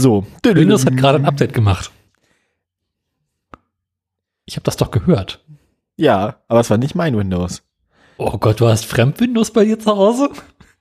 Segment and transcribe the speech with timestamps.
[0.00, 0.26] So.
[0.42, 1.90] Windows hat gerade ein Update gemacht.
[4.46, 5.44] Ich habe das doch gehört.
[5.96, 7.62] Ja, aber es war nicht mein Windows.
[8.16, 10.30] Oh Gott, du hast Fremd-Windows bei dir zu Hause?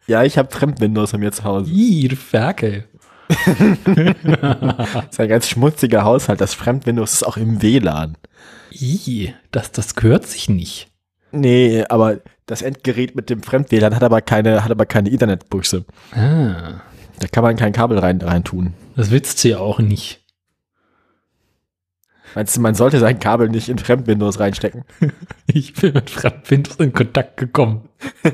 [0.07, 1.69] Ja, ich habe Fremd-Windows bei mir zu Hause.
[1.71, 2.85] Ih, du Ferkel.
[4.25, 6.39] Das ist ein ganz schmutziger Haushalt.
[6.41, 8.17] Das Fremd-Windows ist auch im WLAN.
[8.71, 10.88] Ih, das, das gehört sich nicht.
[11.31, 15.86] Nee, aber das Endgerät mit dem Fremd-WLAN hat aber keine, hat aber keine Internetbuchse.
[16.13, 16.81] Ah,
[17.20, 18.73] Da kann man kein Kabel rein, rein tun.
[18.95, 20.21] das willst du ja auch nicht.
[22.35, 24.85] Meinst du, man sollte sein Kabel nicht in Fremd-Windows reinstecken?
[25.47, 27.89] Ich bin mit Fremd-Windows in Kontakt gekommen.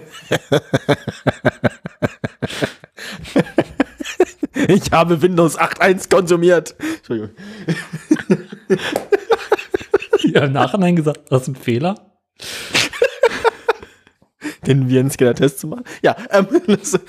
[4.68, 6.76] Ich habe Windows 8.1 konsumiert.
[6.80, 7.32] Entschuldigung.
[10.24, 11.96] Ja, im Nachhinein gesagt, das ist ein Fehler.
[14.66, 15.84] Den Virenscanner-Test zu machen.
[16.02, 17.00] Ja, ähm, das,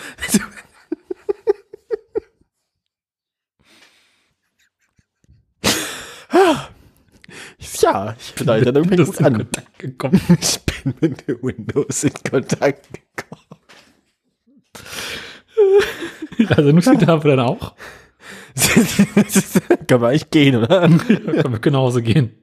[7.82, 9.32] ja, ich bin heute dann irgendwie Windows gut in an.
[9.35, 10.21] Kontakt gekommen.
[10.41, 13.43] Ich bin mit dem Windows in Kontakt gekommen.
[16.49, 17.74] Also, du steht da dann auch.
[19.87, 20.80] Können wir eigentlich gehen, oder?
[20.80, 22.43] Da können wir genauso gehen.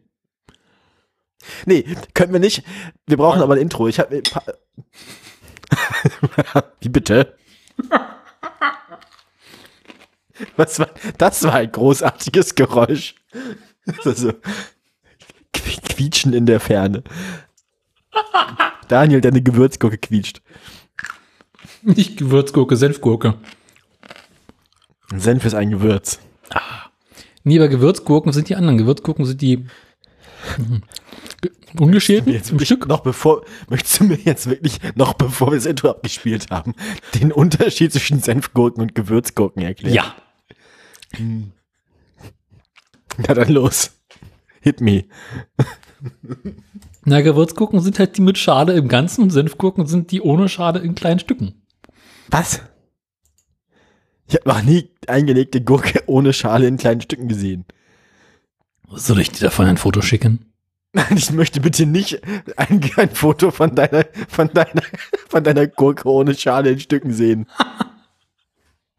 [1.65, 2.63] Nee, können wir nicht.
[3.07, 3.87] Wir brauchen aber ein Intro.
[3.87, 4.21] Ich habe.
[6.81, 7.35] Wie bitte?
[10.55, 13.15] Was war, das war ein großartiges Geräusch.
[14.05, 14.33] Also,
[15.89, 17.03] Quietschen in der Ferne.
[18.87, 20.41] Daniel, deine Gewürzgurke quietscht.
[21.81, 23.35] Nicht Gewürzgurke, Senfgurke.
[25.15, 26.19] Senf ist ein Gewürz.
[27.43, 28.77] Nee, bei Gewürzgurken sind die anderen.
[28.77, 29.65] Gewürzgurken sind die
[31.41, 32.87] ge- ungeschälten Jetzt im Stück.
[32.87, 36.73] Noch bevor, möchtest du mir jetzt wirklich, noch bevor wir das Intro abgespielt haben,
[37.15, 39.93] den Unterschied zwischen Senfgurken und Gewürzgurken erklären?
[39.95, 40.15] Ja.
[43.17, 43.92] Na dann los.
[44.63, 45.03] Hit me.
[47.03, 50.79] Na, Gewürzgurken sind halt die mit Schale im Ganzen und Senfgurken sind die ohne Schale
[50.79, 51.65] in kleinen Stücken.
[52.29, 52.61] Was?
[54.25, 57.65] Ich habe noch nie eingelegte Gurke ohne Schale in kleinen Stücken gesehen.
[58.89, 60.45] Soll ich dir davon ein Foto schicken?
[60.93, 62.21] Nein, ich möchte bitte nicht
[62.55, 64.83] ein, ein Foto von deiner, von deiner,
[65.27, 67.47] von deiner Gurke ohne Schale in Stücken sehen.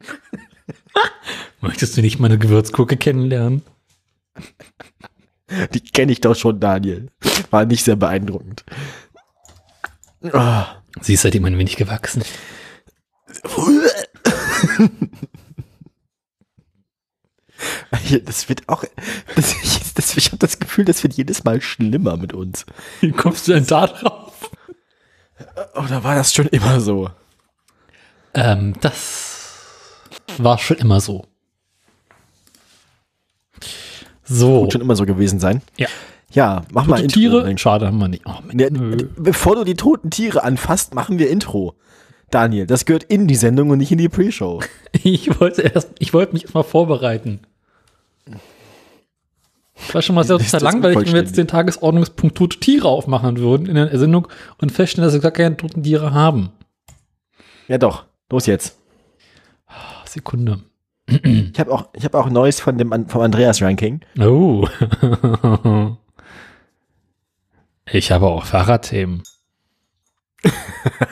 [1.62, 3.62] Möchtest du nicht meine Gewürzgurke kennenlernen?
[5.72, 7.10] Die kenne ich doch schon, Daniel.
[7.50, 8.64] War nicht sehr beeindruckend.
[10.32, 10.76] Ah.
[11.00, 12.22] Sie ist seitdem ein wenig gewachsen.
[18.24, 18.84] Das wird auch,
[19.34, 22.66] das, ich, das, ich habe das Gefühl, das wird jedes Mal schlimmer mit uns.
[23.00, 24.50] Wie kommst du denn da drauf?
[25.74, 27.10] Oder war das schon immer so?
[28.34, 30.00] Ähm, das
[30.38, 31.26] war schon immer so.
[34.24, 34.62] So.
[34.62, 35.62] Wird schon immer so gewesen sein.
[35.76, 35.86] Ja.
[36.32, 37.20] Ja, mach mal Tote Intro.
[37.20, 37.58] Tiere?
[37.58, 38.24] Schade, haben wir nicht.
[38.26, 38.68] Oh, Ja,
[39.16, 41.74] bevor du die toten Tiere anfasst, machen wir Intro.
[42.30, 44.60] Daniel, das gehört in die Sendung und nicht in die Pre-Show.
[45.02, 47.40] Ich wollte erst, ich wollte mich erst mal vorbereiten.
[49.92, 53.66] War schon mal sehr das langweilig, wenn wir jetzt den Tagesordnungspunkt tote Tiere aufmachen würden
[53.66, 56.50] in der Sendung und feststellen, dass wir gar keine toten Tiere haben.
[57.66, 58.78] Ja doch, los jetzt.
[59.66, 60.60] Ah, Sekunde.
[61.06, 64.00] Ich habe auch, ich habe auch Neues von dem vom Andreas Ranking.
[64.18, 64.66] Oh.
[67.92, 69.22] Ich habe auch Fahrradthemen.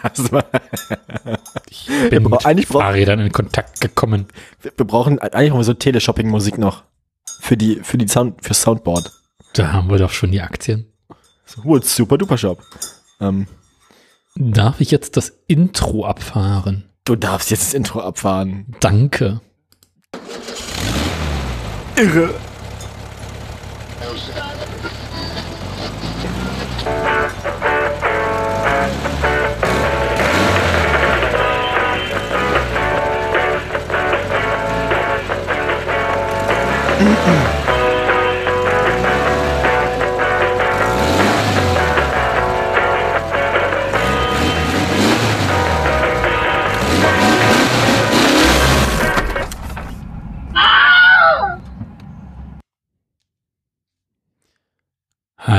[0.02, 0.44] Also, wir,
[1.70, 4.26] Ich bin mit eigentlich Fahrrädern in Kontakt gekommen.
[4.62, 6.82] wir brauchen eigentlich noch so Teleshopping-Musik noch
[7.40, 9.10] für die für die Sound für Soundboard.
[9.54, 10.92] Da haben wir doch schon die Aktien.
[11.46, 12.62] So, super duper Shop.
[13.20, 13.46] Ähm,
[14.34, 16.84] Darf ich jetzt das Intro abfahren?
[17.04, 18.74] du darfst jetzt das Intro abfahren.
[18.80, 19.40] Danke.
[22.02, 22.28] 这个。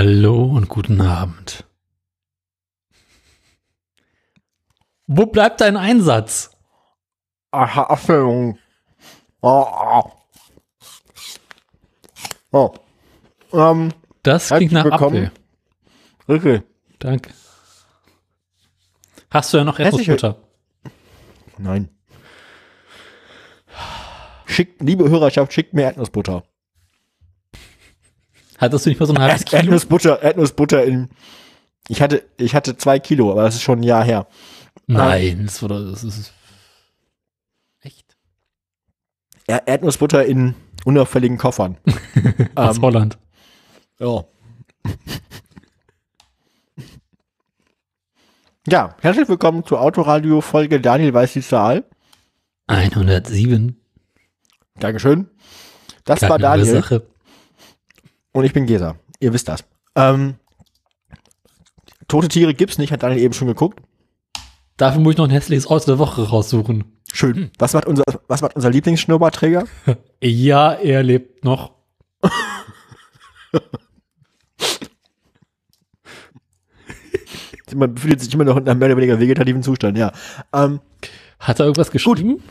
[0.05, 1.63] Hallo und guten Abend.
[5.07, 6.51] Wo bleibt dein Einsatz?
[7.51, 8.59] Aha, Erfüllung.
[9.39, 10.11] Oh, oh.
[12.51, 12.73] oh.
[13.53, 15.27] Ähm, Das klingt nach willkommen.
[15.27, 15.31] Apfel.
[16.27, 16.63] Ricky.
[16.99, 17.33] Danke.
[19.31, 20.35] Hast du ja noch Erdnussbutter?
[21.57, 21.87] Nein.
[24.47, 26.43] schickt, liebe Hörerschaft, schickt mir Erdnussbutter.
[28.63, 29.59] Hattest du nicht mal so ein halbes Kilo?
[29.61, 31.09] Erdnussbutter, Erdnussbutter in,
[31.89, 34.25] ich hatte, ich hatte zwei Kilo, aber das ist schon ein Jahr her.
[34.87, 36.31] Nein, das, war, das ist
[37.81, 38.15] echt.
[39.47, 40.55] Er Erdnussbutter in
[40.85, 41.77] unauffälligen Koffern.
[42.55, 43.17] Aus Ähm, Holland.
[43.99, 44.23] Ja.
[48.65, 51.83] Ja, herzlich willkommen zur Autoradio-Folge Daniel weiß die Zahl.
[52.67, 53.75] 107.
[54.79, 55.29] Dankeschön.
[56.05, 57.12] Das war Keine Daniel Ursache.
[58.33, 58.97] Und ich bin Gesa.
[59.19, 59.63] Ihr wisst das.
[59.95, 60.35] Ähm,
[62.07, 63.79] tote Tiere gibt's nicht, hat Daniel eben schon geguckt.
[64.77, 66.83] Dafür muss ich noch ein hässliches Aus der Woche raussuchen.
[67.13, 67.51] Schön.
[67.59, 69.65] Was macht unser, was macht unser Lieblingsschnurrbartträger?
[70.25, 71.73] Ja, er lebt noch.
[77.75, 80.11] Man befindet sich immer noch in einem mehr oder weniger vegetativen Zustand, ja.
[80.53, 80.79] Ähm,
[81.39, 82.41] Hat er irgendwas geschrieben?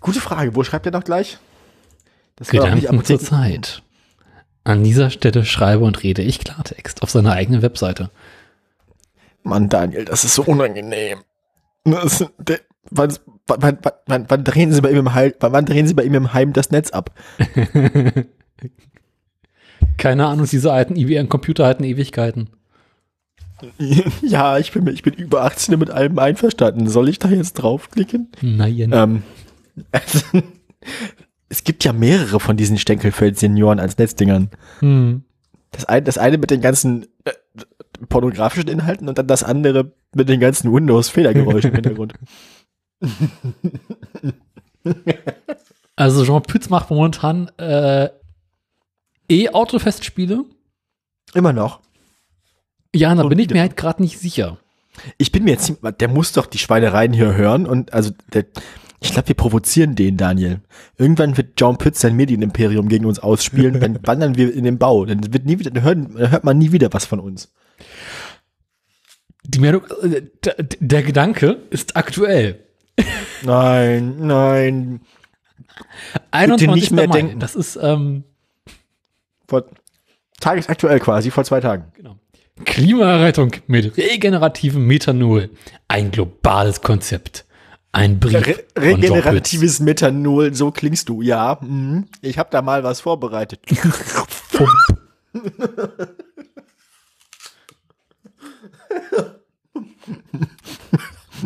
[0.00, 0.54] gute Frage.
[0.54, 1.38] Wo schreibt er noch gleich?
[2.36, 3.82] Das Gedanken zur Zeit.
[4.66, 8.10] An dieser Stelle schreibe und rede ich Klartext auf seiner eigenen Webseite.
[9.44, 11.20] Mann, Daniel, das ist so unangenehm.
[11.84, 12.58] Das, der,
[12.90, 13.14] wann,
[13.46, 16.14] wann, wann, wann, wann drehen Sie bei ihm im Heim, wann drehen Sie bei ihm
[16.14, 17.12] im Heim das Netz ab?
[19.98, 22.50] Keine Ahnung, diese alten IBM-Computer halten Ewigkeiten.
[24.20, 26.88] Ja, ich bin, ich bin über 18 mit allem einverstanden.
[26.88, 28.30] Soll ich da jetzt draufklicken?
[28.42, 28.90] Nein.
[28.92, 29.22] Ähm,
[29.92, 30.42] also,
[31.48, 34.50] es gibt ja mehrere von diesen Stenkelfeld-Senioren als Netzdingern.
[34.80, 35.22] Hm.
[35.70, 37.32] Das eine, das eine mit den ganzen äh,
[38.08, 42.14] pornografischen Inhalten und dann das andere mit den ganzen Windows-Fehlergeräuschen im Hintergrund.
[45.96, 48.10] Also Jean Pütz macht momentan äh,
[49.30, 50.44] E-Autofestspiele.
[51.34, 51.80] Immer noch.
[52.94, 54.58] Ja, da Und bin ich mir halt gerade nicht sicher.
[55.18, 58.44] Ich bin mir jetzt, ziemlich- der muss doch die Schweinereien hier hören und also der,
[59.00, 60.60] ich glaube, wir provozieren den, Daniel.
[60.96, 65.04] Irgendwann wird John Pütz sein Medienimperium gegen uns ausspielen, dann wandern wir in den Bau.
[65.04, 67.52] Dann wird nie wieder, dann hört, dann hört man nie wieder was von uns.
[69.44, 72.64] Die Meldung, äh, der, der Gedanke ist aktuell.
[73.42, 75.00] Nein, nein.
[76.30, 76.74] 21.
[76.74, 77.16] nicht mehr Mai.
[77.16, 77.40] denken.
[77.40, 78.24] Das ist ähm,
[79.46, 79.66] Vor,
[80.40, 81.92] tagesaktuell quasi, vor zwei Tagen.
[81.94, 82.18] genau.
[82.64, 85.50] Klimarettung mit regenerativem Methanol.
[85.88, 87.45] Ein globales Konzept.
[87.96, 91.58] Ein Brief Re regeneratives Methanol, so klingst du, ja.
[91.62, 92.08] Mhm.
[92.20, 93.60] Ich habe da mal was vorbereitet.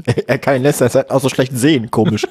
[0.26, 2.26] er kann in letzter Zeit auch so schlecht sehen, komisch.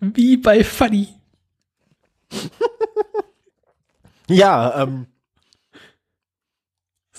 [0.00, 1.08] Wie bei Funny.
[4.28, 5.06] ja, ähm,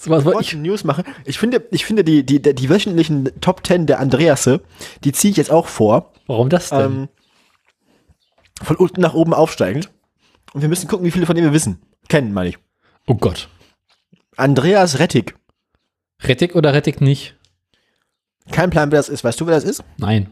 [0.10, 0.54] was ich wollte ich.
[0.56, 1.04] News machen.
[1.26, 4.62] Ich finde, ich finde die, die, die wöchentlichen Top 10 der Andreasse,
[5.04, 6.12] die ziehe ich jetzt auch vor.
[6.28, 6.80] Warum das denn?
[6.82, 7.10] Ähm,
[8.62, 9.90] von unten nach oben aufsteigend.
[10.54, 11.82] Und wir müssen gucken, wie viele von denen wir wissen.
[12.10, 12.58] Kennen, meine ich.
[13.08, 13.50] oh Gott.
[14.38, 15.36] Andreas Rettig.
[16.22, 17.36] Rettig oder Rettig nicht?
[18.52, 19.24] Kein Plan, wer das ist.
[19.24, 19.84] Weißt du, wer das ist?
[19.98, 20.30] Nein.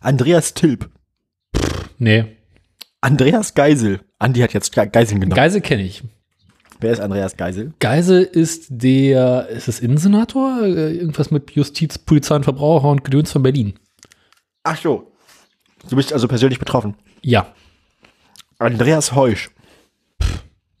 [0.00, 0.90] Andreas Tilp.
[1.98, 2.36] Nee.
[3.00, 4.00] Andreas Geisel.
[4.18, 5.36] Andi hat jetzt Ge- Geiseln genommen.
[5.36, 6.02] Geisel kenne ich.
[6.82, 7.72] Wer ist Andreas Geisel?
[7.78, 10.62] Geisel ist der, ist es Innensenator?
[10.62, 13.74] Äh, Irgendwas mit Justiz, Polizei und Verbraucher und Gedöns von Berlin.
[14.62, 15.12] Ach so.
[15.88, 16.94] Du bist also persönlich betroffen.
[17.22, 17.52] Ja.
[18.58, 19.50] Andreas Heusch.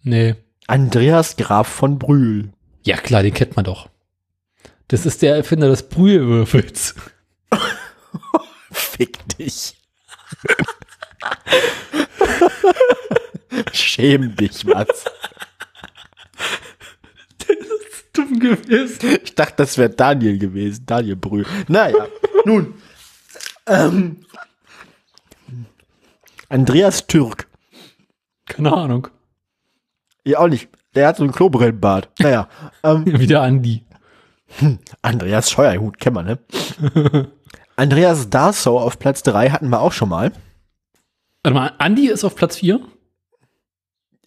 [0.02, 0.36] Nee.
[0.66, 2.52] Andreas Graf von Brühl.
[2.84, 3.88] Ja, klar, den kennt man doch.
[4.88, 6.94] Das ist der Erfinder des Brühlwürfels.
[8.70, 9.76] Fick dich.
[13.72, 15.04] Schäm dich, Mats.
[18.12, 19.18] Dumm gewesen.
[19.22, 20.84] Ich dachte, das wäre Daniel gewesen.
[20.86, 21.46] Daniel Brühl.
[21.68, 22.06] Naja,
[22.44, 22.74] nun.
[23.66, 24.18] Ähm,
[26.48, 27.48] Andreas Türk.
[28.46, 29.08] Keine Ahnung.
[30.24, 30.68] Ja, auch nicht.
[30.94, 32.10] Der hat so einen Klobrillenbart.
[32.18, 32.48] Naja.
[32.82, 33.84] Ähm, Wieder Andi.
[35.00, 36.38] Andreas Scheuerhut, kennen wir, ne?
[37.76, 40.32] Andreas Darsow auf Platz 3 hatten wir auch schon mal.
[41.42, 42.80] Warte mal, Andi ist auf Platz 4.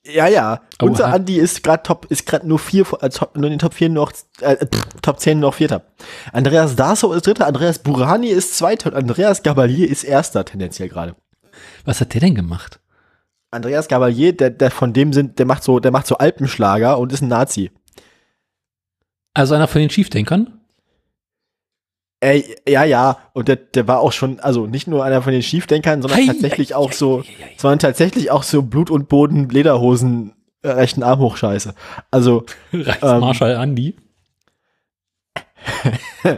[0.08, 0.62] Ja, ja.
[0.82, 0.90] Oha.
[0.90, 3.60] Unser Andi ist gerade top, ist gerade nur vier, vor- äh, top, nur in den
[3.60, 5.84] Top 4 noch, äh, pff, Top 10 noch Vierter.
[6.32, 11.16] Andreas Darsow ist Dritter, Andreas Burani ist Zweiter und Andreas Gabalier ist Erster tendenziell gerade.
[11.86, 12.80] Was hat der denn gemacht?
[13.52, 17.12] Andreas Gabalier, der, der von dem sind, der macht so, der macht so Alpenschlager und
[17.12, 17.72] ist ein Nazi.
[19.34, 20.60] Also einer von den Schiefdenkern?
[22.26, 25.44] Ey, ja, ja, und der, der war auch schon, also nicht nur einer von den
[25.44, 27.24] Schiefdenkern, sondern Hei, tatsächlich hei, auch hei, so,
[27.56, 31.76] sondern tatsächlich auch so Blut und Boden, Lederhosen, äh, rechten Arm hoch Scheiße.
[32.10, 33.96] Also, Reichsmarschall Andi.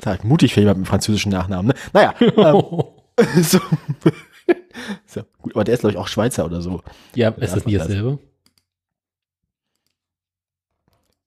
[0.00, 1.74] Sag ich mutig für jemanden mit französischen Nachnamen, ne?
[1.92, 2.62] Naja, ähm,
[3.42, 3.58] so.
[5.06, 5.22] so.
[5.42, 6.80] Gut, aber der ist, glaube ich, auch Schweizer oder so.
[7.16, 7.88] ja, ist das nicht das.
[7.88, 8.20] dasselbe?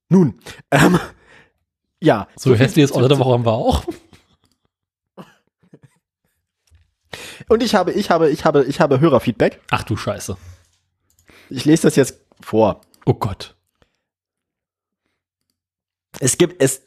[0.07, 0.39] Nun,
[0.71, 0.97] ähm,
[2.01, 2.27] ja.
[2.35, 3.85] So viel hässliches Auto der Woche haben wir auch.
[7.47, 9.61] Und ich habe, ich habe, ich habe, ich habe Hörerfeedback.
[9.71, 10.37] Ach du Scheiße.
[11.49, 12.81] Ich lese das jetzt vor.
[13.05, 13.55] Oh Gott.
[16.19, 16.83] Es gibt es.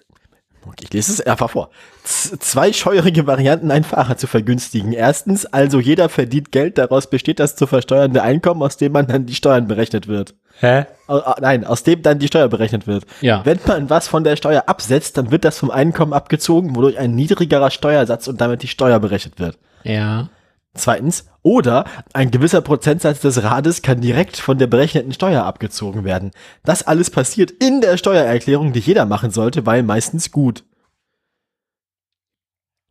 [0.67, 1.71] Okay, ich lese es einfach vor.
[2.05, 4.93] Z zwei scheuerige Varianten, einen Fahrer zu vergünstigen.
[4.93, 9.27] Erstens, also jeder verdient Geld, daraus besteht das zu versteuernde Einkommen, aus dem man dann
[9.27, 10.35] die Steuern berechnet wird.
[10.61, 10.87] Hä?
[11.07, 13.05] Au- Nein, aus dem dann die Steuer berechnet wird.
[13.21, 13.45] Ja.
[13.45, 17.15] Wenn man was von der Steuer absetzt, dann wird das vom Einkommen abgezogen, wodurch ein
[17.15, 19.59] niedrigerer Steuersatz und damit die Steuer berechnet wird.
[19.83, 20.29] Ja.
[20.75, 26.33] Zweitens, oder ein gewisser Prozentsatz des Rades kann direkt von der berechneten Steuer abgezogen werden.
[26.65, 30.65] Das alles passiert in der Steuererklärung, die jeder machen sollte, weil meistens gut.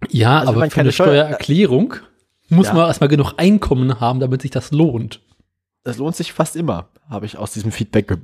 [0.09, 1.95] Ja, Also aber für eine Steuer- Steuererklärung
[2.49, 2.73] muss Ja.
[2.73, 5.21] man erstmal genug Einkommen haben, damit sich das lohnt.
[5.83, 8.07] Das lohnt sich fast immer, habe ich aus diesem Feedback.
[8.07, 8.17] ge-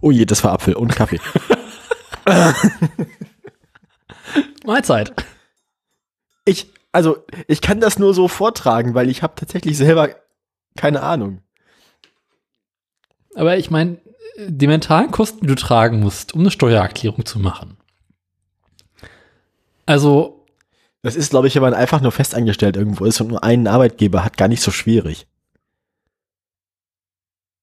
[0.00, 1.20] Oh je, das war Apfel und Kaffee.
[4.64, 5.12] Mahlzeit.
[6.44, 10.08] Ich, also, ich kann das nur so vortragen, weil ich habe tatsächlich selber
[10.76, 11.42] keine Ahnung.
[13.34, 13.98] Aber ich meine,
[14.38, 17.76] die mentalen Kosten, die du tragen musst, um eine Steuererklärung zu machen.
[19.86, 20.46] Also,
[21.02, 24.22] Das ist, glaube ich, wenn man einfach nur festangestellt irgendwo ist und nur einen Arbeitgeber
[24.24, 25.26] hat, gar nicht so schwierig.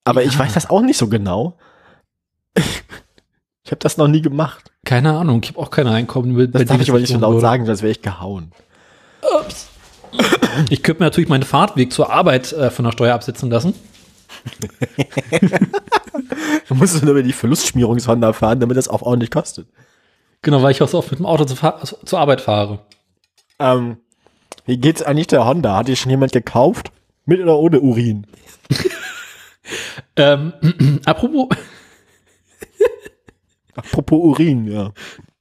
[0.05, 0.39] Aber ich Ja.
[0.39, 1.57] weiß das auch nicht so genau.
[2.55, 4.71] Ich habe das noch nie gemacht.
[4.85, 6.35] keine Ahnung, ich habe auch keine Einkommen.
[6.35, 7.41] bei Das darf ich aber nicht so laut würde.
[7.41, 8.51] sagen, sonst wäre ich gehauen.
[9.39, 9.67] Ups.
[10.69, 13.73] Ich könnte mir natürlich meinen Fahrtweg zur Arbeit äh, von der Steuer absetzen lassen.
[16.67, 19.67] Du musst nur über die Verlustschmierungshonda fahren, damit das auch ordentlich kostet.
[20.41, 22.79] Genau, weil ich auch so oft mit dem Auto zur, Fahr also zur Arbeit fahre.
[23.59, 23.97] Ähm,
[24.65, 25.77] wie geht's eigentlich der Honda?
[25.77, 26.91] Hat die schon jemand gekauft?
[27.25, 28.27] Mit oder ohne Urin?
[30.15, 30.53] Ähm,
[31.05, 31.49] apropos,
[33.75, 34.91] Apropos Urin, ja.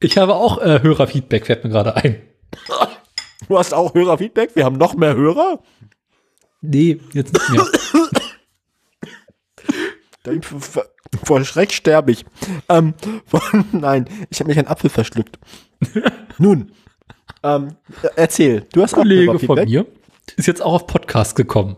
[0.00, 2.21] ich habe auch äh, Hörerfeedback, fällt mir gerade ein.
[3.49, 4.57] Du hast auch Hörerfeedback?
[4.57, 5.62] Wir haben noch mehr Hörer?
[6.61, 7.67] Nee, jetzt nicht mehr.
[10.25, 12.25] Dann Vor Schreck sterbe ich.
[12.69, 12.95] Ähm,
[13.73, 15.38] nein, ich habe mich einen Apfel verschluckt.
[16.38, 16.73] Nun,
[17.43, 17.76] ähm,
[18.17, 18.67] erzähl.
[18.73, 19.87] Du hast auch Kollege von mir
[20.37, 21.76] ist jetzt auch auf Podcast gekommen.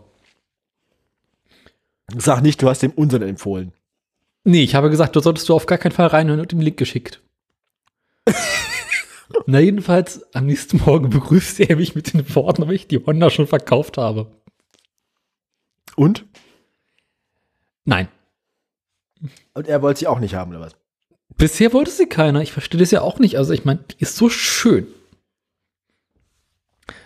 [2.17, 3.71] Sag nicht, du hast dem unseren empfohlen.
[4.43, 6.77] Nee, ich habe gesagt, du solltest du auf gar keinen Fall reinhören und ihm Link
[6.77, 7.21] geschickt.
[9.45, 13.29] Na, jedenfalls, am nächsten Morgen begrüßte er mich mit den Worten, ob ich die Honda
[13.29, 14.31] schon verkauft habe.
[15.95, 16.25] Und?
[17.85, 18.07] Nein.
[19.53, 20.75] Und er wollte sie auch nicht haben, oder was?
[21.37, 22.41] Bisher wollte sie keiner.
[22.41, 23.37] Ich verstehe das ja auch nicht.
[23.37, 24.87] Also, ich meine, die ist so schön.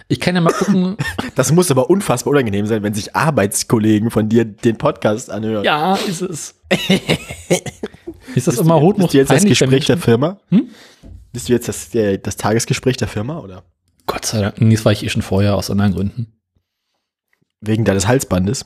[0.08, 0.98] Ich kann ja mal gucken.
[1.36, 5.63] Das muss aber unfassbar unangenehm sein, wenn sich Arbeitskollegen von dir den Podcast anhören.
[5.63, 6.53] ja, ist es.
[8.36, 10.38] ist das Bist immer bist du jetzt das Gespräch der Firma?
[10.50, 10.70] Hm?
[11.34, 13.63] Bist du jetzt das, der, das Tagesgespräch der Firma, oder?
[14.06, 14.56] Gott sei Dank.
[14.60, 16.40] Das war ich eh schon vorher aus anderen Gründen.
[17.60, 18.66] Wegen deines Halsbandes?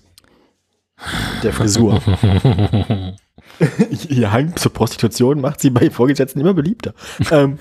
[1.43, 2.01] Der Frisur.
[4.09, 6.93] Ihr Hang zur Prostitution macht sie bei Vorgesetzten immer beliebter.
[7.31, 7.59] ähm.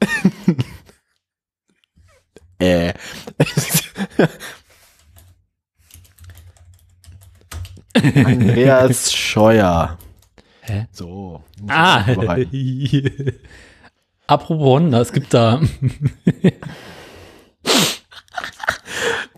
[2.58, 2.92] äh.
[8.24, 9.96] Andreas Scheuer.
[10.60, 10.86] Hä?
[10.92, 11.42] So.
[11.68, 12.04] Ah.
[14.26, 15.60] Apropos Honda, es gibt da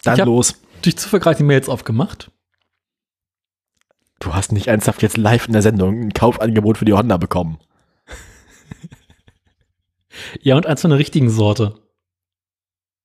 [0.02, 0.54] Dann los.
[0.83, 2.30] durch Zufall gerade die Mails aufgemacht.
[4.21, 7.59] Du hast nicht ernsthaft jetzt live in der Sendung ein Kaufangebot für die Honda bekommen.
[10.42, 11.78] Ja, und eins von der richtigen Sorte.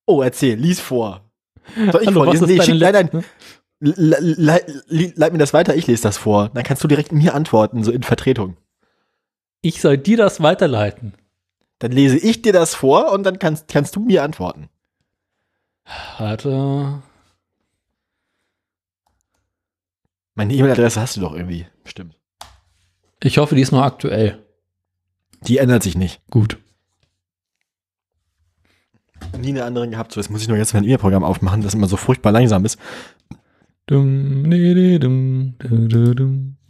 [0.07, 1.29] Oh, erzähl, lies vor.
[1.91, 2.47] Soll ich Hallo, vorlesen?
[2.47, 3.23] Nee, schick, nein, nein, letzte?
[3.79, 6.49] Le- le- le- Leit mir das weiter, ich lese das vor.
[6.49, 8.57] Dann kannst du direkt mir antworten, so in Vertretung.
[9.61, 11.13] Ich soll dir das weiterleiten.
[11.79, 14.69] Dann lese ich dir das vor und dann kannst, kannst du mir antworten.
[16.17, 17.01] Warte.
[20.35, 21.67] Meine E-Mail-Adresse hast du doch irgendwie.
[21.83, 22.17] Stimmt.
[23.21, 24.43] Ich hoffe, die ist noch aktuell.
[25.41, 26.21] Die ändert sich nicht.
[26.29, 26.57] Gut.
[29.37, 30.11] Nie eine andere gehabt.
[30.11, 32.79] So, jetzt muss ich nur jetzt mein E-Mail-Programm aufmachen, das immer so furchtbar langsam ist.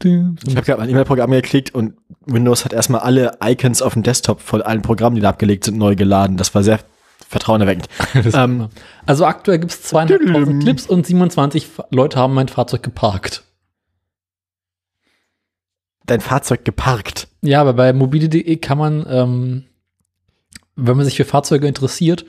[0.03, 1.93] Ich habe gerade mein E-Mail-Programm geklickt und
[2.25, 5.77] Windows hat erstmal alle Icons auf dem Desktop von allen Programmen, die da abgelegt sind,
[5.77, 6.37] neu geladen.
[6.37, 6.79] Das war sehr
[7.27, 7.87] vertrauenerweckend.
[8.35, 8.69] Ähm,
[9.05, 13.43] also aktuell gibt es zweieinhalbtausend Clips und 27 Fa- Leute haben mein Fahrzeug geparkt.
[16.05, 17.27] Dein Fahrzeug geparkt.
[17.41, 19.63] Ja, aber bei mobile.de kann man ähm,
[20.75, 22.25] wenn man sich für Fahrzeuge interessiert,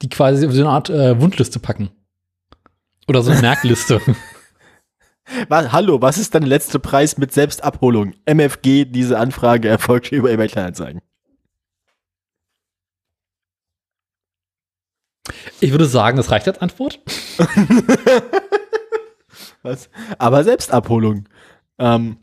[0.00, 1.90] die quasi auf so eine Art äh, Wundliste packen.
[3.08, 4.00] Oder so eine Merkliste.
[5.48, 8.12] Was, hallo, was ist dein letzter Preis mit Selbstabholung?
[8.26, 11.00] MFG, diese Anfrage erfolgt über eBay Kleinanzeigen.
[15.60, 17.00] Ich würde sagen, das reicht als Antwort.
[19.62, 19.88] Was?
[20.18, 21.28] Aber Selbstabholung.
[21.78, 22.18] Ähm,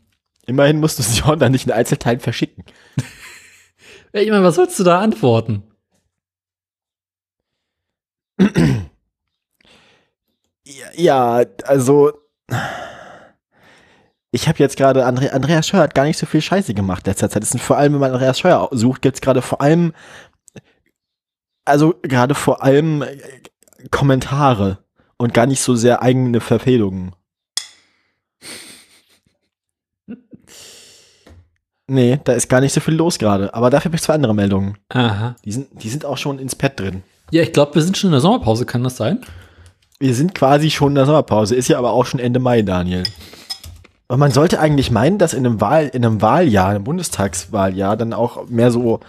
[0.46, 2.64] immerhin musst du sie online nicht in Einzelteilen verschicken.
[4.12, 5.62] Ich meine, was sollst du da antworten?
[10.94, 12.12] Ja, also
[14.32, 17.30] ich habe jetzt gerade Andre, Andreas Scheuer hat gar nicht so viel Scheiße gemacht letzter
[17.30, 17.42] Zeit.
[17.42, 19.92] Es sind vor allem, wenn man Andreas Scheuer sucht, gibt's gerade vor allem
[21.64, 23.18] also gerade vor allem äh,
[23.90, 24.78] Kommentare
[25.16, 27.14] und gar nicht so sehr eigene Verfehlungen.
[31.86, 33.52] Nee, da ist gar nicht so viel los gerade.
[33.52, 34.78] Aber dafür habe ich zwei andere Meldungen.
[34.90, 35.34] Aha.
[35.44, 37.02] Die sind, die sind auch schon ins Pad drin.
[37.32, 39.24] Ja, ich glaube, wir sind schon in der Sommerpause, kann das sein?
[40.00, 43.02] Wir sind quasi schon in der Sommerpause, ist ja aber auch schon Ende Mai, Daniel.
[44.08, 48.14] Und man sollte eigentlich meinen, dass in einem Wahl, in einem Wahljahr, einem Bundestagswahljahr, dann
[48.14, 49.00] auch mehr so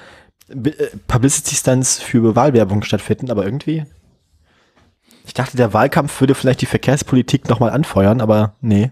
[0.50, 0.71] äh,
[1.07, 3.86] Publicity Stunts für Wahlwerbung stattfinden, aber irgendwie.
[5.25, 8.91] Ich dachte, der Wahlkampf würde vielleicht die Verkehrspolitik nochmal anfeuern, aber nee.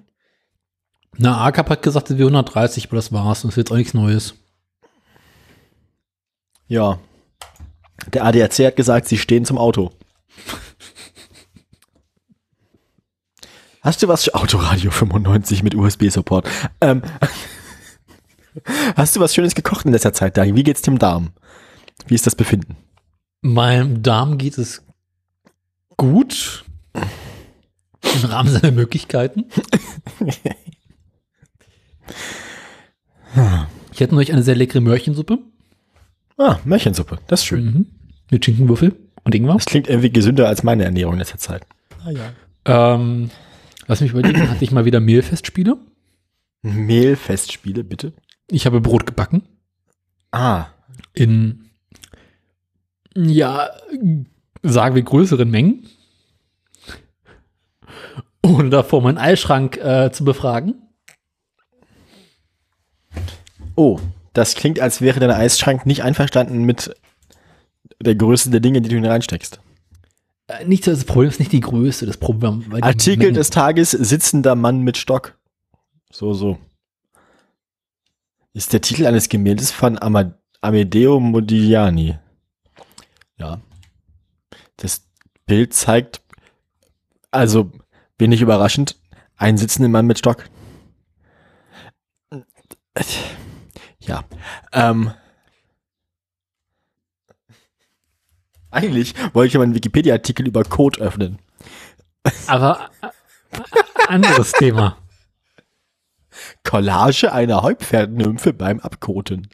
[1.17, 3.41] Na, AKAP hat gesagt, wir 130, aber das war's.
[3.41, 4.35] Das ist jetzt auch nichts Neues.
[6.67, 6.99] Ja.
[8.13, 9.91] Der ADAC hat gesagt, sie stehen zum Auto.
[13.81, 16.47] Hast du was für Autoradio 95 mit USB-Support?
[16.81, 17.01] Ähm,
[18.95, 20.55] hast du was Schönes gekocht in letzter Zeit, Dani?
[20.55, 21.29] Wie geht's dem Darm?
[22.07, 22.75] Wie ist das Befinden?
[23.41, 24.83] Meinem Darm geht es
[25.95, 26.65] gut.
[26.93, 29.45] Im Rahmen seiner Möglichkeiten.
[33.91, 35.39] Ich hätte euch eine sehr leckere Möhrchensuppe.
[36.37, 37.19] Ah, Möhrchensuppe.
[37.27, 37.65] Das ist schön.
[37.65, 37.85] Mhm.
[38.31, 39.55] Mit Schinkenwürfel und Ingwer.
[39.55, 41.65] Das klingt irgendwie gesünder als meine Ernährung in letzter Zeit.
[42.05, 42.31] Ah ja.
[42.65, 43.29] Ähm,
[43.89, 45.77] lass mich überlegen, hatte ich mal wieder Mehlfestspiele?
[46.61, 48.13] Mehlfestspiele, bitte.
[48.49, 49.43] Ich habe Brot gebacken.
[50.31, 50.67] Ah.
[51.13, 51.71] In,
[53.15, 53.69] ja,
[54.61, 55.87] sagen wir größeren Mengen.
[58.43, 60.75] Ohne davor meinen Eisschrank äh, zu befragen.
[63.75, 63.99] Oh,
[64.33, 66.95] das klingt, als wäre dein Eisschrank nicht einverstanden mit
[67.99, 69.55] der Größe der Dinge, die du hin reinsteckst.
[69.55, 69.68] Äh,
[70.65, 72.65] nicht das Problem ist nicht die Größe, das Problem.
[72.81, 75.37] Artikel des Tages, sitzender Mann mit Stock.
[76.11, 76.57] So, so.
[78.53, 82.17] Ist der Titel eines Gemäldes von Ama Amedeo Modigliani.
[83.37, 83.61] Ja.
[84.77, 85.07] Das
[85.45, 86.21] Bild zeigt,
[87.31, 87.71] also,
[88.17, 88.99] wenig überraschend,
[89.37, 90.49] einen sitzenden Mann mit Stock.
[93.99, 94.23] Ja.
[94.73, 95.11] Ähm.
[98.71, 101.39] Eigentlich wollte ich ja meinen Wikipedia-Artikel über Code öffnen.
[102.47, 103.09] Aber äh,
[104.07, 104.97] anderes Thema.
[106.63, 109.49] Collage einer Heupferdnymphe beim Abkoten.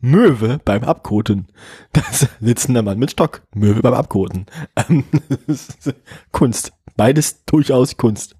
[0.00, 1.48] Möwe beim Abkoten.
[1.92, 3.42] Das sitzender Mann mit Stock.
[3.54, 4.46] Möwe beim Abkoten.
[4.76, 5.04] Ähm,
[6.32, 6.72] Kunst.
[6.96, 8.36] Beides durchaus Kunst.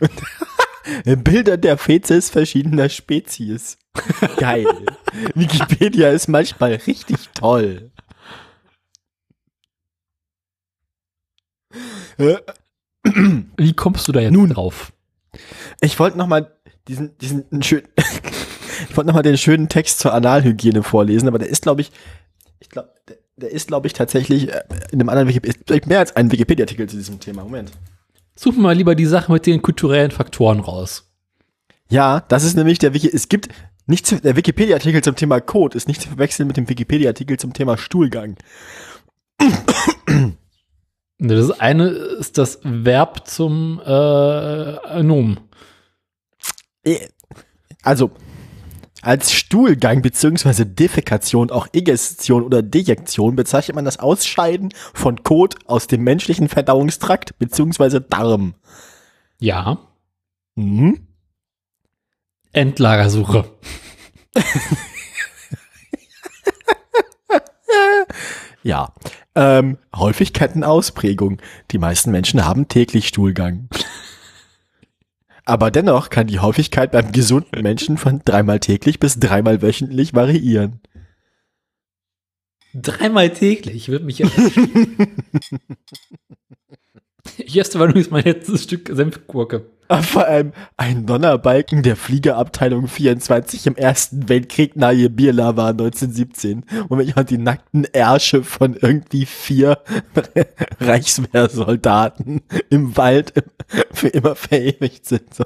[1.04, 3.78] Bilder der Fezes verschiedener Spezies.
[4.36, 4.66] Geil.
[5.34, 7.90] Wikipedia ist manchmal richtig toll.
[12.18, 12.36] Äh,
[13.56, 14.50] Wie kommst du da jetzt Nun.
[14.50, 14.92] drauf?
[15.80, 16.52] Ich wollte noch mal
[16.88, 21.48] diesen, diesen schönen, ich wollte noch mal den schönen Text zur Analhygiene vorlesen, aber der
[21.48, 21.90] ist, glaube ich,
[22.60, 26.14] ich glaube, der, der ist, glaube ich, tatsächlich äh, in einem anderen Wikipedia, mehr als
[26.14, 27.42] ein Wikipedia-Artikel zu diesem Thema.
[27.42, 27.72] Moment.
[28.36, 31.10] Such mal lieber die Sache mit den kulturellen Faktoren raus.
[31.88, 33.48] Ja, das ist nämlich der Wiki, es gibt
[33.86, 37.52] nicht zu, der Wikipedia-Artikel zum Thema Code ist nicht zu verwechseln mit dem Wikipedia-Artikel zum
[37.52, 38.36] Thema Stuhlgang.
[41.18, 45.40] Das eine ist das Verb zum äh, Nomen.
[46.82, 47.08] Äh,
[47.82, 48.10] Also,
[49.04, 50.64] als Stuhlgang bzw.
[50.64, 57.38] Defekation, auch Egestion oder Dejektion bezeichnet man das Ausscheiden von Kot aus dem menschlichen Verdauungstrakt
[57.38, 58.00] bzw.
[58.08, 58.54] Darm.
[59.38, 59.78] Ja.
[60.54, 61.06] Mhm.
[62.52, 63.44] Endlagersuche.
[68.64, 68.92] Ja.
[69.36, 71.38] Ähm, Häufigkeitenausprägung.
[71.70, 73.68] Die meisten Menschen haben täglich Stuhlgang.
[75.44, 80.80] Aber dennoch kann die Häufigkeit beim gesunden Menschen von dreimal täglich bis dreimal wöchentlich variieren.
[82.74, 84.28] Dreimal täglich würde mich ja.
[87.38, 89.66] Ich esse nur mein letztes Stück Senfgurke.
[89.88, 96.64] Vor allem ein Donnerbalken der Fliegerabteilung 24 im Ersten Weltkrieg nahe Birla war 1917.
[96.88, 99.78] Und wenn jemand die nackten Ärsche von irgendwie vier
[100.80, 103.34] Reichswehrsoldaten im Wald
[103.92, 105.34] für immer verewigt sind.
[105.34, 105.44] So.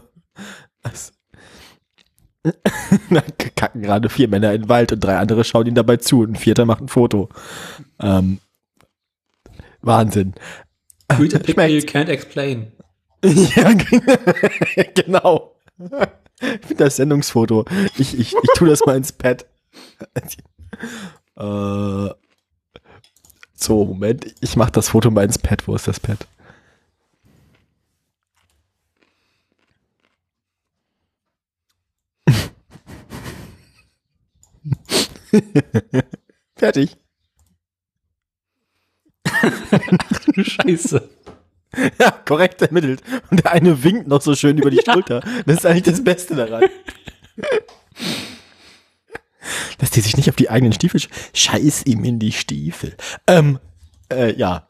[3.10, 3.20] Da
[3.56, 6.32] kacken gerade vier Männer in den Wald und drei andere schauen ihnen dabei zu und
[6.32, 7.28] ein vierter macht ein Foto.
[8.00, 8.38] Ähm,
[9.82, 10.34] Wahnsinn.
[11.18, 12.72] Read a picture you can't explain.
[13.22, 13.72] Ja,
[14.94, 15.54] genau.
[16.40, 17.64] Ich finde das Sendungsfoto.
[17.98, 19.46] Ich, ich, ich tue das mal ins Pad.
[21.36, 22.10] Äh,
[23.54, 24.34] so, Moment.
[24.40, 25.68] Ich mache das Foto mal ins Pad.
[25.68, 26.26] Wo ist das Pad?
[36.56, 36.96] Fertig.
[39.24, 41.08] Ach du Scheiße.
[41.98, 43.02] Ja, korrekt ermittelt.
[43.30, 45.20] Und der eine winkt noch so schön über die Schulter.
[45.46, 46.64] Das ist eigentlich das Beste daran.
[49.78, 52.96] Dass die sich nicht auf die eigenen Stiefel sch Scheiß ihm in die Stiefel.
[53.26, 53.58] Ähm,
[54.10, 54.66] äh, ja.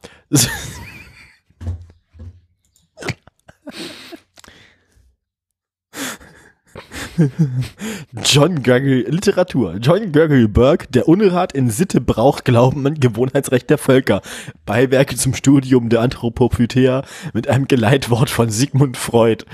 [8.24, 9.76] John Gurgle, Literatur.
[9.80, 14.22] John Gurgle Burke, der Unrat in Sitte, Brauch, Glauben und Gewohnheitsrecht der Völker.
[14.66, 19.44] Beiwerke zum Studium der Anthropophytea mit einem Geleitwort von Sigmund Freud.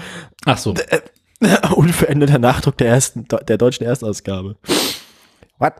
[0.45, 0.75] Ach so.
[0.75, 1.01] Äh,
[1.75, 4.57] unveränderter Nachdruck der ersten, der deutschen Erstausgabe.
[5.59, 5.75] What?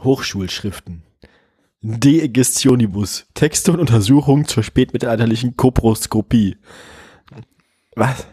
[0.00, 1.02] Hochschulschriften.
[1.80, 3.26] De Gestionibus.
[3.34, 6.56] Texte und Untersuchungen zur spätmittelalterlichen Koproskopie.
[7.94, 8.26] Was?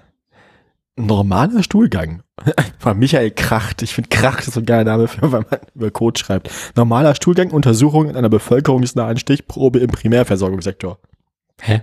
[0.98, 2.24] Normaler Stuhlgang.
[2.80, 3.82] Von Michael Kracht.
[3.82, 6.50] Ich finde Kracht ist so ein geiler Name für, wenn man über Code schreibt.
[6.76, 11.00] Normaler Stuhlgang, Untersuchung in einer bevölkerungsnahen Stichprobe im Primärversorgungssektor.
[11.62, 11.82] Hä?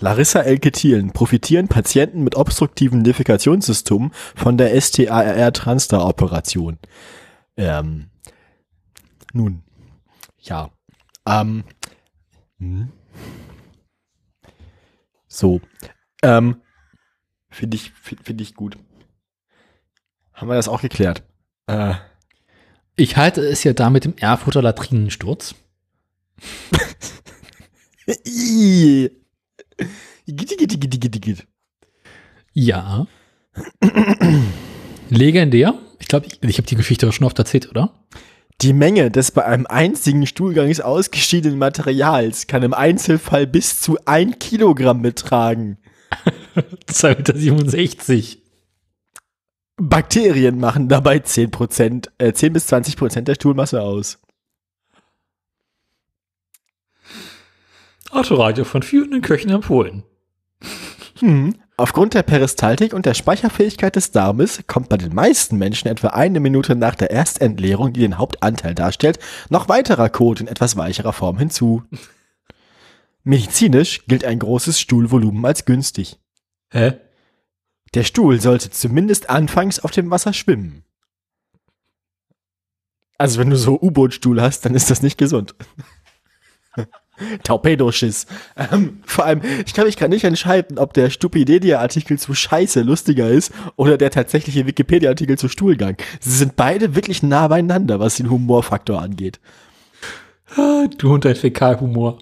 [0.00, 1.12] Larissa Elke Thielen.
[1.12, 6.78] Profitieren Patienten mit obstruktiven Defekationssymptomen von der STARR-Transtar-Operation?
[7.56, 8.10] Ähm,
[9.32, 9.64] nun,
[10.38, 10.70] ja.
[11.26, 11.64] Ähm,
[12.58, 12.92] hm.
[15.26, 15.60] So.
[16.22, 16.62] Ähm,
[17.58, 18.78] Finde ich, finde find ich gut.
[20.32, 21.24] Haben wir das auch geklärt?
[21.66, 21.94] Äh.
[22.94, 25.56] Ich halte es ja da mit dem Erfurter Latrinensturz.
[32.54, 33.08] ja.
[35.10, 35.74] Legendär.
[35.98, 38.06] Ich glaube, ich, ich habe die Geschichte schon oft erzählt, oder?
[38.60, 44.38] Die Menge des bei einem einzigen Stuhlgangs ausgeschiedenen Materials kann im Einzelfall bis zu ein
[44.38, 45.78] Kilogramm betragen.
[46.86, 48.48] 2,67 Meter.
[49.80, 54.18] Bakterien machen dabei 10, Prozent, äh, 10 bis 20 Prozent der Stuhlmasse aus.
[58.10, 60.02] Autoradio von führenden Köchen empfohlen.
[61.20, 61.54] Hm.
[61.76, 66.40] Aufgrund der Peristaltik und der Speicherfähigkeit des Darmes kommt bei den meisten Menschen etwa eine
[66.40, 71.38] Minute nach der Erstentleerung, die den Hauptanteil darstellt, noch weiterer Kot in etwas weicherer Form
[71.38, 71.84] hinzu.
[73.28, 76.18] Medizinisch gilt ein großes Stuhlvolumen als günstig.
[76.70, 76.94] Hä?
[77.92, 80.82] Der Stuhl sollte zumindest anfangs auf dem Wasser schwimmen.
[83.18, 85.54] Also wenn du so U-Boot-Stuhl hast, dann ist das nicht gesund.
[87.42, 88.26] Torpedoschiss.
[88.56, 93.28] Ähm, vor allem, ich kann mich gerade nicht entscheiden, ob der Stupidedia-Artikel zu Scheiße lustiger
[93.28, 95.98] ist oder der tatsächliche Wikipedia-Artikel zu Stuhlgang.
[96.20, 99.38] Sie sind beide wirklich nah beieinander, was den Humorfaktor angeht.
[100.96, 102.18] Du und dein Fäkalhumor.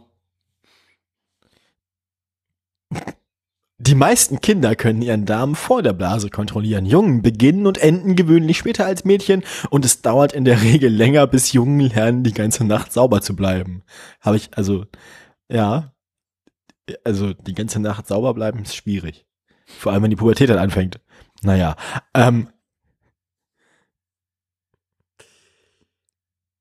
[3.79, 6.87] Die meisten Kinder können ihren Darm vor der Blase kontrollieren.
[6.87, 11.27] Jungen beginnen und enden gewöhnlich später als Mädchen und es dauert in der Regel länger,
[11.27, 13.83] bis Jungen lernen, die ganze Nacht sauber zu bleiben.
[14.21, 14.87] Habe ich, also,
[15.51, 15.93] ja,
[17.05, 19.27] also die ganze Nacht sauber bleiben ist schwierig.
[19.67, 21.01] Vor allem, wenn die Pubertät dann anfängt.
[21.43, 21.77] Naja,
[22.15, 22.49] ähm.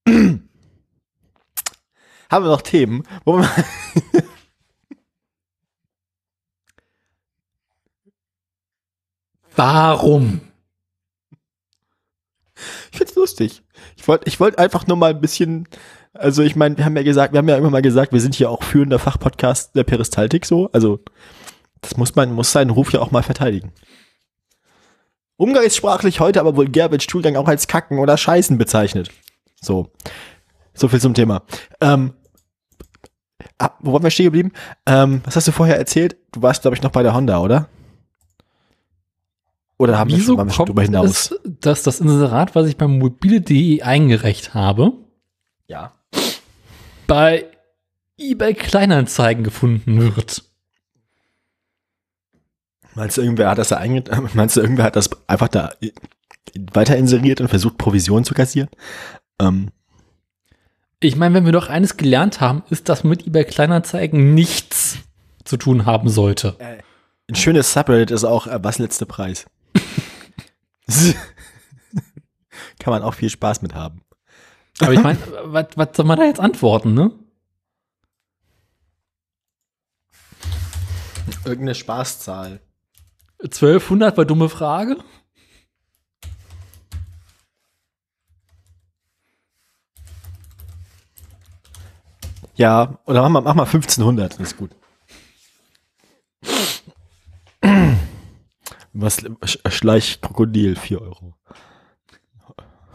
[2.30, 3.48] Haben wir noch Themen, wo man
[9.56, 10.42] Warum?
[12.92, 13.64] Ich find's lustig.
[13.98, 15.68] Ich wollte ich wollte einfach nur mal ein bisschen,
[16.14, 18.36] also ich meine, wir haben ja gesagt, wir haben ja immer mal gesagt, wir sind
[18.36, 21.00] hier auch führender Fachpodcast der Peristaltik so, also
[21.82, 23.72] das muss man, muss seinen Ruf ja auch mal verteidigen.
[25.38, 29.12] Umgangssprachlich heute aber wohl Gerwitz Stuhlgang auch als Kacken oder Scheißen bezeichnet.
[29.62, 29.92] So.
[30.74, 31.44] So viel zum Thema.
[31.82, 32.14] Ähm,
[33.58, 34.52] ab, wo waren wir stehen geblieben?
[34.86, 36.18] Ähm, was hast du vorher erzählt?
[36.32, 37.70] Du warst, glaube ich, noch bei der Honda, oder?
[39.78, 41.32] Oder haben Wieso wir schon, kommt darüber hinaus?
[41.32, 44.94] Es, dass das Inserat, was ich beim mobile.de eingereicht habe,
[45.68, 45.92] Ja.
[47.08, 47.46] bei
[48.18, 50.44] eBay Kleinanzeigen gefunden wird.
[52.96, 53.72] Meinst du, irgendwer hat das
[54.34, 55.74] meinst du, irgendwer hat das einfach da
[56.74, 58.70] weiter inseriert und versucht, Provision zu kassieren?
[59.42, 59.72] Ähm,
[61.02, 65.00] Ich meine, wenn wir doch eines gelernt haben, ist, dass man mit eBay Kleinanzeigen nichts
[65.44, 66.56] zu tun haben sollte.
[67.30, 69.46] ein schönes Subreddit ist auch, äh, was letzte Preis?
[72.80, 74.02] Kann man auch viel Spaß mit haben.
[74.80, 77.12] Aber ich meine, was, was soll man da jetzt antworten, ne?
[81.46, 82.62] Irgendeine Spaßzahl.
[83.42, 84.98] 1200 war dumme Frage.
[92.56, 94.72] Ja, oder mach mal, mach mal 1500, das ist gut.
[98.98, 101.34] Was, Sch- Schleichkrokodil, 4 Euro.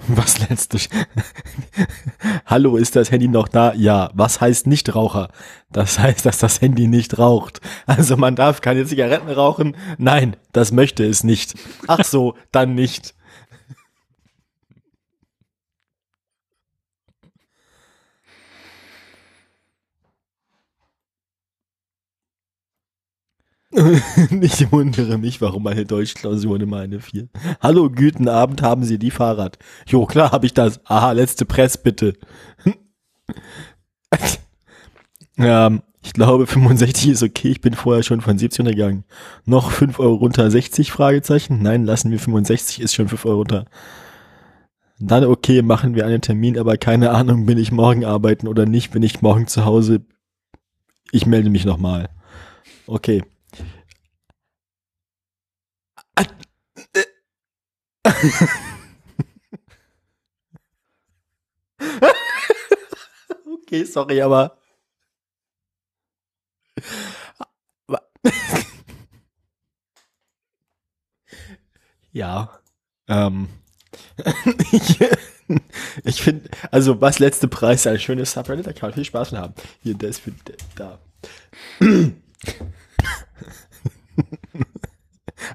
[0.09, 0.79] Was letzte?
[0.79, 0.89] Sch-
[2.47, 3.75] Hallo, ist das Handy noch da?
[3.75, 4.11] Ja.
[4.15, 5.29] Was heißt Nichtraucher?
[5.71, 7.61] Das heißt, dass das Handy nicht raucht.
[7.87, 9.77] Also man darf keine Zigaretten rauchen?
[9.99, 11.55] Nein, das möchte es nicht.
[11.87, 13.15] Ach so, dann nicht.
[24.41, 27.29] Ich wundere mich, warum meine Deutschklausuren immer eine 4.
[27.61, 29.59] Hallo, guten Abend, haben Sie die Fahrrad?
[29.87, 30.81] Jo, klar habe ich das.
[30.87, 32.15] Aha, letzte Press, bitte.
[35.39, 37.49] ähm, ich glaube, 65 ist okay.
[37.49, 39.05] Ich bin vorher schon von 17 gegangen.
[39.45, 40.91] Noch 5 Euro runter, 60?
[40.91, 41.63] Fragezeichen.
[41.63, 43.67] Nein, lassen wir 65, ist schon 5 Euro runter.
[44.99, 48.91] Dann okay, machen wir einen Termin, aber keine Ahnung, bin ich morgen arbeiten oder nicht.
[48.91, 50.03] Bin ich morgen zu Hause?
[51.13, 52.09] Ich melde mich nochmal.
[52.87, 53.23] Okay.
[63.71, 64.57] Okay, sorry, aber.
[72.13, 72.61] ja.
[73.09, 73.49] Ähm.
[74.73, 74.99] ich
[76.05, 79.41] ich finde, also was letzte Preis, ein schönes Subreddit, da kann man viel Spaß mit
[79.41, 79.55] haben.
[79.83, 80.99] Hier, der ist für der, da.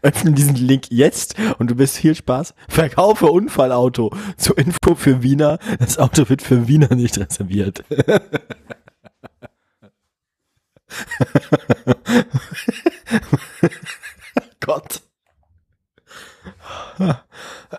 [0.02, 2.54] Öffne diesen Link jetzt und du bist viel Spaß.
[2.68, 4.12] Verkaufe Unfallauto.
[4.38, 5.60] Zur Info für Wiener.
[5.80, 7.84] Das Auto wird für Wiener nicht reserviert.
[14.60, 15.02] Gott.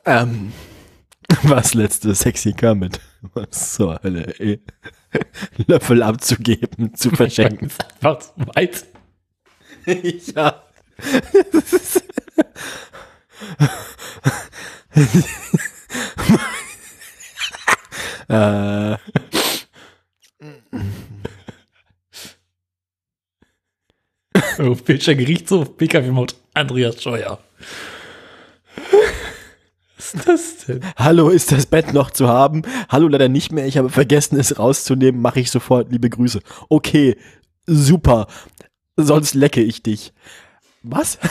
[0.04, 0.52] ähm,
[1.42, 3.00] was letzte sexy Kermit?
[3.34, 4.62] Was zur Hölle, ey.
[5.66, 7.70] Löffel abzugeben, zu verschenken.
[8.00, 8.86] Einfach zu weit.
[10.34, 10.65] ja.
[18.28, 18.96] Äh,
[24.59, 27.38] Europäischer Gerichtshof, Pkw-Maut, Andreas Scheuer.
[29.96, 30.80] Was ist das denn?
[30.96, 32.62] Hallo, ist das Bett noch zu haben?
[32.88, 33.66] Hallo, leider nicht mehr.
[33.66, 35.20] Ich habe vergessen, es rauszunehmen.
[35.20, 35.90] Mache ich sofort.
[35.90, 36.40] Liebe Grüße.
[36.68, 37.16] Okay,
[37.66, 38.26] super.
[38.96, 40.12] Sonst lecke ich dich.
[40.82, 41.18] Was?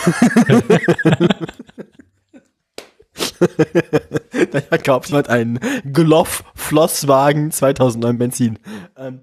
[4.52, 5.60] da verkauft jemand einen
[5.94, 8.60] Gloff Flosswagen 2009 Benzin.
[8.98, 9.22] Ähm.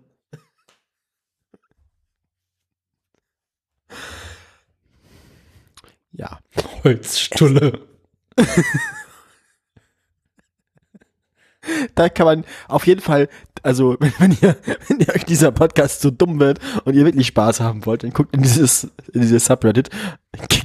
[6.12, 6.38] Ja.
[6.84, 7.86] Holzstulle.
[11.94, 13.28] da kann man auf jeden Fall,
[13.62, 14.56] also wenn, wenn ihr,
[14.88, 18.12] wenn ihr euch dieser Podcast so dumm wird und ihr wirklich Spaß haben wollt, dann
[18.12, 19.90] guckt in dieses, in dieses Subreddit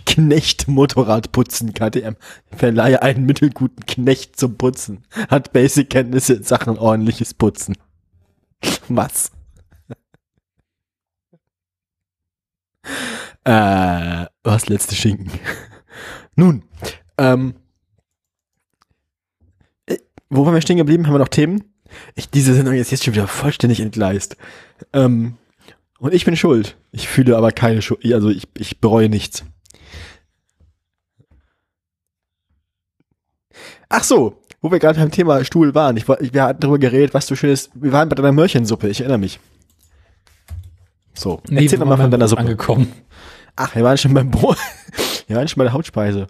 [0.05, 2.15] Knecht Motorrad putzen KTM.
[2.55, 5.03] Verleihe einen mittelguten Knecht zum Putzen.
[5.29, 7.77] Hat Basic-Kenntnisse in Sachen ordentliches Putzen.
[8.87, 9.31] Was?
[13.47, 15.31] äh, was letzte Schinken.
[16.35, 16.63] Nun,
[17.17, 17.55] ähm,
[20.29, 21.07] wo waren wir stehen geblieben?
[21.07, 21.63] Haben wir noch Themen?
[22.15, 24.35] Ich, diese Sendung ist jetzt schon wieder vollständig entgleist.
[24.93, 25.35] Ähm,
[25.99, 26.75] und ich bin schuld.
[26.91, 28.03] Ich fühle aber keine Schuld.
[28.13, 29.43] Also ich, ich bereue nichts.
[33.89, 35.97] Ach so, wo wir gerade beim Thema Stuhl waren.
[35.97, 37.69] Ich, woll- wir hatten darüber geredet, was du schönes.
[37.73, 39.39] Wir waren bei deiner Möhrchensuppe, ich erinnere mich.
[41.13, 42.41] So, erzähl wir doch mal waren von deiner Brot Suppe.
[42.41, 42.91] Angekommen.
[43.55, 44.57] Ach, wir waren schon beim Brot.
[45.27, 46.27] Wir waren schon bei der Hauptspeise.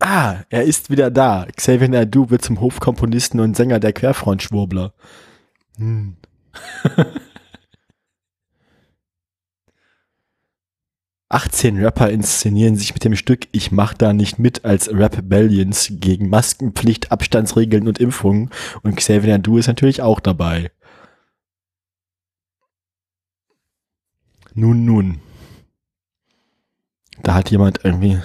[0.00, 1.46] Ah, er ist wieder da.
[1.56, 4.94] Xavier Naidu wird zum Hofkomponisten und Sänger der Querfrontschwurbler.
[5.76, 6.16] Hm.
[11.28, 16.28] Achtzehn Rapper inszenieren sich mit dem Stück Ich mach da nicht mit als Rebellions gegen
[16.28, 18.50] Maskenpflicht, Abstandsregeln und Impfungen.
[18.82, 20.72] Und Xavier Naidu ist natürlich auch dabei.
[24.54, 25.20] Nun, nun.
[27.22, 28.18] Da hat jemand irgendwie.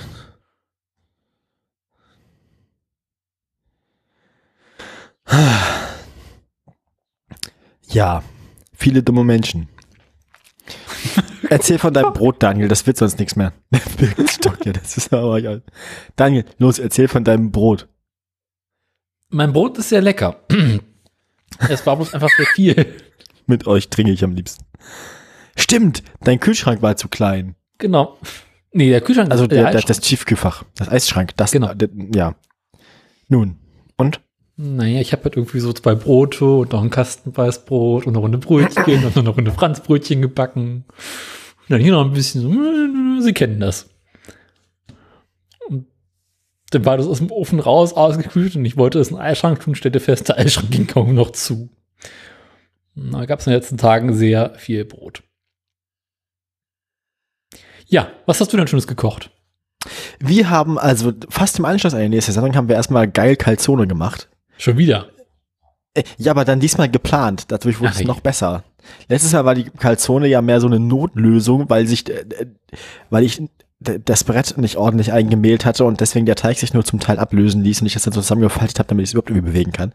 [7.88, 8.24] Ja,
[8.74, 9.70] viele dumme Menschen.
[11.50, 13.54] Erzähl von deinem Brot, Daniel, das wird sonst nichts mehr.
[13.98, 15.62] Birkenstock, ja, das ist aber geil.
[16.16, 17.88] Daniel, los, erzähl von deinem Brot.
[19.30, 20.42] Mein Brot ist sehr lecker.
[21.70, 22.96] es war bloß einfach sehr viel.
[23.46, 24.66] Mit euch trinke ich am liebsten.
[25.56, 27.56] Stimmt, dein Kühlschrank war zu klein.
[27.78, 28.18] Genau.
[28.72, 29.86] Nee, der Kühlschrank Also der, der, Eisschrank.
[29.86, 31.74] das Tiefkühlfach, das Eisschrank, das, Genau.
[31.74, 32.36] der, ja.
[33.30, 33.58] Nun,
[33.96, 34.20] und?
[34.58, 38.20] Naja, ich habe halt irgendwie so zwei Brote und noch ein Kasten Weißbrot und eine
[38.20, 40.86] Runde Brötchen und noch eine Runde Franzbrötchen gebacken.
[40.88, 43.90] Und dann hier noch ein bisschen so, Sie kennen das.
[45.68, 45.88] Und
[46.72, 49.60] dann war das aus dem Ofen raus, ausgekühlt und ich wollte es in den Eisschrank
[49.60, 51.70] tun, stellte fest, der Eisschrank ging kaum noch zu.
[52.96, 55.22] Und Da gab es in den letzten Tagen sehr viel Brot.
[57.88, 59.32] Ja, was hast du denn Schönes gekocht?
[60.20, 63.86] Wir haben also fast im Anschluss an die nächste Sendung haben wir erstmal geil Calzone
[63.86, 64.30] gemacht.
[64.58, 65.08] Schon wieder.
[65.94, 67.46] Äh, Ja, aber dann diesmal geplant.
[67.50, 68.64] Dadurch wurde Ach, es noch besser.
[69.08, 72.48] Letztes Mal war die Calzone ja mehr so eine Notlösung, weil sich, äh, äh,
[73.10, 73.42] weil ich
[73.80, 77.62] das Brett nicht ordentlich eingemehlt hatte und deswegen der Teig sich nur zum Teil ablösen
[77.64, 79.92] ließ und ich das dann so zusammengefaltet habe, damit ich es überhaupt irgendwie bewegen kann.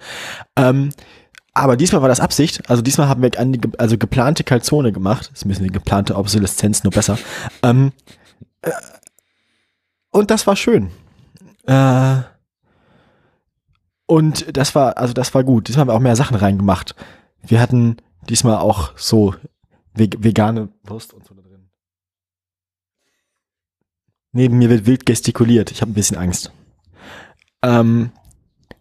[0.57, 0.90] Ähm,
[1.55, 2.68] aber diesmal war das Absicht.
[2.70, 5.31] Also diesmal haben wir eine, also geplante Calzone gemacht.
[5.31, 7.18] Das ist ein bisschen die geplante Obsoleszenz, nur besser.
[7.62, 7.92] Ähm,
[8.62, 8.70] äh,
[10.11, 10.90] und das war schön.
[11.66, 12.16] Äh,
[14.11, 15.68] und das war, also das war gut.
[15.68, 16.94] Diesmal haben wir auch mehr Sachen reingemacht.
[17.42, 17.96] Wir hatten
[18.29, 19.35] diesmal auch so
[19.94, 21.68] veg vegane Wurst und so da drin.
[24.33, 25.70] Neben mir wird wild gestikuliert.
[25.70, 26.53] Ich habe ein bisschen Angst.
[27.62, 28.12] Ähm,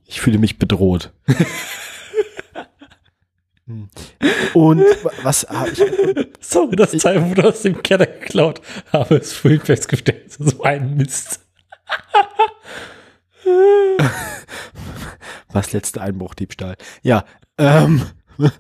[0.05, 1.11] ich fühle mich bedroht.
[3.67, 3.87] Hm.
[4.55, 5.77] und wa- was hab ich,
[6.39, 8.61] Sorry, das Teil wurde aus dem Keller geklaut.
[8.91, 10.31] Habe es vorhin festgestellt.
[10.31, 11.45] So ein Mist.
[15.49, 16.77] was letzte Einbruchdiebstahl?
[17.01, 17.25] Ja,
[17.57, 18.05] ähm,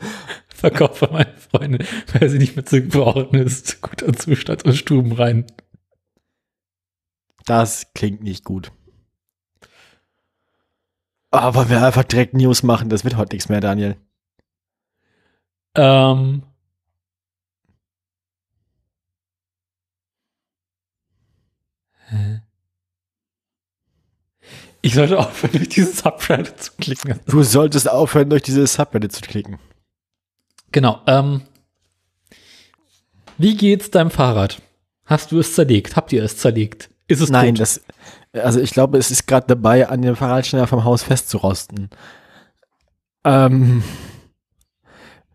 [0.49, 3.81] Verkauf an meine Freundin, weil sie nicht mehr zu gebrauchen ist.
[3.81, 5.45] Guter Zustand und Stuben rein.
[7.45, 8.71] Das klingt nicht gut.
[11.31, 13.95] Aber wir einfach direkt News machen, das wird heute nichts mehr, Daniel.
[15.75, 16.43] Ähm.
[22.09, 22.41] Hä?
[24.81, 27.19] Ich sollte aufhören, durch dieses Subreddit zu klicken.
[27.27, 29.59] Du solltest aufhören, durch diese Subreddit zu klicken.
[30.71, 31.01] Genau.
[31.07, 31.41] Ähm,
[33.37, 34.61] wie geht's deinem Fahrrad?
[35.05, 35.95] Hast du es zerlegt?
[35.95, 36.89] Habt ihr es zerlegt?
[37.07, 37.61] Ist es Nein, tot?
[37.61, 37.81] das,
[38.33, 41.89] also ich glaube, es ist gerade dabei, an dem Fahrradständer vom Haus festzurosten.
[43.23, 43.83] Ähm,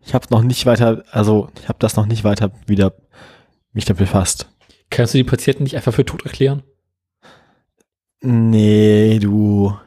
[0.05, 2.93] ich habe noch nicht weiter, also ich habe das noch nicht weiter wieder
[3.73, 4.49] mich damit befasst.
[4.89, 6.63] Kannst du die Patienten nicht einfach für tot erklären?
[8.27, 9.77] Nee, du,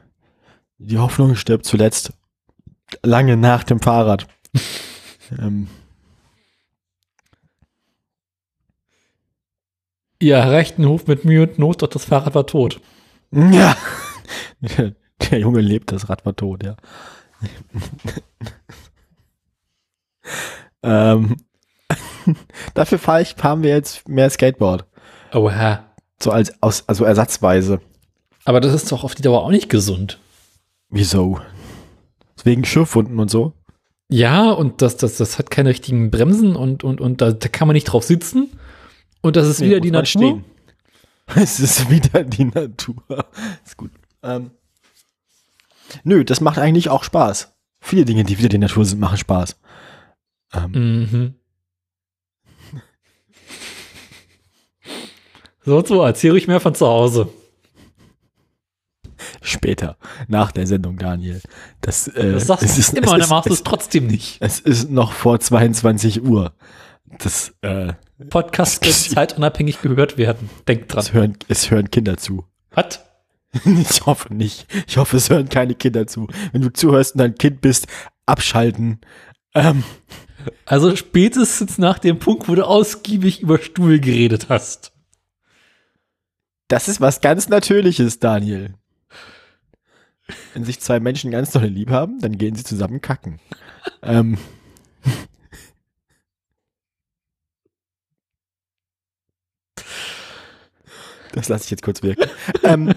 [0.79, 2.13] die Hoffnung stirbt zuletzt
[3.03, 4.29] lange nach dem Fahrrad.
[5.39, 5.67] ähm,
[10.21, 12.81] Ihr erreicht den Hof mit Mühe und Not, doch das Fahrrad war tot.
[13.33, 13.77] Ja.
[15.31, 16.77] Der Junge lebt, das Rad war tot, ja.
[20.85, 21.37] ähm,
[22.75, 24.87] dafür fahre ich, fahren wir jetzt mehr Skateboard.
[25.33, 25.85] Oha.
[26.23, 27.81] So als aus, also ersatzweise.
[28.49, 30.19] Aber das ist doch auf die Dauer auch nicht gesund.
[30.89, 31.39] Wieso?
[32.45, 33.53] Wegen Schürfwunden und so.
[34.09, 37.69] Ja, und das, das, das hat keine richtigen Bremsen und, und, und da, da kann
[37.69, 38.49] man nicht drauf sitzen.
[39.21, 40.43] Und das ist Nee, wieder die Natur.
[41.35, 43.05] Es ist wieder die Natur.
[43.67, 43.91] Ist gut.
[44.23, 44.53] Ähm,
[46.03, 47.53] nö, das macht eigentlich auch Spaß.
[47.83, 49.61] Viele Dinge, die wieder die Natur sind, machen Spaß.
[50.55, 51.35] Ähm, Mhm.
[55.67, 57.29] So, so, erzähl ruhig mehr von zu Hause.
[59.41, 59.97] Später,
[60.27, 61.41] nach der Sendung, Daniel.
[61.81, 64.39] Das, äh, Das sagst du ist, immer, es dann machst du es es, trotzdem nicht.
[64.41, 66.53] es ist noch vor 22 Uhr.
[67.19, 67.93] Das, äh,
[68.31, 70.51] Podcast wird zeitunabhängig gehört werden.
[70.67, 71.01] Denk dran.
[71.01, 72.45] es, hören, es hören Kinder zu.
[72.73, 73.01] Was?
[73.65, 74.67] Ich hoffe nicht.
[74.87, 76.29] Ich hoffe, es hören keine Kinder zu.
[76.53, 77.87] Wenn du zuhörst und ein Kind bist,
[78.27, 79.01] abschalten.
[79.55, 79.85] Ähm,
[80.67, 84.93] Also spätestens nach dem Punkt, wo du ausgiebig über Stuhl geredet hast.
[86.69, 88.75] das ist was ganz Natürliches, Daniel.
[90.55, 93.41] Wenn sich zwei Menschen ganz doll lieb haben, dann gehen sie zusammen kacken.
[94.03, 94.39] ähm.
[101.33, 102.29] Das lasse ich jetzt kurz wirken.
[102.65, 102.95] ähm,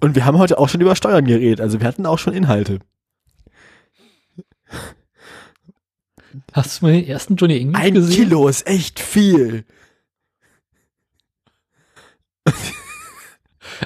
[0.00, 2.78] und wir haben heute auch schon über Steuern geredet, also wir hatten auch schon Inhalte.
[6.52, 8.22] Hast du mal den ersten Johnny English Ein gesehen?
[8.22, 9.64] Ein Kilo ist echt viel.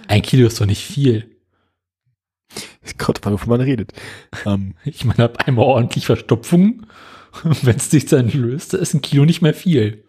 [0.08, 1.31] Ein Kilo ist doch nicht viel.
[2.98, 3.92] Gott, wovon man redet.
[4.46, 6.86] Ähm, Ich meine, hab einmal ordentlich Verstopfung.
[7.42, 10.04] Wenn es sich dann löst, ist ein Kilo nicht mehr viel.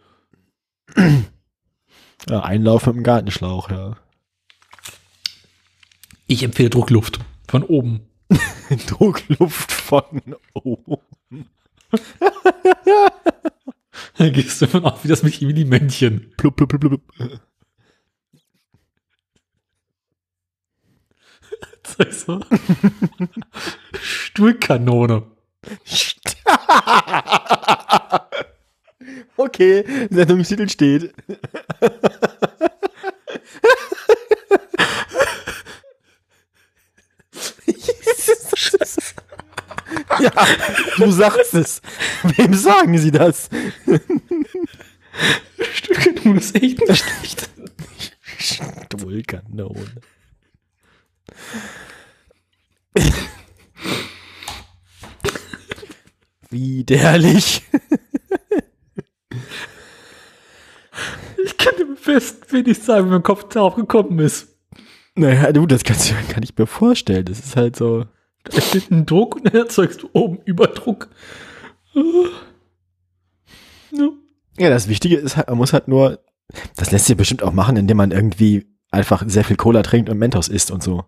[2.29, 3.97] ja, Einlauf mit dem Gartenschlauch, ja.
[6.27, 8.01] Ich empfehle Druckluft von oben.
[8.87, 10.97] Druckluft von oben.
[14.17, 16.33] Dann gehst du immer auf wie das Mini-Männchen.
[16.37, 17.41] Plupp, plupp, plupp, plupp.
[21.97, 22.39] Sag ich so.
[24.01, 25.23] Stuhlkanone.
[29.37, 31.13] okay, Sendungstitel steht.
[40.19, 40.31] ja,
[40.97, 41.81] du sagst es.
[42.23, 43.49] Wem sagen sie das?
[45.73, 47.49] Stuhlkanone ist echt nicht schlecht.
[48.37, 49.91] Stuhlkanone.
[56.49, 57.63] Widerlich.
[61.43, 64.49] Ich kann dir fest wenig sagen, wie mein Kopf darauf gekommen ist.
[65.15, 67.25] Naja, du, das kannst du, kann ich mir vorstellen.
[67.25, 68.05] Das ist halt so.
[68.43, 71.09] Da steht ein Druck und dann erzeugst du oben Überdruck.
[73.91, 74.09] Ja.
[74.57, 76.19] Ja, das Wichtige ist halt, man muss halt nur,
[76.75, 80.19] das lässt sich bestimmt auch machen, indem man irgendwie einfach sehr viel Cola trinkt und
[80.19, 81.05] Mentos isst und so.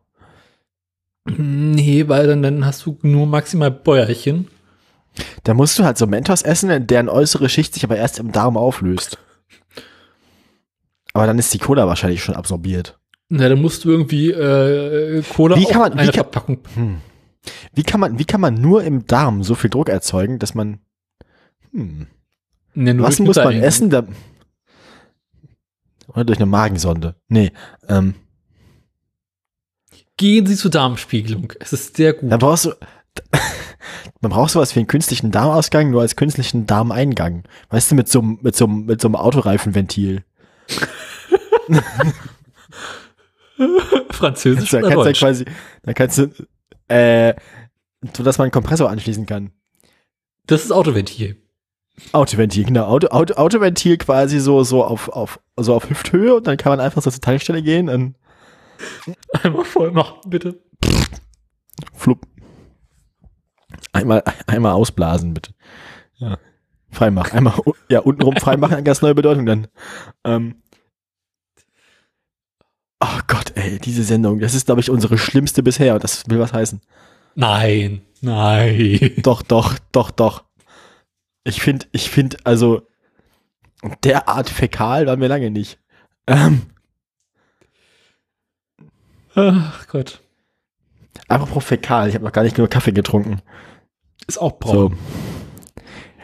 [1.26, 4.48] Nee, weil dann, dann hast du nur maximal Bäuerchen.
[5.44, 8.58] Da musst du halt so Mentos essen, deren äußere Schicht sich aber erst im Darm
[8.58, 9.18] auflöst.
[11.14, 13.00] Aber dann ist die Cola wahrscheinlich schon absorbiert.
[13.30, 16.58] Na, dann musst du irgendwie äh, Cola Wie kann man- wie kann-.
[16.76, 16.98] Hm.
[17.74, 20.80] Wie kann man, wie kann man nur im Darm so viel Druck erzeugen, dass man,
[21.72, 22.08] hm,
[22.74, 24.04] nur was muss man essen, da,
[26.08, 27.16] oder durch eine Magensonde?
[27.30, 27.52] Nee,
[27.88, 28.16] ähm,
[30.18, 31.52] Gehen Sie zur Darmspiegelung.
[31.60, 32.32] Es ist sehr gut.
[32.32, 32.72] Dann brauchst du,
[34.22, 37.44] man braucht sowas wie einen künstlichen Darmausgang, nur als künstlichen Darmeingang.
[37.70, 40.24] Weißt du, mit so, einem- mit so, einem- mit so einem Autoreifenventil.
[44.12, 45.20] Französisch Da oder kannst du Deutsch?
[45.20, 45.46] quasi,
[45.84, 46.28] da kannst du,
[46.88, 47.34] äh,
[48.16, 49.52] so dass man einen Kompressor anschließen kann.
[50.48, 51.42] Das ist Autoventil.
[52.12, 52.86] Autoventil, genau.
[52.88, 56.80] Auto, Auto, Autoventil quasi so, so auf, auf, so auf Hüfthöhe und dann kann man
[56.82, 58.16] einfach so zur Tankstelle gehen und
[59.44, 60.62] Einmal voll machen, bitte.
[61.94, 62.26] flupp.
[63.94, 65.54] Einmal, einmal ausblasen, bitte.
[66.18, 66.38] Ja.
[66.92, 67.38] Freimachen.
[67.38, 67.54] Einmal,
[67.90, 69.68] ja, untenrum freimachen, eine ganz neue Bedeutung dann.
[70.24, 70.62] Ähm.
[73.02, 76.40] Oh Gott, ey, diese Sendung, das ist, glaube ich, unsere schlimmste bisher und das will
[76.40, 76.82] was heißen.
[77.36, 79.12] Nein, nein.
[79.18, 80.46] Doch, doch, doch, doch.
[81.44, 82.88] Ich finde, ich finde, also,
[84.04, 85.80] derart fäkal waren wir lange nicht.
[86.28, 86.64] Ähm,
[89.36, 90.22] Ach Gott.
[91.28, 93.42] apropos fäkal, ich habe noch gar nicht genug Kaffee getrunken.
[94.28, 94.90] Ist auch So.
[94.90, 94.98] braun.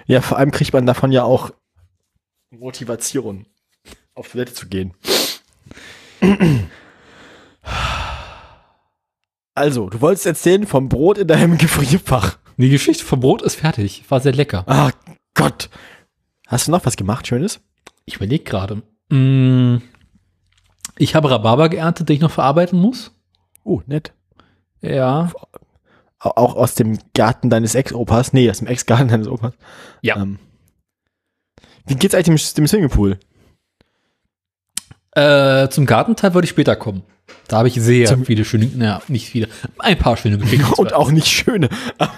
[0.08, 1.52] Ja, vor allem kriegt man davon ja auch
[2.50, 3.46] Motivation,
[4.16, 4.94] auf Toilette zu gehen.
[9.54, 12.38] Also, du wolltest erzählen vom Brot in deinem Gefrierfach.
[12.58, 14.04] Die Geschichte vom Brot ist fertig.
[14.10, 14.64] War sehr lecker.
[14.68, 14.92] Ah,
[15.34, 15.70] Gott.
[16.48, 17.60] Hast du noch was gemacht, Schönes?
[18.06, 18.84] Ich überlege gerade.
[19.10, 19.78] Mm,
[20.98, 23.12] Ich habe Rhabarber geerntet, den ich noch verarbeiten muss.
[23.64, 24.14] Oh, nett.
[24.82, 25.32] Ja.
[26.20, 28.34] Au- Auch aus dem Garten deines Ex-Opas.
[28.34, 29.54] Nee, aus dem Ex-Garten deines Opas.
[30.02, 30.18] Ja.
[30.18, 30.40] Ähm,
[31.88, 33.18] wie geht's eigentlich dem, dem Swimmingpool?
[35.14, 37.04] Äh, zum Gartenteil würde ich später kommen.
[37.48, 39.48] Da habe ich sehr Zum- viele schöne, naja, nicht viele,
[39.80, 40.74] ein paar schöne Geschichten.
[40.74, 41.70] Und auch nicht schöne.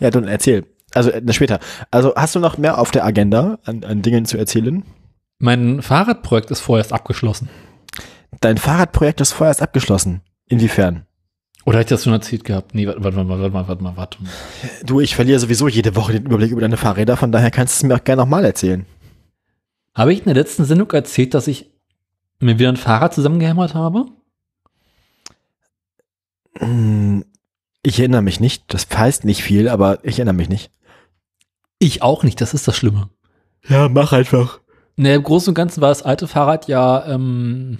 [0.00, 0.66] ja, dann erzähl.
[0.94, 1.58] Also, äh, später.
[1.90, 4.84] Also, hast du noch mehr auf der Agenda an, an Dingen zu erzählen?
[5.38, 7.48] Mein Fahrradprojekt ist vorerst abgeschlossen.
[8.40, 10.22] Dein Fahrradprojekt ist vorerst abgeschlossen.
[10.46, 11.06] Inwiefern?
[11.66, 12.74] Oder hätte ich das schon erzählt gehabt?
[12.74, 14.30] Nee, warte, warte, warte, warte, warte, warte, mal, warte mal.
[14.84, 17.86] Du, ich verliere sowieso jede Woche den Überblick über deine Fahrräder, von daher kannst du
[17.86, 18.84] es mir auch gerne nochmal erzählen.
[19.94, 21.70] Habe ich in der letzten Sendung erzählt, dass ich
[22.40, 24.06] mir wieder ein Fahrrad zusammengehämmert habe?
[26.58, 27.24] Hm,
[27.82, 28.64] Ich erinnere mich nicht.
[28.72, 30.70] Das heißt nicht viel, aber ich erinnere mich nicht.
[31.78, 33.10] Ich auch nicht, das ist das Schlimme.
[33.68, 34.60] Ja, mach einfach.
[34.96, 37.78] Ne, im Großen und Ganzen war das alte Fahrrad ja, ähm,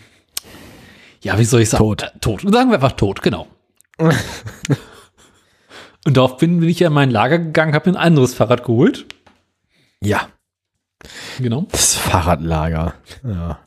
[1.22, 1.84] ja, wie soll ich sagen?
[1.84, 2.02] Tot.
[2.02, 2.40] Äh, tot.
[2.42, 3.46] Sagen wir einfach tot, genau.
[3.98, 4.16] und
[6.16, 9.06] darauf bin, bin ich ja in mein Lager gegangen, habe mir ein anderes Fahrrad geholt.
[10.00, 10.28] Ja,
[11.38, 11.66] Genau.
[11.70, 12.94] das Fahrradlager.
[13.22, 13.58] Ja.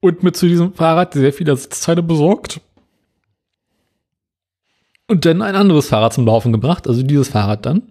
[0.00, 2.60] Und mir zu diesem Fahrrad sehr viele Sitzteile besorgt.
[5.08, 7.82] Und dann ein anderes Fahrrad zum Laufen gebracht, also dieses Fahrrad dann.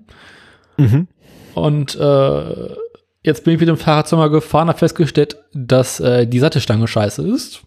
[0.77, 1.07] Mhm.
[1.55, 2.75] Und äh,
[3.23, 7.25] Jetzt bin ich mit dem Fahrrad zweimal gefahren, habe festgestellt, dass äh, die Sattelstange scheiße
[7.27, 7.61] ist.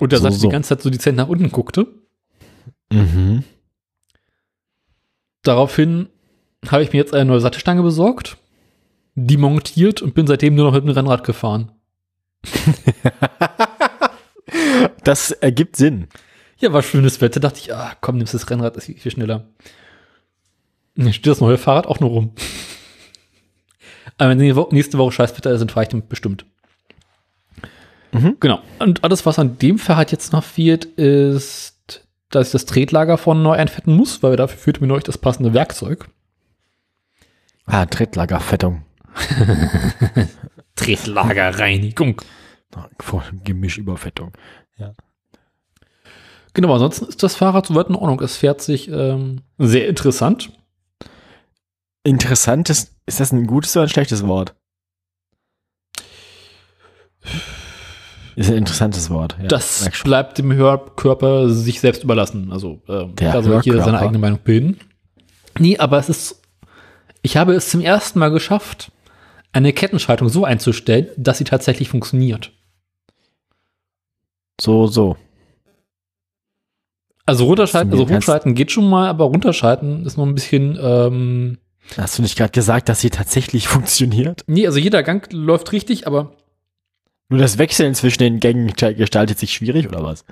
[0.00, 0.46] Und der So, Sattel so.
[0.48, 1.86] die ganze Zeit so dezent nach unten guckte.
[2.92, 3.42] Mhm.
[5.42, 6.08] Daraufhin
[6.68, 8.36] habe ich mir jetzt eine neue Sattelstange besorgt,
[9.14, 11.72] die montiert und bin seitdem nur noch mit dem Rennrad gefahren.
[15.04, 16.08] Das ergibt Sinn.
[16.58, 17.40] Ja, war schönes Wetter.
[17.40, 19.46] Dachte ich, ah, komm, nimmst das Rennrad, das geht viel schneller.
[20.96, 22.32] Dann steht das neue Fahrrad auch nur rum.
[24.18, 26.44] Aber wenn Wo- nächste Woche Scheißwetter ist, dann fahre ich damit bestimmt.
[28.12, 28.36] Mhm.
[28.40, 28.60] Genau.
[28.78, 33.40] Und alles, was an dem Fahrrad jetzt noch fehlt, ist, dass ich das Tretlager vorne
[33.42, 36.08] neu einfetten muss, weil dafür fehlt mir noch das passende Werkzeug.
[37.66, 38.82] Ah, Trittlagerfettung.
[40.76, 42.20] Tretlagerreinigung.
[43.44, 44.32] Gemischüberfettung.
[46.54, 48.20] Genau, ansonsten ist das Fahrrad soweit in Ordnung.
[48.20, 50.50] Es fährt sich ähm, sehr interessant.
[52.04, 54.54] Interessant ist, ist das ein gutes oder ein schlechtes Wort?
[58.36, 59.36] Ist ein interessantes Wort.
[59.40, 62.52] Ja, das bleibt dem Hörkörper sich selbst überlassen.
[62.52, 64.78] Also ähm, Der da soll jeder seine eigene Meinung bilden.
[65.58, 66.42] Nee, aber es ist,
[67.22, 68.92] ich habe es zum ersten Mal geschafft,
[69.50, 72.52] eine Kettenschaltung so einzustellen, dass sie tatsächlich funktioniert.
[74.60, 75.16] So, so.
[77.26, 81.58] Also runterschalten, also hochschalten geht schon mal, aber runterschalten ist noch ein bisschen, ähm,
[81.96, 84.44] Hast du nicht gerade gesagt, dass sie tatsächlich funktioniert?
[84.46, 86.32] nee, also jeder Gang läuft richtig, aber
[87.28, 90.24] Nur das Wechseln zwischen den Gängen gestaltet sich schwierig oder was?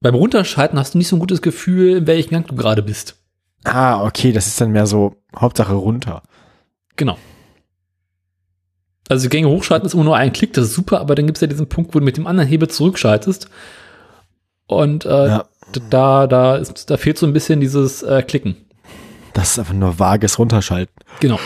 [0.00, 3.16] beim Runterschalten hast du nicht so ein gutes Gefühl, in welchem Gang du gerade bist.
[3.64, 6.22] Ah, okay, das ist dann mehr so Hauptsache runter.
[6.94, 7.18] Genau.
[9.08, 11.40] Also Gänge hochschalten ist immer nur ein Klick, das ist super, aber dann gibt es
[11.40, 13.48] ja diesen Punkt, wo du mit dem anderen Hebel zurückschaltest.
[14.66, 15.44] Und äh, Ja.
[15.90, 18.56] da, da, ist, da fehlt so ein bisschen dieses äh, Klicken.
[19.38, 20.92] Das ist einfach nur vages Runterschalten.
[21.20, 21.38] Genau.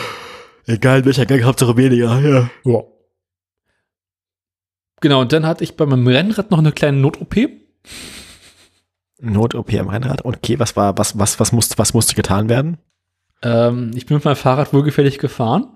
[0.64, 2.18] Egal welcher Gang, Hauptsache weniger.
[2.20, 2.49] Ja.
[2.64, 2.84] Ja.
[5.03, 7.36] Genau, und dann hatte ich bei meinem Rennrad noch eine kleine Not-OP.
[9.20, 10.24] Not-OP am Rennrad.
[10.24, 12.78] Okay, was war, was, was, was musste, was musste getan werden?
[13.43, 15.66] Ähm, ich bin mit meinem Fahrrad wohlgefällig gefahren.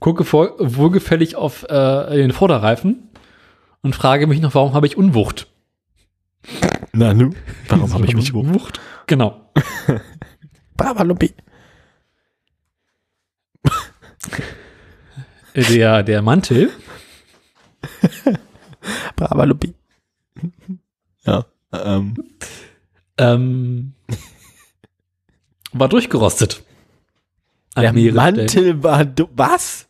[0.00, 3.08] Gucke vor, wohlgefällig auf äh, den Vorderreifen
[3.82, 5.46] und frage mich noch, warum habe ich Unwucht?
[6.92, 7.30] Na, nu?
[7.68, 8.34] Warum habe ich mich?
[8.34, 8.80] Unwucht?
[9.06, 9.50] Genau.
[10.76, 11.34] Babalupi.
[15.54, 16.70] Der, der Mantel
[19.16, 19.74] Babalupi.
[21.24, 21.44] Ja.
[21.72, 22.14] Ähm,
[23.18, 23.92] ähm,
[25.72, 26.64] war durchgerostet.
[27.74, 28.78] An der mehreren Stellen.
[28.78, 29.88] Mantel war, du, was?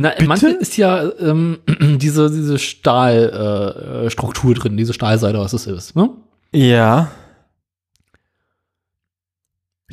[0.00, 5.54] Na, im Mantel ist ja ähm, diese, diese Stahlstruktur äh, Struktur drin, diese Stahlseite, was
[5.54, 5.96] es ist.
[5.96, 6.10] Ne?
[6.52, 7.10] Ja.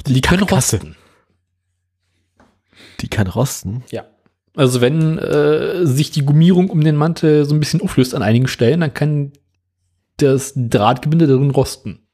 [0.06, 0.76] Die können Karkasse.
[0.76, 0.96] rosten.
[3.00, 3.84] Die kann rosten.
[3.90, 4.06] Ja.
[4.56, 8.48] Also wenn äh, sich die Gummierung um den Mantel so ein bisschen auflöst an einigen
[8.48, 9.32] Stellen, dann kann
[10.18, 12.08] das Drahtgebinde darin rosten.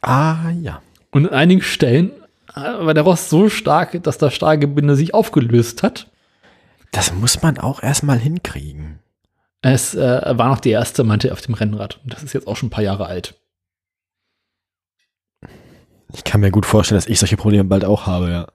[0.00, 0.82] Ah, ja.
[1.12, 2.10] Und an einigen Stellen
[2.52, 6.10] äh, war der Rost so stark, dass das Stahlgebinde sich aufgelöst hat.
[6.92, 8.98] Das muss man auch erstmal hinkriegen.
[9.60, 9.98] Es äh,
[10.38, 12.00] war noch die erste Mantel auf dem Rennrad.
[12.04, 13.34] Und das ist jetzt auch schon ein paar Jahre alt.
[16.14, 18.46] Ich kann mir gut vorstellen, dass ich solche Probleme bald auch habe, ja.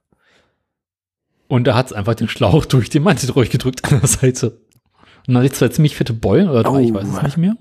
[1.48, 4.52] Und da hat es einfach den Schlauch durch den Mantel durchgedrückt an der Seite.
[4.52, 6.96] Und dann hatte ich zwei ziemlich fette Beulen oder drei, ich Oh.
[6.96, 7.56] weiß es nicht mehr.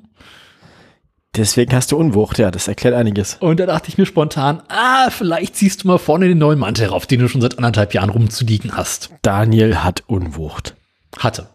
[1.35, 3.37] Deswegen hast du Unwucht, ja, das erklärt einiges.
[3.41, 6.89] Und da dachte ich mir spontan, ah, vielleicht ziehst du mal vorne den neuen Mantel
[6.89, 9.11] rauf, den du schon seit anderthalb Jahren rumzuliegen hast.
[9.22, 10.76] Daniel hat Unwucht.
[11.16, 11.49] Hatte.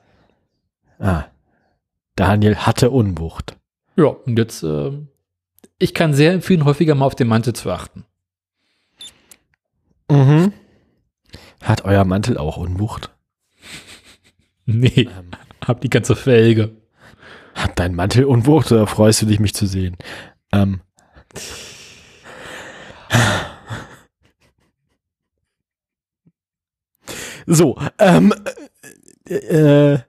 [0.97, 1.25] Ah.
[2.15, 3.55] Daniel hatte Unwucht.
[3.95, 4.91] Ja, und jetzt, äh,
[5.77, 8.03] ich kann sehr empfehlen, häufiger mal auf den Mantel zu achten.
[10.09, 10.53] Mhm.
[11.61, 13.11] Hat euer Mantel auch Unwucht?
[14.65, 15.07] Nee,
[15.65, 16.75] hab die ganze Felge.
[17.57, 19.97] Hat dein Mantel Unwucht oder freust du dich, mich zu sehen?
[20.53, 20.81] Ähm.
[27.47, 28.33] So, ähm,
[29.27, 29.99] äh, äh,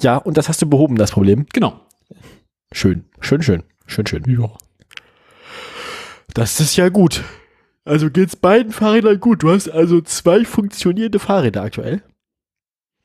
[0.00, 1.46] ja, und das hast du behoben, das Problem.
[1.52, 1.80] Genau.
[2.72, 4.24] Schön, schön, schön, schön, schön.
[4.26, 4.50] Ja.
[6.34, 7.24] Das ist ja gut.
[7.84, 9.42] Also geht's beiden Fahrrädern gut.
[9.42, 12.02] Du hast also zwei funktionierende Fahrräder aktuell.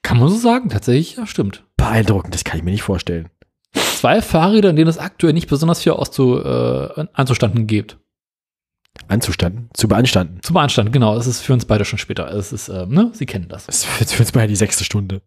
[0.01, 1.65] Kann man so sagen, tatsächlich, ja, stimmt.
[1.77, 3.29] Beeindruckend, das kann ich mir nicht vorstellen.
[3.95, 7.97] Zwei Fahrräder, in denen es aktuell nicht besonders viel auszu, äh, anzustanden gibt.
[9.07, 10.39] Anzustanden, zu beanstanden.
[10.41, 11.17] Zu beanstanden, genau.
[11.17, 12.31] Es ist für uns beide schon später.
[12.31, 13.65] Es ist, ähm, ne, Sie kennen das.
[13.67, 15.21] Das ist für uns beide die sechste Stunde.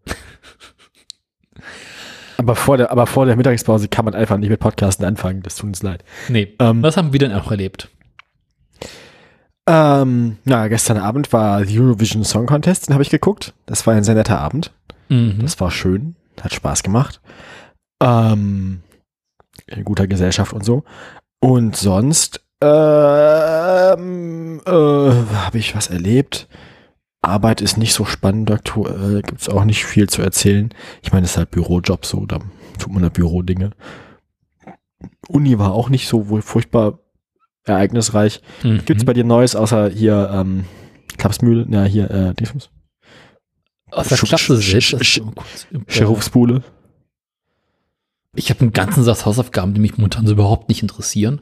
[2.39, 5.43] aber, vor der, aber vor der Mittagspause kann man einfach nicht mit Podcasten anfangen.
[5.43, 6.05] Das tut uns leid.
[6.29, 6.55] Nee.
[6.59, 7.89] Ähm, Was haben wir denn auch erlebt?
[9.66, 13.53] Ähm, na, gestern Abend war Eurovision Song Contest, den habe ich geguckt.
[13.66, 14.73] Das war ein sehr netter Abend.
[15.11, 15.41] Mhm.
[15.43, 17.21] Das war schön, hat Spaß gemacht.
[18.01, 18.82] Ähm,
[19.66, 20.84] in guter Gesellschaft und so.
[21.40, 22.40] Und sonst
[23.28, 26.49] ähm, äh, habe ich was erlebt.
[27.20, 30.72] Arbeit ist nicht so spannend aktuell, gibt es auch nicht viel zu erzählen.
[31.03, 32.38] Ich meine, es ist halt Bürojob so, da
[32.78, 33.72] tut man da Bürodinge.
[35.28, 37.01] Uni war auch nicht so wohl furchtbar
[37.64, 38.40] ereignisreich.
[38.62, 38.84] Mhm.
[38.84, 40.64] Gibt's bei dir Neues, außer hier ähm,
[41.18, 41.66] Klapsmühle?
[41.70, 42.70] Ja, hier, äh, Dingsbums.
[43.90, 44.34] Aus der Sch- Sch-.
[44.70, 46.62] Sch- das ist Sch- so kurz- Sheriffsbuhle.
[48.39, 51.41] Ich habe einen ganzen Satz Hausaufgaben, die mich momentan so überhaupt nicht interessieren.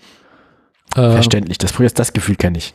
[0.95, 1.59] Äh, Verständlich.
[1.59, 2.75] Das, das, das Gefühl kenne ich.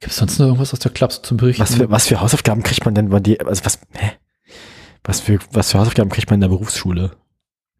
[0.00, 1.62] Gibt es sonst noch irgendwas aus der Klasse zum Berichten?
[1.62, 3.46] Was für, was für Hausaufgaben kriegt man denn bei dir?
[3.46, 4.12] Also was, hä?
[5.02, 7.12] Was für, was für Hausaufgaben kriegt man in der Berufsschule?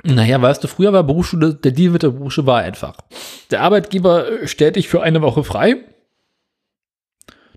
[0.04, 2.96] Naja, weißt du, früher war Berufsschule, der Deal mit der Berufsschule war einfach.
[3.50, 5.76] Der Arbeitgeber äh, stellt dich für eine Woche frei.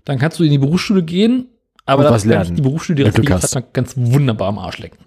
[0.04, 1.46] Dann kannst du in die Berufsschule gehen,
[1.86, 4.48] aber dann was kann lernen, dich die Berufsschule direkt du Glück hat man ganz wunderbar
[4.48, 4.98] am Arsch lecken.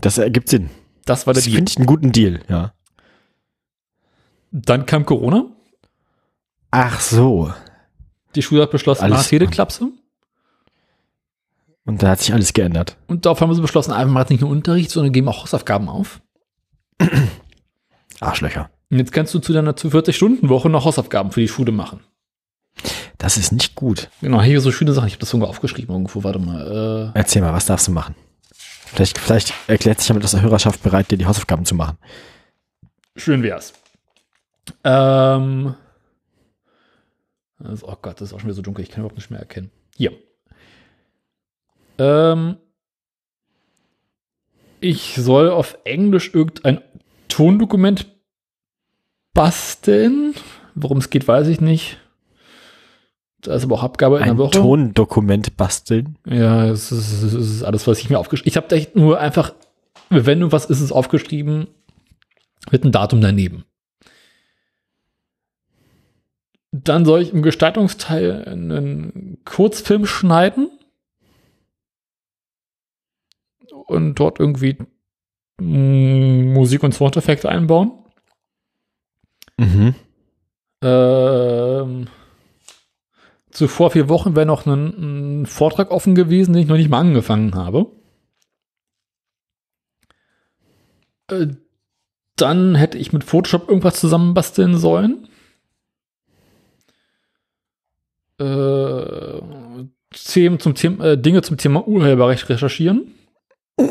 [0.00, 0.70] Das ergibt Sinn.
[1.06, 1.56] Das war der Das Deal.
[1.56, 2.72] finde ich einen guten Deal, ja.
[4.52, 5.46] Dann kam Corona.
[6.70, 7.52] Ach so.
[8.34, 9.88] Die Schule hat beschlossen, Alles- Teleklapse.
[11.84, 12.96] Und da hat sich alles geändert.
[13.06, 16.20] Und darauf haben so beschlossen, einfach macht nicht nur Unterricht, sondern geben auch Hausaufgaben auf.
[18.20, 18.70] Arschlöcher.
[18.90, 22.00] Und jetzt kannst du zu deiner zu 40-Stunden-Woche noch Hausaufgaben für die Schule machen.
[23.18, 24.10] Das ist nicht gut.
[24.20, 25.06] Genau, hier so schöne Sachen.
[25.06, 26.22] Ich habe das sogar aufgeschrieben irgendwo.
[26.24, 27.12] Warte mal.
[27.14, 28.14] Äh, Erzähl mal, was darfst du machen?
[28.86, 31.98] Vielleicht, vielleicht erklärt sich aus der Hörerschaft bereit, dir die Hausaufgaben zu machen.
[33.16, 33.74] schön wär's.
[34.84, 35.74] Ähm.
[37.58, 38.82] Das, oh Gott, das ist auch schon wieder so dunkel.
[38.82, 39.70] Ich kann überhaupt nicht mehr erkennen.
[39.96, 40.12] Hier.
[41.98, 42.56] Ähm.
[44.80, 46.80] Ich soll auf Englisch irgendein
[47.28, 48.06] Tondokument
[49.34, 50.34] basteln.
[50.74, 51.98] Worum es geht, weiß ich nicht.
[53.46, 54.58] Da ist aber auch Abgabe in Ein der Woche.
[54.58, 56.18] Tondokument basteln.
[56.26, 59.20] Ja, es ist, es ist alles, was ich mir aufgeschrieben Ich habe da echt nur
[59.20, 59.54] einfach,
[60.10, 61.68] wenn du was ist, es aufgeschrieben
[62.72, 63.64] mit einem Datum daneben.
[66.72, 70.68] Dann soll ich im Gestaltungsteil einen Kurzfilm schneiden
[73.86, 74.76] und dort irgendwie
[75.60, 77.92] mm, Musik und Soundeffekte einbauen.
[79.56, 79.94] Mhm.
[80.82, 82.08] Ähm,
[83.56, 87.00] zuvor vier Wochen wäre noch ein, ein Vortrag offen gewesen, den ich noch nicht mal
[87.00, 87.86] angefangen habe.
[91.30, 91.48] Äh,
[92.36, 95.28] dann hätte ich mit Photoshop irgendwas zusammenbasteln sollen.
[98.38, 99.40] Äh,
[100.10, 103.14] Themen zum Thema, äh, Dinge zum Thema Urheberrecht recherchieren.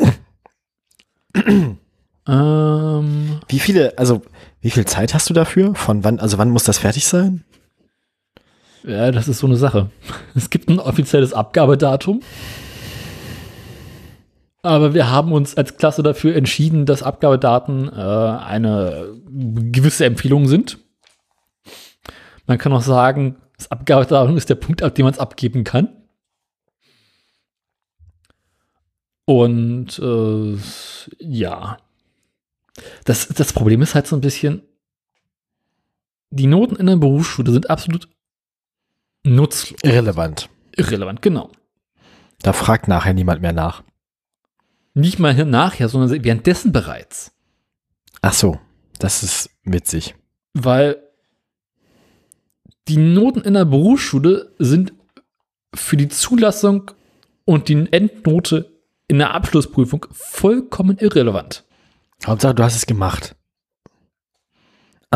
[2.28, 4.22] ähm, Wie viele, also,
[4.60, 5.74] wie viel Zeit hast du dafür?
[5.74, 7.44] Von wann, also wann muss das fertig sein?
[8.86, 9.90] Ja, das ist so eine Sache.
[10.34, 12.22] Es gibt ein offizielles Abgabedatum.
[14.62, 19.14] Aber wir haben uns als Klasse dafür entschieden, dass Abgabedaten äh, eine
[19.72, 20.78] gewisse Empfehlung sind.
[22.46, 25.88] Man kann auch sagen, das Abgabedatum ist der Punkt, ab dem man es abgeben kann.
[29.24, 30.56] Und äh,
[31.18, 31.78] ja.
[33.04, 34.62] Das, das Problem ist halt so ein bisschen,
[36.30, 38.08] die Noten in der Berufsschule sind absolut
[39.26, 39.78] nutzlos.
[39.82, 40.48] Irrelevant.
[40.76, 41.50] Irrelevant, genau.
[42.42, 43.82] Da fragt nachher niemand mehr nach.
[44.94, 47.32] Nicht mal nachher, sondern währenddessen bereits.
[48.22, 48.58] Ach so,
[48.98, 50.14] das ist witzig.
[50.54, 51.02] Weil
[52.88, 54.92] die Noten in der Berufsschule sind
[55.74, 56.90] für die Zulassung
[57.44, 58.72] und die Endnote
[59.08, 61.64] in der Abschlussprüfung vollkommen irrelevant.
[62.26, 63.36] Hauptsache, du hast es gemacht.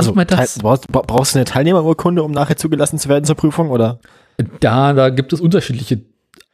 [0.06, 0.58] Also, mal das.
[0.58, 3.70] brauchst, bra- brauchst du eine Teilnehmerurkunde, um nachher zugelassen zu werden zur Prüfung?
[3.70, 3.98] Oder,
[4.60, 6.02] Da, da gibt es unterschiedliche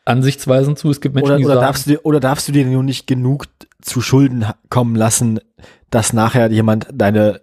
[0.05, 0.91] Ansichtsweisen zu.
[0.91, 2.83] Es gibt Menschen, oder, die oder, sagen, darfst du, dir- oder darfst du dir nur
[2.83, 3.47] nicht genug
[3.81, 5.41] zu Schulden kommen lassen,
[5.91, 7.41] dass nachher jemand deine,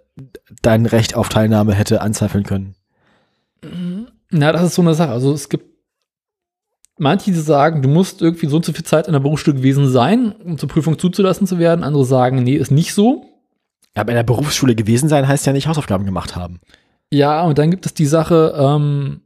[0.62, 2.74] dein Recht auf Teilnahme hätte anzweifeln können?
[4.30, 5.10] Na, das ist so eine Sache.
[5.10, 5.66] Also es gibt
[6.98, 9.88] manche, die sagen, du musst irgendwie so und so viel Zeit in der Berufsschule gewesen
[9.88, 11.82] sein, um zur Prüfung zuzulassen zu werden.
[11.84, 13.24] Andere sagen, nee, ist nicht so.
[13.94, 16.60] Aber in der Berufsschule gewesen sein heißt ja nicht Hausaufgaben gemacht haben.
[17.10, 19.22] Ja, und dann gibt es die Sache, ähm,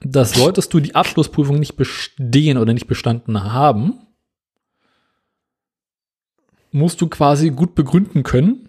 [0.00, 3.98] dass solltest du die Abschlussprüfung nicht bestehen oder nicht bestanden haben,
[6.70, 8.68] musst du quasi gut begründen können,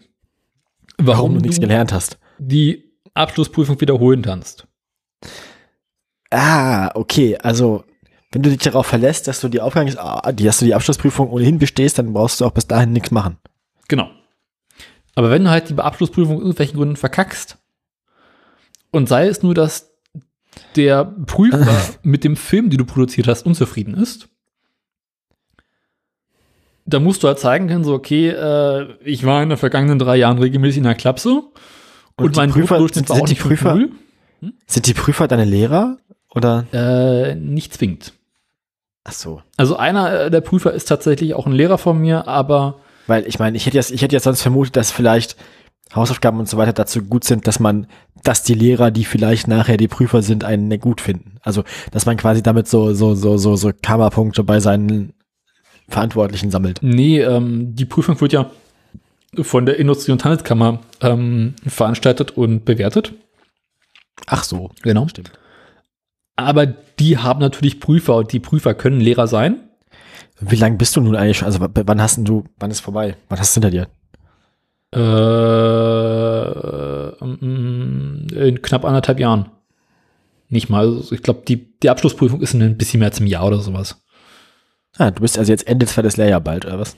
[0.97, 2.17] warum, Warum du nichts gelernt hast.
[2.39, 4.67] die Abschlussprüfung wiederholen kannst.
[6.31, 7.37] Ah, okay.
[7.37, 7.83] Also,
[8.31, 11.29] wenn du dich darauf verlässt, dass du die Aufgangs, ah, die, dass du die Abschlussprüfung
[11.29, 13.37] ohnehin bestehst, dann brauchst du auch bis dahin nichts machen.
[13.87, 14.09] Genau.
[15.15, 17.57] Aber wenn du halt die Abschlussprüfung aus irgendwelchen Gründen verkackst
[18.91, 19.91] und sei es nur, dass
[20.75, 21.67] der Prüfer
[22.03, 24.27] mit dem Film, den du produziert hast, unzufrieden ist,
[26.85, 30.17] da musst du halt zeigen können, so, okay, äh, ich war in den vergangenen drei
[30.17, 31.29] Jahren regelmäßig in der Klapse
[32.17, 33.89] und, Und mein Prüfer- Druckdurchschnitt war sind auch die Prüfer- 5,0.
[34.67, 35.97] Sind die Prüfer deine Lehrer?
[36.35, 36.65] Oder?
[36.73, 38.13] Äh, nicht zwingend.
[39.05, 39.41] Ach so.
[39.55, 43.39] Also einer äh, der Prüfer ist tatsächlich auch ein Lehrer von mir, aber Weil ich
[43.39, 45.35] meine, ich hätte jetzt, ich hätte jetzt sonst vermutet, dass vielleicht
[45.93, 47.87] Hausaufgaben und so weiter dazu gut sind, dass man,
[48.23, 51.37] dass die Lehrer, die vielleicht nachher die Prüfer sind, einen gut finden.
[51.41, 55.13] Also, dass man quasi damit so, so, so, so, so Karma-Punkte bei seinen
[55.89, 56.79] Verantwortlichen sammelt.
[56.81, 58.49] nee, ähm, die Prüfung wird ja
[59.41, 63.13] von der Industrie- und Handelskammer ähm, veranstaltet und bewertet.
[64.27, 64.71] Ach so.
[64.81, 65.07] Genau.
[65.07, 65.31] Stimmt.
[66.35, 69.69] Aber die haben natürlich Prüfer und die Prüfer können Lehrer sein.
[70.49, 71.47] Wie lange bist du nun eigentlich schon?
[71.47, 73.15] Also, wann hast denn du, wann ist vorbei?
[73.29, 73.87] Wann hast du hinter dir?
[74.93, 74.99] Äh,
[77.25, 79.49] mm, in knapp anderthalb Jahren.
[80.49, 80.85] Nicht mal.
[80.85, 83.59] Also ich glaube, die, die Abschlussprüfung ist in ein bisschen mehr als im Jahr oder
[83.59, 84.03] sowas.
[84.97, 86.95] Ah, du bist also jetzt Ende zweites Lehrjahr bald, oder was?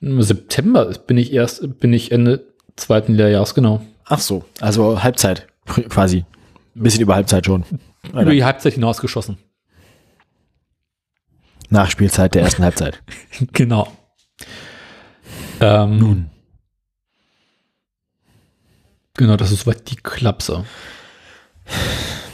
[0.00, 2.44] Im September bin ich erst, bin ich Ende
[2.76, 3.80] zweiten Lehrjahres, genau.
[4.04, 4.44] Ach so.
[4.60, 5.46] Also Halbzeit,
[5.88, 6.24] quasi.
[6.76, 7.64] Ein bisschen über Halbzeit schon.
[8.12, 9.38] Über die Halbzeit hinausgeschossen.
[11.70, 13.02] Nachspielzeit der ersten Halbzeit.
[13.52, 13.90] genau.
[15.60, 16.30] Ähm, Nun.
[19.14, 20.64] Genau, das ist soweit die Klapse.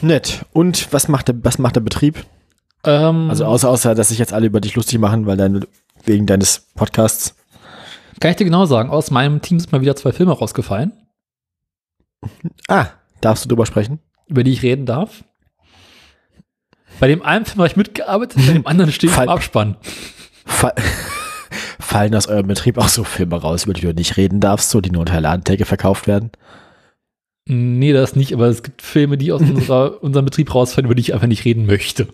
[0.03, 0.45] Nett.
[0.53, 2.24] Und was macht der, was macht der Betrieb?
[2.84, 5.66] Ähm, Also außer, außer, dass sich jetzt alle über dich lustig machen, weil deine,
[6.05, 7.34] wegen deines Podcasts.
[8.20, 10.93] kann ich dir genau sagen, aus meinem Team sind mal wieder zwei Filme rausgefallen,
[12.68, 12.87] Ah,
[13.20, 14.01] darfst du drüber sprechen?
[14.28, 15.22] über die ich reden darf.
[16.99, 19.77] Bei dem einen Film habe ich mitgearbeitet, bei dem anderen stehe ich im Abspann.
[20.45, 20.75] Fall,
[21.81, 24.81] fallen aus eurem Betrieb auch so Filme raus, über die du nicht reden darfst, so
[24.81, 26.31] die nur unter Ladentheke verkauft werden?
[27.49, 31.03] Nee, das nicht, aber es gibt Filme, die aus unserer, unserem Betrieb rausfallen, über die
[31.03, 32.09] ich einfach nicht reden möchte.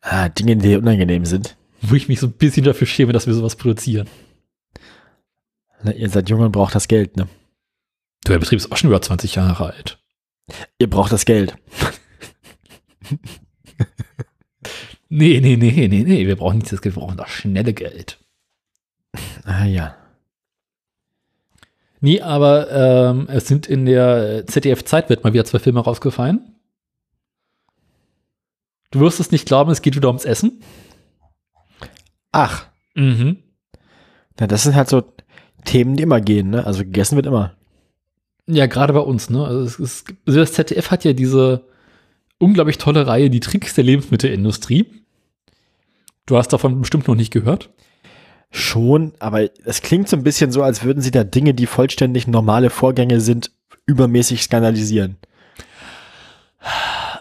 [0.00, 1.56] Ah, Dinge, die unangenehm sind.
[1.80, 4.08] Wo ich mich so ein bisschen dafür schäme, dass wir sowas produzieren.
[5.82, 7.28] Na, ihr seid jung und braucht das Geld, ne?
[8.24, 9.98] Du, der Betrieb ist auch schon über 20 Jahre alt.
[10.78, 11.56] Ihr braucht das Geld.
[15.10, 18.18] Nee, nee, nee, nee, nee, wir brauchen nicht das Geld, wir brauchen das schnelle Geld.
[19.44, 19.96] Ah ja.
[22.00, 26.54] Nee, aber ähm, es sind in der ZDF-Zeitwelt mal wieder zwei Filme rausgefallen.
[28.90, 30.62] Du wirst es nicht glauben, es geht wieder ums Essen.
[32.32, 33.38] Ach, Mhm.
[34.38, 35.02] na, das sind halt so
[35.64, 36.66] Themen, die immer gehen, ne?
[36.66, 37.54] Also gegessen wird immer.
[38.46, 39.44] Ja, gerade bei uns, ne?
[39.44, 41.64] Also, es ist, also das ZDF hat ja diese
[42.38, 44.86] unglaublich tolle Reihe, die Tricks der Lebensmittelindustrie.
[46.26, 47.70] Du hast davon bestimmt noch nicht gehört.
[48.50, 52.26] Schon, aber es klingt so ein bisschen so, als würden sie da Dinge, die vollständig
[52.26, 53.50] normale Vorgänge sind,
[53.86, 55.16] übermäßig skandalisieren.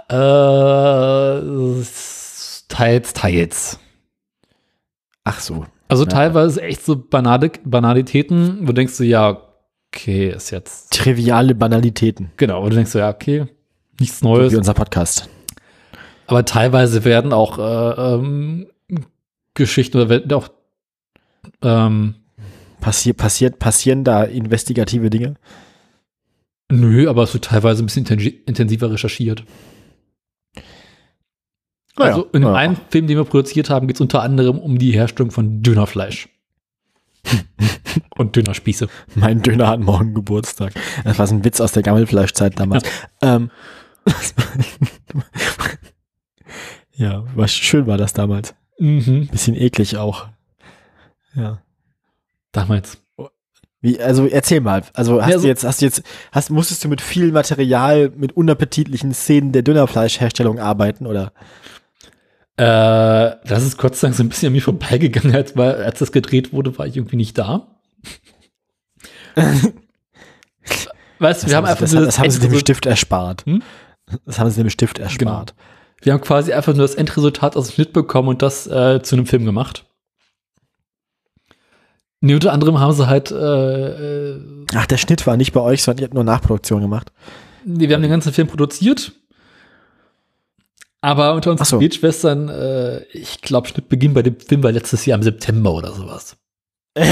[0.09, 1.84] Äh,
[2.70, 3.80] teils, teils.
[5.24, 5.65] Ach so.
[5.89, 6.09] Also Ja.
[6.09, 9.41] teilweise echt so Banale, Banalitäten, wo du denkst du, ja,
[9.93, 10.91] okay, ist jetzt.
[10.93, 13.45] Triviale Banalitäten, Genau, wo du denkst du, ja, okay,
[14.00, 14.54] nichts Neues.
[14.54, 15.30] wie unser Podcast.
[16.28, 18.68] Aber teilweise werden auch äh, ähm,
[19.54, 20.50] Geschichten oder werden auch
[21.62, 22.16] ähm,
[22.82, 25.36] Passier, passiert, passieren da investigative Dinge?
[26.70, 29.45] nö, aber es wird teilweise ein bisschen intensi- intensiver recherchiert.
[31.98, 32.56] Naja, also in dem naja.
[32.56, 36.30] einen Film, den wir produziert haben, geht es unter anderem um die Herstellung von Dönerfleisch.
[38.16, 38.89] Und Dönerspieße.
[39.16, 40.74] Mein Döner hat morgen Geburtstag.
[41.04, 42.84] Das war so ein Witz aus der Gammelfleischzeit damals.
[43.22, 43.50] Ähm,
[46.95, 48.55] ja, war schön war das damals.
[48.80, 49.28] Mhm.
[49.28, 50.28] Bisschen eklig auch.
[51.36, 51.62] Ja.
[52.51, 52.97] Damals.
[53.82, 54.84] Wie, also erzähl mal.
[54.93, 56.01] Also hast Ja, du so- jetzt, hast du jetzt,
[56.32, 61.32] hast, musstest du mit viel Material, mit unappetitlichen Szenen der Dönerfleischherstellung arbeiten oder?
[62.58, 66.12] Äh, das ist Gott sei Dank so ein bisschen an mir vorbeigegangen, als, als das
[66.12, 67.68] gedreht wurde, war ich irgendwie nicht da.
[71.20, 73.45] weißt du, wir haben einfach das, nur das haben sie dem Endresul- Stift erspart.
[73.45, 73.62] Hm?
[74.26, 75.53] Das haben sie dem Stift erspart.
[76.01, 79.16] wir haben quasi einfach nur das Endresultat aus dem Schnitt bekommen und das äh, zu
[79.16, 79.86] einem Film gemacht.
[82.20, 85.84] Nee, unter anderem haben sie halt, äh, äh, Ach, der Schnitt war nicht bei euch,
[85.84, 87.12] sondern ihr habt nur Nachproduktion gemacht.
[87.64, 89.12] nee, wir haben den ganzen Film produziert.
[91.01, 91.78] Aber unter uns so.
[91.78, 96.38] Bildschwestern, äh, ich glaube, Schnittbeginn bei dem Film war letztes Jahr im September oder sowas.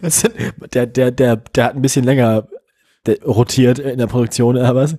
[0.00, 0.34] Das sind,
[0.74, 2.48] der, der, der, der hat ein bisschen länger
[3.24, 4.96] rotiert in der Produktion, oder was?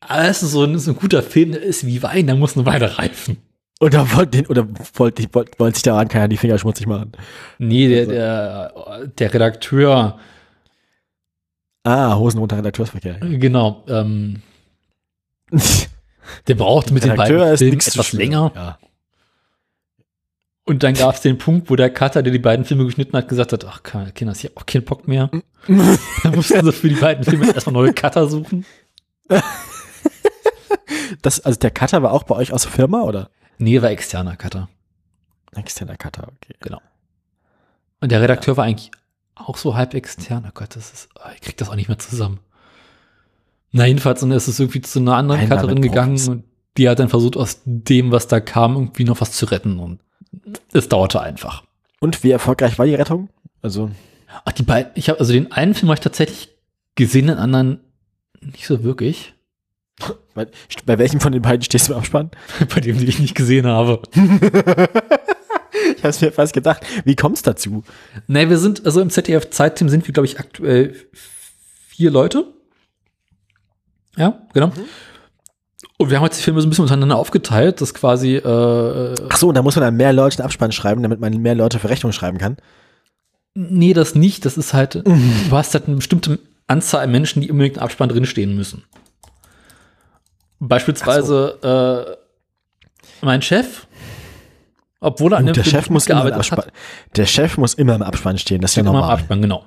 [0.00, 2.56] Aber es ist so ein, so ein guter Film, der ist wie Wein, der muss
[2.56, 3.38] eine Weile reifen.
[3.80, 7.12] Oder wollte den, oder wollte, wollte, wollte sich daran keiner die Finger schmutzig machen.
[7.58, 10.18] Nee, der, Also- der, der Redakteur
[11.84, 13.20] Ah, Hosen runter Redakteursverkehr.
[13.20, 13.84] Genau.
[13.88, 14.42] Ähm,
[16.48, 18.50] der brauchte mit den beiden Filmen etwas länger.
[18.56, 18.78] Ja.
[20.66, 23.28] Und dann gab es den Punkt, wo der Cutter, der die beiden Filme geschnitten hat,
[23.28, 23.82] gesagt hat, ach
[24.14, 25.30] Kinder, ich habe auch keinen Bock mehr.
[25.68, 28.66] dann mussten sie für die beiden Filme erstmal neue Cutter suchen.
[31.22, 33.30] Das, also der Cutter war auch bei euch aus der Firma oder?
[33.58, 34.68] Nee, war externer Cutter.
[35.54, 36.54] Externer Cutter, okay.
[36.60, 36.80] Genau.
[38.00, 38.90] Und der Redakteur war eigentlich
[39.34, 40.44] auch so halb extern.
[40.46, 42.40] Oh Gott, das ist, oh, ich krieg das auch nicht mehr zusammen.
[43.72, 46.44] Na, jedenfalls, und es ist irgendwie zu einer anderen Cutterin gegangen und
[46.76, 49.78] die hat dann versucht, aus dem, was da kam, irgendwie noch was zu retten.
[49.78, 50.00] Und
[50.72, 51.64] es dauerte einfach.
[52.00, 53.28] Und wie erfolgreich war die Rettung?
[53.62, 53.90] Also,
[54.44, 56.50] Ach, die beiden, ich habe, also den einen Film habe ich tatsächlich
[56.94, 57.80] gesehen, den anderen
[58.40, 59.34] nicht so wirklich.
[60.34, 60.46] bei,
[60.84, 62.30] bei welchem von den beiden stehst du im Abspann?
[62.74, 64.02] Bei dem, den ich nicht gesehen habe.
[65.96, 66.84] Ich hab's mir fast gedacht.
[67.04, 67.84] Wie kommt's dazu?
[68.26, 70.96] Nee, wir sind, also im ZDF-Zeitteam sind wir, glaube ich, aktuell
[71.86, 72.52] vier Leute.
[74.16, 74.72] Ja, genau.
[75.98, 79.36] Und wir haben jetzt die Filme so ein bisschen untereinander aufgeteilt, dass quasi, äh, Ach
[79.36, 81.78] so, und da muss man dann mehr Leute den Abspann schreiben, damit man mehr Leute
[81.78, 82.56] für Rechnung schreiben kann.
[83.54, 84.44] nee, das nicht.
[84.44, 88.08] Das ist halt, du hast halt eine bestimmte Anzahl an Menschen, die unbedingt im Abspann
[88.08, 88.84] drinstehen müssen.
[90.58, 92.16] Beispielsweise
[93.22, 93.86] äh, mein Chef,
[95.00, 96.64] obwohl er an dem der Chef muss immer im Abspann.
[97.14, 99.12] Der Chef muss immer im Abspann stehen, das ist ja immer im normal.
[99.12, 99.64] Abspann, genau.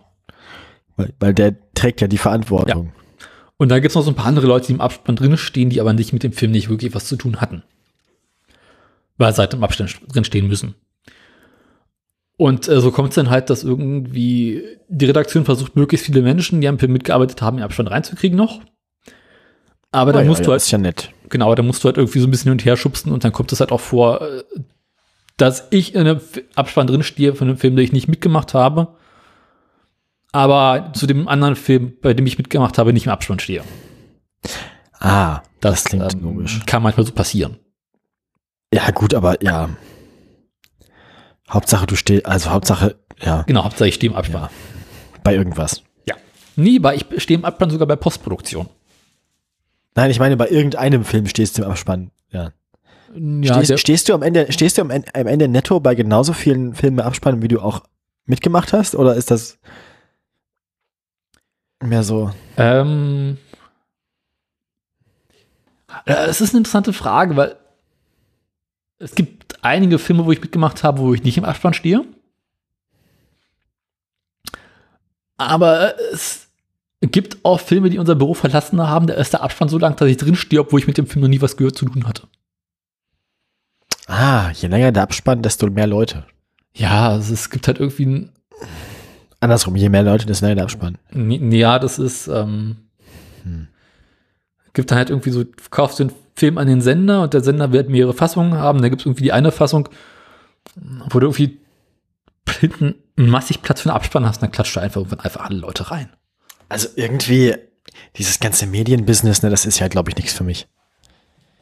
[0.97, 2.91] Weil, weil der trägt ja die Verantwortung.
[3.59, 5.69] Und da gibt es noch so ein paar andere Leute, die im Abspann drin stehen,
[5.69, 7.61] die aber nicht mit dem Film nicht wirklich was zu tun hatten.
[9.17, 10.75] Weil sie halt im Abstand drin stehen müssen.
[12.37, 16.61] Und äh, so kommt es dann halt, dass irgendwie die Redaktion versucht, möglichst viele Menschen,
[16.61, 18.61] die am Film mitgearbeitet haben, in Abstand reinzukriegen noch.
[19.91, 21.09] Aber da Ah, ja, musst ja, du halt, ist ja nett.
[21.27, 23.33] genau, da musst du halt irgendwie so ein bisschen hin und her schubsen und dann
[23.33, 24.43] kommt es halt auch vor, äh,
[25.35, 26.21] dass ich in einem
[26.55, 28.95] Abspann drin stehe von einem Film, den ich nicht mitgemacht habe.
[30.31, 33.63] Aber zu dem anderen Film, bei dem ich mitgemacht habe, nicht im Abspann stehe.
[34.99, 36.61] Ah, das, klingt ähm, logisch.
[36.65, 37.57] Kann manchmal so passieren.
[38.73, 39.69] Ja, gut, aber ja.
[41.49, 44.43] Hauptsache du stehst, also Hauptsache, ja, Genau, Hauptsache ich stehe im Abspann.
[44.43, 44.49] Ja.
[45.23, 45.81] bei irgendwas.
[46.07, 46.15] Ja.
[46.55, 48.69] Nie, bei, ich stehe im Abspann sogar bei Postproduktion.
[49.95, 52.11] Nein, ich meine, bei irgendeinem Film stehst du im Abspann.
[52.31, 52.51] Ja.
[53.15, 56.33] Ja, stehst, stehst du am Ende, stehst du am Ende, am Ende netto bei genauso
[56.33, 57.81] vielen Filmen im Abspann, wie du auch
[58.25, 58.95] mitgemacht hast?
[58.95, 59.57] Oder ist das
[61.81, 62.31] mehr so?
[62.57, 63.37] ähm,
[66.05, 67.55] äh, es ist eine interessante Frage, weil
[68.99, 72.03] es gibt einige Filme, wo ich mitgemacht habe, wo ich nicht im Abspann stehe.
[75.37, 76.49] Aber es
[77.01, 80.09] gibt auch Filme, die unser Büro verlassen haben, da ist der Abspann so lang, dass
[80.09, 82.27] ich drin stehe, obwohl ich mit dem Film noch nie was gehört zu tun hatte.
[84.07, 86.25] Ah, je länger der Abspann, desto mehr Leute.
[86.73, 88.31] Ja, also es gibt halt irgendwie ein,
[89.41, 90.97] Andersrum, je mehr Leute, desto länger der Abspann.
[91.11, 92.77] n- ja, das ist, ähm,
[93.43, 93.67] Hm.
[94.73, 97.71] gibt dann halt irgendwie so, du kaufst den Film an den Sender und der Sender
[97.71, 98.81] wird mehrere Fassungen haben.
[98.81, 99.87] Da gibt es irgendwie die eine Fassung,
[101.09, 101.59] wo du irgendwie
[102.59, 105.91] hinten massig Platz für einen Abspann hast, dann klatscht da einfach irgendwann einfach alle Leute
[105.91, 106.09] rein.
[106.69, 107.55] Also irgendwie,
[108.17, 110.67] dieses ganze Medienbusiness, ne, das ist ja, glaube ich, nichts für mich.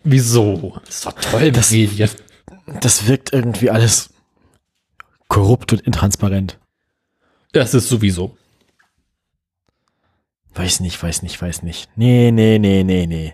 [0.04, 0.80] Wieso?
[0.86, 2.10] Das ist doch toll, das Medien.
[2.82, 4.10] Das wirkt irgendwie alles
[5.28, 6.60] korrupt und intransparent.
[7.58, 8.38] Das ist sowieso.
[10.54, 11.90] Weiß nicht, weiß nicht, weiß nicht.
[11.96, 13.34] Nee, nee, nee, nee, nee.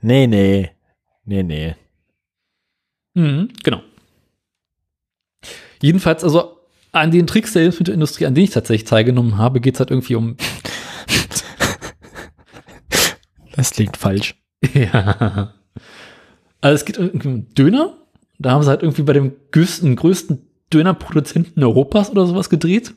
[0.00, 0.72] Nee, nee.
[1.24, 1.76] Nee, nee.
[3.14, 3.82] Mhm, genau.
[5.80, 6.58] Jedenfalls, also
[6.90, 10.16] an den Tricks der Lebensmittelindustrie, an denen ich tatsächlich teilgenommen habe, geht es halt irgendwie
[10.16, 10.36] um
[13.54, 14.34] Das klingt falsch.
[14.74, 15.54] Ja.
[16.60, 17.96] Also es geht irgendwie um Döner.
[18.40, 22.92] Da haben sie halt irgendwie bei dem größten, größten Dönerproduzenten Europas oder sowas gedreht.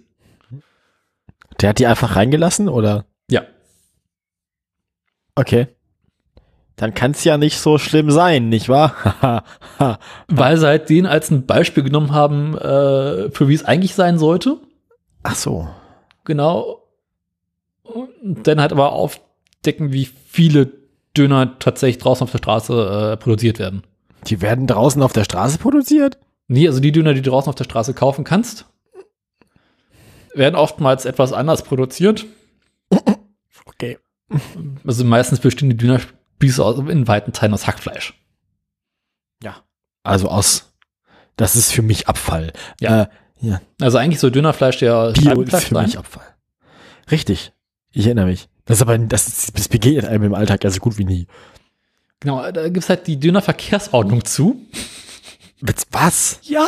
[1.62, 3.06] Der hat die einfach reingelassen, oder?
[3.30, 3.44] Ja.
[5.36, 5.68] Okay.
[6.76, 9.44] Dann kann es ja nicht so schlimm sein, nicht wahr?
[10.28, 14.18] Weil sie halt den als ein Beispiel genommen haben, äh, für wie es eigentlich sein
[14.18, 14.58] sollte.
[15.24, 15.68] Ach so.
[16.24, 16.84] Genau.
[17.84, 20.72] Und dann halt aber aufdecken, wie viele
[21.18, 23.84] Döner tatsächlich draußen auf der Straße äh, produziert werden.
[24.28, 26.18] Die werden draußen auf der Straße produziert?
[26.48, 28.66] Nee, also die Döner, die du draußen auf der Straße kaufen kannst,
[30.40, 32.26] werden oftmals etwas anders produziert.
[33.66, 34.00] Okay.
[34.86, 38.14] Also meistens bestehen die Dönerspieße aus- in weiten Teilen aus Hackfleisch.
[39.44, 39.64] Ja.
[40.04, 40.74] Also aus.
[41.36, 42.54] Das ist für mich Abfall.
[42.82, 43.04] Ja.
[43.04, 43.08] Äh,
[43.42, 43.62] ja.
[43.80, 45.86] Also eigentlich soll Dönerfleisch ja Bio ist für sein.
[45.86, 46.26] mich Abfall.
[47.12, 47.54] Richtig.
[47.92, 48.50] Ich erinnere mich.
[48.66, 51.28] Das ist aber, das, das begegnet einem im Alltag ja so gut wie nie.
[52.20, 54.62] Genau, da gibt es halt die Dönerverkehrsordnung zu.
[55.92, 56.40] Was?
[56.44, 56.68] Ja.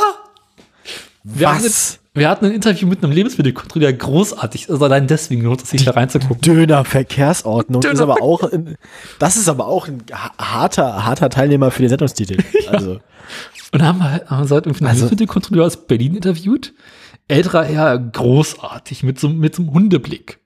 [1.23, 1.99] Wir haben Was?
[2.13, 4.69] Wir hatten ein Interview mit einem Lebensmittelkontrolleur, großartig.
[4.69, 6.41] Also allein deswegen lohnt es sich da reinzugucken.
[6.41, 8.75] Döner-Verkehrsordnung ist Döner- aber auch, ein,
[9.17, 12.37] das ist aber auch ein ha- harter, harter Teilnehmer für den Sendungstitel.
[12.67, 12.99] Also,
[13.71, 16.73] Und da haben wir haben irgendwie einen Also- Lebensmittelkontrolleur aus Berlin interviewt.
[17.29, 20.39] Älterer Herr, großartig, mit so, mit so einem Hundeblick.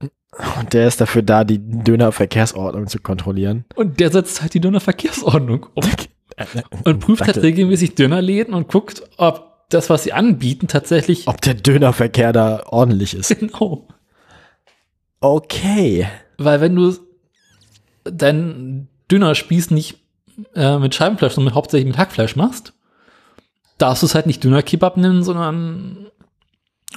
[0.00, 3.64] und der ist dafür da, die Döner-Verkehrsordnung zu kontrollieren.
[3.74, 5.82] Und der setzt halt die Dönerverkehrsordnung um.
[6.84, 11.54] Und prüft halt regelmäßig Dönerläden und guckt, ob das, was sie anbieten, tatsächlich Ob der
[11.54, 13.28] Dönerverkehr da ordentlich ist.
[13.38, 13.88] genau.
[15.20, 16.08] Okay.
[16.38, 16.96] Weil wenn du
[18.04, 20.00] deinen Dönerspieß nicht
[20.54, 22.72] äh, mit Scheibenfleisch, sondern hauptsächlich mit Hackfleisch machst,
[23.78, 26.08] darfst du es halt nicht Dönerkebab nennen, sondern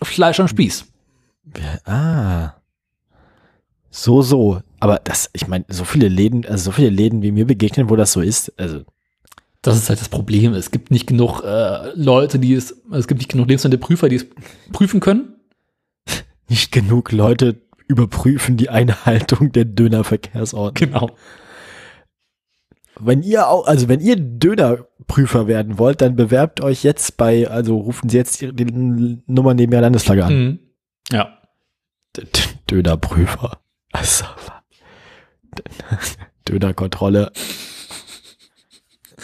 [0.04, 0.86] Fleisch am Spieß.
[1.86, 2.54] Ah.
[3.90, 4.62] So, so.
[4.80, 7.96] Aber das, ich meine, so viele Läden, also so viele Läden, wie mir begegnen, wo
[7.96, 8.84] das so ist, also
[9.66, 10.54] Das ist halt das Problem.
[10.54, 14.28] Es gibt nicht genug äh, Leute, die es, es gibt nicht genug Lebensmittelprüfer, die es
[14.72, 15.40] prüfen können.
[16.48, 20.92] nicht genug Leute überprüfen die Einhaltung der Dönerverkehrsordnung.
[20.92, 21.10] Genau.
[23.00, 27.76] Wenn ihr auch, also wenn ihr Dönerprüfer werden wollt, dann bewerbt euch jetzt bei, also
[27.76, 28.66] rufen Sie jetzt die,
[29.26, 30.34] Nummer neben Ihrer Landesflagge an.
[30.34, 30.60] Mhm.
[31.12, 31.40] Ja.
[32.70, 33.58] Dönerprüfer.
[33.92, 34.26] Also,
[36.48, 37.32] Dönerkontrolle.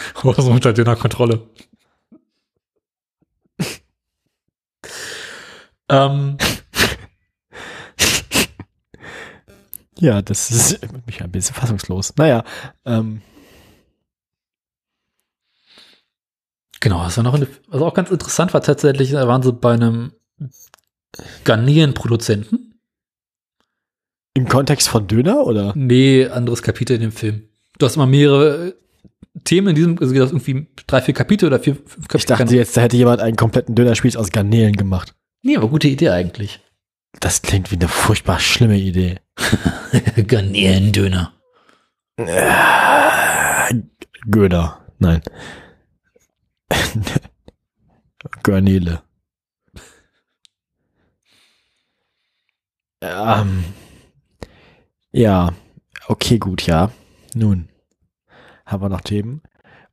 [0.24, 1.48] Oder so unter Dönerkontrolle.
[5.90, 6.38] ähm,
[10.02, 12.16] Ja, das ist mich ein bisschen fassungslos.
[12.18, 12.44] Naja,
[12.86, 13.22] ähm,
[16.80, 19.74] genau, was war noch eine, was auch ganz interessant war tatsächlich, da waren sie bei
[19.74, 20.14] einem
[21.44, 22.80] Garnelenproduzenten.
[24.34, 25.74] im Kontext von Döner oder?
[25.76, 27.44] Nee, anderes Kapitel in dem Film.
[27.78, 28.74] Du hast immer mehrere
[29.44, 32.18] Themen in diesem, also das irgendwie drei, vier Kapitel oder vier, fünf Kapitel.
[32.18, 35.16] Ich dachte jetzt, da hätte jemand einen kompletten Dönerspieß aus Garnelen gemacht.
[35.42, 36.60] Nee, aber gute Idee eigentlich.
[37.20, 39.20] Das klingt wie eine furchtbar schlimme Idee.
[40.28, 41.34] Garnelendöner.
[44.30, 44.86] Göder.
[45.00, 45.22] Nein.
[48.44, 49.02] Garnele.
[53.02, 53.64] Ähm,
[55.12, 55.54] ja,
[56.08, 56.92] okay, gut, ja.
[57.34, 57.68] Nun,
[58.72, 59.42] haben wir noch Themen.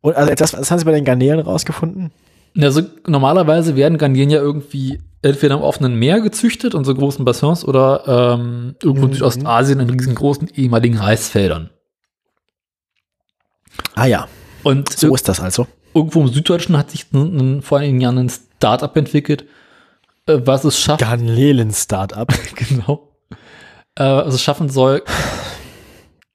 [0.00, 2.12] Und also das, was haben Sie bei den Garnelen rausgefunden?
[2.58, 7.64] Also normalerweise werden Garnelen ja irgendwie entweder im offenen Meer gezüchtet in so großen Bassins
[7.64, 9.14] oder ähm, irgendwo in Mhm.
[9.14, 11.70] Südostasien in riesengroßen ehemaligen Reisfeldern.
[13.94, 14.28] Ah ja,
[14.62, 15.66] Und so ist das also.
[15.94, 17.06] irgendwo im Süddeutschen hat sich
[17.62, 19.44] vor einigen Jahren ein Startup entwickelt,
[20.26, 22.28] äh, was es schafft, Garnelen-Startup.
[22.54, 23.08] genau,
[23.96, 25.02] äh, was es schaffen soll,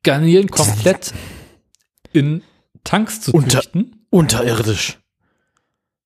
[0.03, 1.13] Garnelen komplett
[2.13, 2.41] in
[2.83, 4.05] Tanks zu Unter- züchten.
[4.09, 4.99] Unterirdisch.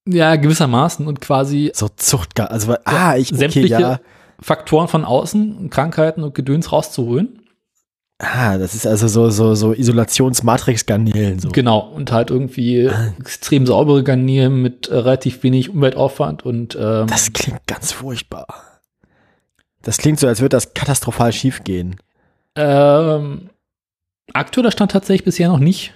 [0.07, 3.99] Ja, gewissermaßen und quasi So Zuchtgar, also, ah, ich, okay, sämtliche ja.
[4.41, 7.41] Faktoren von außen, Krankheiten und Gedöns rauszuholen.
[8.19, 11.49] Ah, das ist also so, so, so Isolationsmatrix-Garnelen, so.
[11.49, 12.89] Genau, und halt irgendwie
[13.19, 18.47] extrem saubere Garnelen mit äh, relativ wenig Umweltaufwand und ähm, Das klingt ganz furchtbar.
[19.81, 21.97] Das klingt so, als würde das katastrophal schief gehen.
[22.55, 23.49] ähm,
[24.33, 25.93] aktueller Stand tatsächlich bisher noch nicht.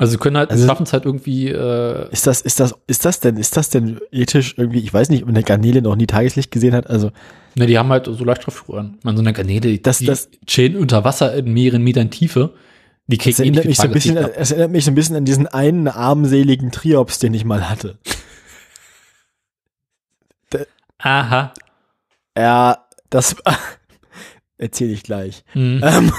[0.00, 3.04] Also sie können halt, Also- schaffen es halt irgendwie, äh, Ist das, ist das, ist
[3.04, 6.06] das denn, ist das denn ethisch irgendwie, ich weiß nicht, ob eine Garnele noch nie
[6.06, 7.10] Tageslicht gesehen hat, also,
[7.54, 8.98] ne, die haben halt so Leuchtstoffröhren.
[9.02, 12.54] Man so eine Garnele, die, Das- die das- chillen unter Wasser in mehreren Metern Tiefe.
[13.08, 15.16] Die kriegen erinnert eh mich so ein bisschen, an- es erinnert mich so ein bisschen
[15.16, 17.98] an diesen einen armseligen Triops, den ich mal hatte.
[20.54, 20.66] ab.
[20.98, 21.54] Aha.
[22.38, 23.36] Ja, das
[24.58, 25.44] erzähle ich gleich.
[25.54, 25.80] Mhm.
[25.84, 26.12] Ähm,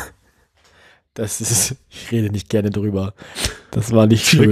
[1.13, 3.13] das ist, ich rede nicht gerne drüber.
[3.71, 4.51] Das war nicht schön.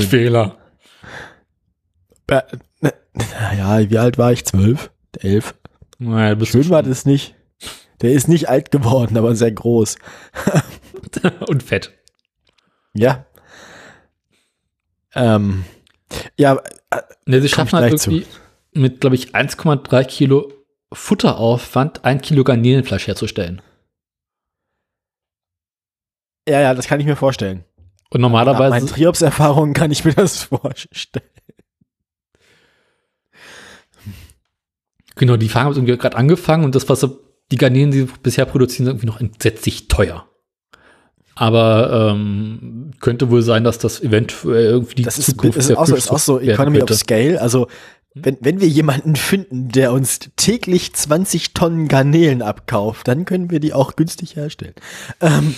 [2.27, 2.41] Äh,
[2.81, 4.45] Naja, wie alt war ich?
[4.45, 4.91] Zwölf?
[5.19, 5.55] Elf?
[5.97, 7.35] Naja, bist Schön war das nicht.
[8.01, 9.97] Der ist nicht alt geworden, aber sehr groß.
[11.47, 11.91] und fett.
[12.93, 13.25] Ja.
[15.13, 15.65] Ähm,
[16.37, 16.55] ja,
[16.91, 18.11] äh, Ne, sie schaffen halt gleich zu.
[18.11, 18.27] irgendwie
[18.73, 20.51] mit, glaube ich, 1,3 Kilo
[20.93, 23.61] Futteraufwand ein Kilo Garnelenfleisch herzustellen.
[26.47, 27.63] ja, ja, das kann ich mir vorstellen.
[28.11, 31.25] Und Nach meinen normalerweise, Triops-Erfahrungen kann ich mir das vorstellen.
[35.19, 37.07] genau, die Farm haben irgendwie gerade angefangen und das, was
[37.51, 40.25] die Garnelen, die sie bisher produzieren, sind irgendwie noch entsetzlich teuer.
[41.35, 45.77] Aber ähm, könnte wohl sein, dass das eventuell irgendwie die Das ist, Zukunft das ist,
[45.77, 46.93] auch, so, ist auch so Economy of.
[46.93, 47.41] Scale.
[47.41, 47.67] Also,
[48.13, 53.59] wenn, wenn wir jemanden finden, der uns täglich 20 Tonnen Garnelen abkauft, dann können wir
[53.59, 54.73] die auch günstig herstellen.
[55.21, 55.55] Ähm,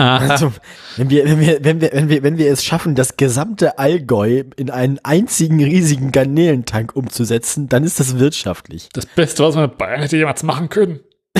[0.00, 0.52] Also,
[0.96, 4.44] wenn wir, wenn wir, wenn wir, wenn wir, wenn wir es schaffen, das gesamte Allgäu
[4.56, 8.88] in einen einzigen riesigen Garnelentank umzusetzen, dann ist das wirtschaftlich.
[8.92, 11.00] Das Beste, was wir mit Bayern hätte jemals machen können.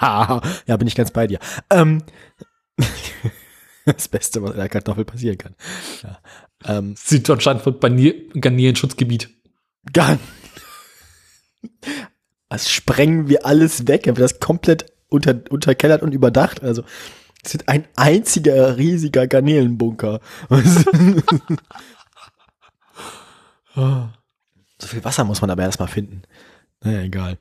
[0.00, 0.40] ja,
[0.78, 1.40] bin ich ganz bei dir.
[1.70, 2.02] Ähm,
[3.84, 5.56] das Beste, was in der Kartoffel passieren kann.
[6.02, 6.78] Ja.
[6.78, 9.28] Ähm, Süddeutschland wird Garnelen-Schutzgebiet.
[9.92, 10.18] Gar
[12.48, 16.62] Das sprengen wir alles weg, haben wir das komplett unter, unterkellert und überdacht.
[16.62, 16.82] Also,
[17.44, 20.20] sind ein einziger riesiger Garnelenbunker.
[23.74, 26.22] so viel Wasser muss man aber erstmal finden.
[26.82, 27.38] Naja, egal.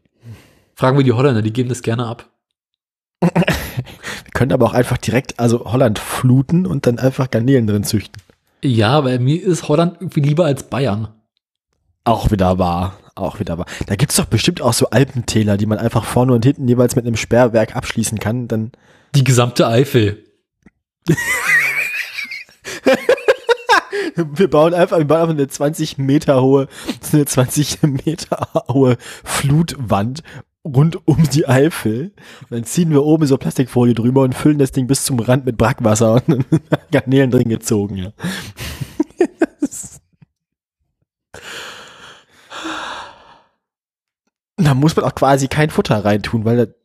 [0.76, 2.30] Fragen wir die Holländer, die geben das gerne ab.
[3.22, 3.32] wir
[4.34, 8.22] können aber auch einfach direkt, also Holland fluten und dann einfach Garnelen drin züchten.
[8.64, 11.10] Ja, weil mir ist Holland irgendwie lieber als Bayern.
[12.04, 12.98] Auch wieder wahr.
[13.14, 13.68] Auch wieder wahr.
[13.88, 17.06] Da gibt's doch bestimmt auch so Alpentäler, die man einfach vorne und hinten jeweils mit
[17.06, 18.48] einem Sperrwerk abschließen kann.
[18.48, 18.72] Dann
[19.16, 20.26] Die gesamte Eifel.
[24.16, 26.68] wir bauen einfach, wir bauen einfach eine 20 Meter hohe,
[27.12, 30.24] eine 20 Meter hohe Flutwand
[30.64, 32.14] rund um die Eifel.
[32.44, 35.46] Und dann ziehen wir oben so Plastikfolie drüber und füllen das Ding bis zum Rand
[35.46, 36.46] mit Brackwasser und
[36.92, 38.14] Garnelen drin gezogen, ja.
[44.58, 46.76] da muss man auch quasi kein Futter reintun, weil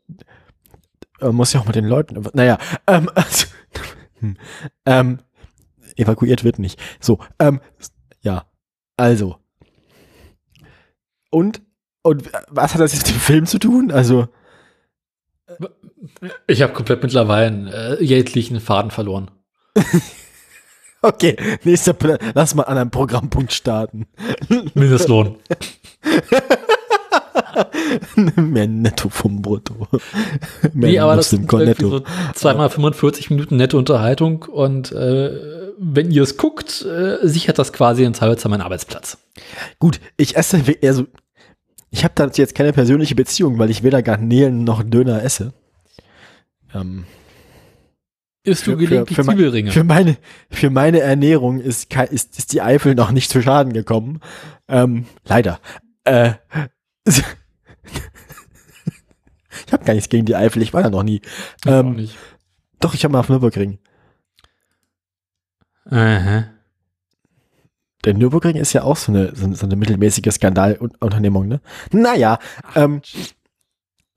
[1.20, 3.46] man muss ja auch mit den Leuten, naja, ähm, also,
[4.20, 4.36] hm,
[4.84, 5.18] ähm,
[5.96, 6.80] evakuiert wird nicht.
[7.00, 7.60] So, ähm,
[8.20, 8.46] ja,
[8.96, 9.38] also.
[11.30, 11.62] Und,
[12.02, 13.90] und was hat das jetzt mit dem Film zu tun?
[13.90, 14.28] Also.
[16.46, 19.30] Ich habe komplett mittlerweile einen äh, jeglichen Faden verloren.
[21.02, 21.94] okay, nächster,
[22.34, 24.06] lass mal an einem Programmpunkt starten.
[24.74, 25.38] Mindestlohn.
[28.36, 29.88] Mehr Netto vom Brutto.
[30.72, 31.88] Mehr nee, aber das sind netto.
[31.88, 32.02] so
[32.34, 35.30] zweimal 45 Minuten nette Unterhaltung und äh,
[35.78, 39.18] wenn ihr es guckt, äh, sichert das quasi in Zweifelsfall meinen Arbeitsplatz.
[39.78, 41.06] Gut, ich esse also
[41.90, 45.52] ich habe dazu jetzt keine persönliche Beziehung, weil ich weder Garnelen noch Döner esse.
[46.74, 47.04] Ähm,
[48.42, 49.72] Isst du gelegentlich für, für, Zwiebelringe?
[49.72, 50.18] Für meine,
[50.50, 54.20] für meine Ernährung ist, ist, ist die Eifel noch nicht zu Schaden gekommen.
[54.68, 55.58] Ähm, leider.
[56.04, 56.34] Äh,
[59.66, 61.20] ich habe gar nichts gegen die Eifel, ich war da noch nie.
[61.66, 62.16] Ähm, nicht.
[62.80, 63.78] Doch, ich habe mal auf Nürburgring.
[65.90, 66.44] Aha.
[68.04, 71.60] Der Nürburgring ist ja auch so eine, so, so eine mittelmäßige Skandalunternehmung, ne?
[71.90, 72.38] Naja,
[72.76, 73.02] ähm,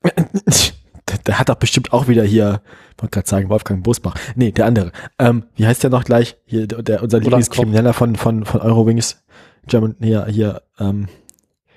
[0.04, 2.62] der, der, hat doch bestimmt auch wieder hier,
[2.98, 4.14] wollte gerade sagen, Wolfgang Bosbach.
[4.36, 4.92] Nee, der andere.
[5.18, 6.36] Ähm, wie heißt der noch gleich?
[6.44, 9.24] Hier, der, unser Lieblingskrimineller von, von, von Eurowings.
[9.66, 11.08] German, hier, hier, ähm,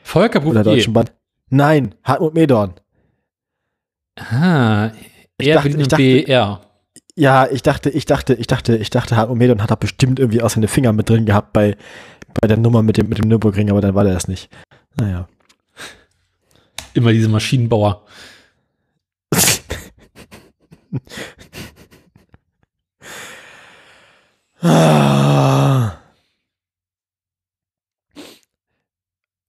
[0.04, 0.64] Volker Bouffier.
[0.64, 1.14] Deutschen Band.
[1.50, 2.76] Nein, Hartmut Medorn.
[4.16, 4.92] Ah,
[5.38, 6.62] er dachte, will BR.
[7.16, 10.42] Ja, ich dachte, ich dachte, ich dachte, ich dachte, Hartmut Medorn hat da bestimmt irgendwie
[10.42, 11.78] auch seine Finger mit drin gehabt bei,
[12.42, 14.50] bei der Nummer mit dem, mit dem Nürburgring, aber dann war der das nicht.
[14.96, 15.28] Naja.
[16.94, 18.06] Immer diese Maschinenbauer.
[24.62, 25.98] ah.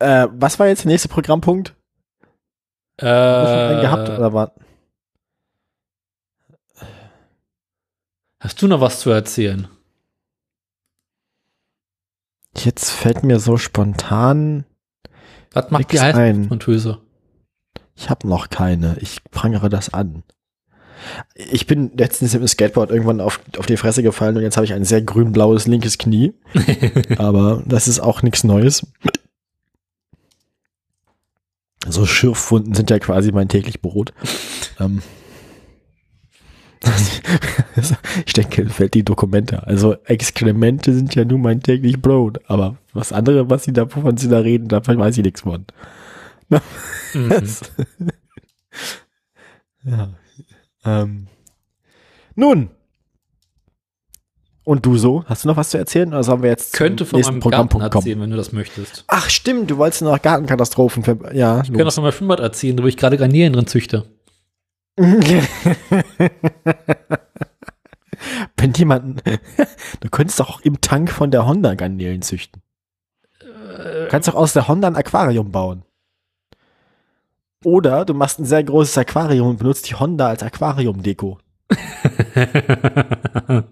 [0.00, 1.74] Äh, was war jetzt der nächste Programmpunkt?
[2.98, 4.52] Äh, einen gehabt oder war?
[8.40, 9.68] Hast du noch was zu erzählen?
[12.56, 14.64] Jetzt fällt mir so spontan.
[15.52, 17.00] Was macht die Heißluftmontöse?
[17.96, 18.96] Ich habe noch keine.
[19.00, 20.24] Ich prangere das an.
[21.34, 24.64] Ich bin letztens mit dem Skateboard irgendwann auf, auf die Fresse gefallen und jetzt habe
[24.64, 26.34] ich ein sehr grün-blaues linkes Knie.
[27.18, 28.86] Aber das ist auch nichts Neues.
[31.88, 34.12] So Schürfwunden sind ja quasi mein täglich Brot.
[34.80, 35.02] ähm.
[38.26, 39.66] ich denke, fällt die Dokumente.
[39.66, 42.40] Also Exkremente sind ja nun mein täglich Brot.
[42.46, 45.64] Aber was andere, was sie da, wovon sie da reden, davon weiß ich nichts von.
[46.48, 46.60] Mhm.
[49.84, 50.08] ja.
[50.84, 51.26] Ähm.
[52.34, 52.70] Nun,
[54.64, 55.24] und du so?
[55.26, 56.08] Hast du noch was zu erzählen?
[56.08, 59.04] Oder sollen wir jetzt Könnte von meinem Garten erzählen, wenn du das möchtest.
[59.06, 61.04] Ach stimmt, du wolltest noch Gartenkatastrophen.
[61.04, 61.78] Für, ja, ich los.
[61.78, 64.06] kann auch von meinem Schwimmbad erzählen, wo ich gerade Garnelen drin züchte.
[68.56, 69.22] wenn jemand,
[70.00, 72.62] du könntest doch auch im Tank von der Honda Garnelen züchten.
[73.30, 75.84] Du kannst doch aus der Honda ein Aquarium bauen.
[77.64, 81.38] Oder du machst ein sehr großes Aquarium und benutzt die Honda als Aquarium-Deko.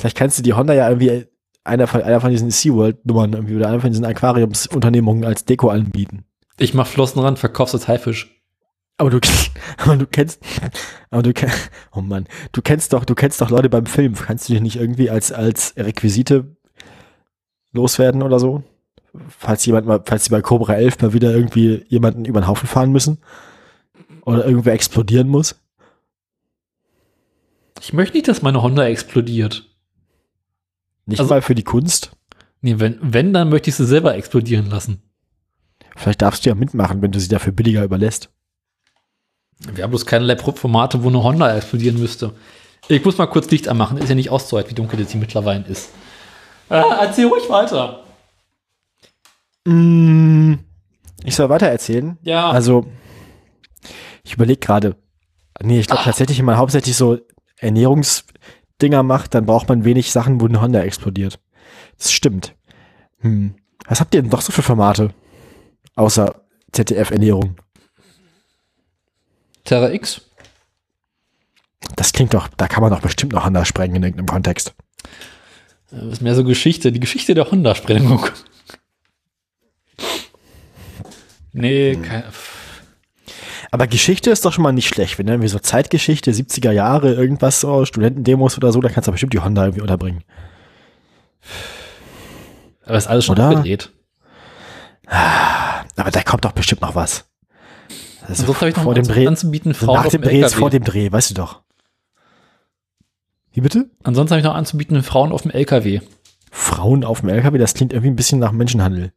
[0.00, 1.26] Vielleicht kannst du die Honda ja irgendwie
[1.62, 6.24] einer von, einer von diesen SeaWorld-Nummern irgendwie oder einer von diesen Aquariumsunternehmungen als Deko anbieten.
[6.56, 8.42] Ich mach Flossenrand, verkaufst als Haifisch.
[8.96, 9.20] Aber du,
[9.76, 10.40] aber du kennst,
[11.10, 14.14] aber du kennst, oh Mann, du kennst doch, du kennst doch Leute beim Film.
[14.14, 16.56] Kannst du dich nicht irgendwie als, als Requisite
[17.72, 18.62] loswerden oder so?
[19.28, 22.68] Falls jemand mal, falls sie bei Cobra 11 mal wieder irgendwie jemanden über den Haufen
[22.68, 23.18] fahren müssen?
[24.24, 25.60] Oder irgendwer explodieren muss?
[27.82, 29.69] Ich möchte nicht, dass meine Honda explodiert.
[31.10, 32.12] Nicht Also- mal für die Kunst?
[32.62, 35.02] Nee, wenn, wenn, dann möchte ich sie selber explodieren lassen.
[35.96, 38.30] Vielleicht darfst du ja mitmachen, wenn du sie dafür billiger überlässt.
[39.72, 42.32] Wir haben bloß keinerlei Formate, wo eine Honda explodieren müsste.
[42.88, 43.98] Ich muss mal kurz Licht anmachen.
[43.98, 45.90] Ist ja nicht auszuhalten, wie dunkel das hier mittlerweile ist.
[46.70, 48.04] Äh, erzähl ruhig weiter.
[49.66, 50.54] Mm,
[51.24, 52.16] Ich soll weiter erzählen.
[52.22, 52.50] Ja.
[52.50, 52.86] Also,
[54.24, 54.96] ich überlege gerade.
[55.62, 57.18] Nee, ich glaube tatsächlich, wenn man hauptsächlich so
[58.80, 61.38] Ernährungsdinger macht, dann braucht man wenig Sachen, wo eine Honda explodiert.
[61.98, 62.54] Das stimmt.
[63.20, 63.54] Hm.
[63.86, 65.12] Was habt ihr denn noch so für Formate?
[65.96, 66.42] Außer
[66.72, 67.56] ZDF-Ernährung.
[69.64, 70.22] Terra X.
[71.96, 74.74] Das klingt doch, da kann man doch bestimmt noch Honda sprengen in irgendeinem Kontext.
[75.90, 76.92] Das ist mehr so Geschichte.
[76.92, 78.26] Die Geschichte der Honda-Sprengung.
[81.52, 82.22] Nee, kein,
[83.70, 85.18] Aber Geschichte ist doch schon mal nicht schlecht.
[85.18, 89.32] Wenn irgendwie so Zeitgeschichte, 70er Jahre, irgendwas so, Studentendemos oder so, da kannst du bestimmt
[89.32, 90.24] die Honda irgendwie unterbringen.
[92.84, 93.50] aber ist alles schon Oder?
[93.50, 93.92] abgedreht.
[95.06, 97.26] Aber da kommt doch bestimmt noch was.
[98.20, 100.54] Das ist Ansonsten habe ich noch vor dem Dreh, anzubieten, Frauen nach dem Dreh ist
[100.54, 101.62] vor dem Dreh, weißt du doch.
[103.52, 103.90] Wie bitte?
[104.04, 106.00] Ansonsten habe ich noch anzubieten, Frauen auf dem LKW.
[106.50, 109.12] Frauen auf dem LKW, das klingt irgendwie ein bisschen nach Menschenhandel.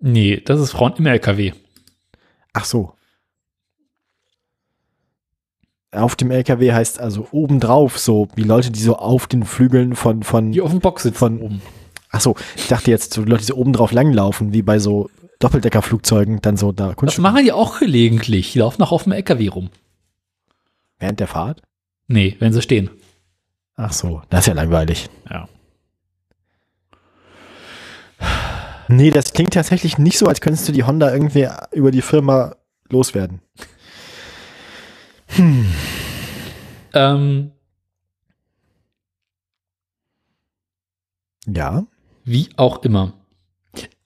[0.00, 1.52] Nee, das ist Frauen im LKW.
[2.52, 2.95] Ach so.
[5.96, 10.22] Auf dem LKW heißt also obendrauf so, wie Leute, die so auf den Flügeln von,
[10.22, 11.62] von, Die auf dem Box sitzen Von- oben.
[12.10, 15.08] ach so, ich dachte jetzt, so Leute, die so obendrauf langlaufen, wie bei so
[15.38, 18.52] Doppeldeckerflugzeugen, dann so da Das Kunst machen die auch gelegentlich.
[18.52, 19.70] Die laufen auch auf dem LKW rum.
[20.98, 21.62] während der Fahrt.
[22.08, 22.90] Nee, wenn sie stehen.
[23.76, 25.08] Ach so, das ist ja langweilig.
[25.30, 25.48] Ja.
[28.88, 32.54] Nee, das klingt tatsächlich nicht so, als könntest du die Honda irgendwie über die Firma
[32.88, 33.40] loswerden.
[36.92, 37.52] Ähm,
[41.46, 41.86] Ja.
[42.24, 43.12] wie auch immer.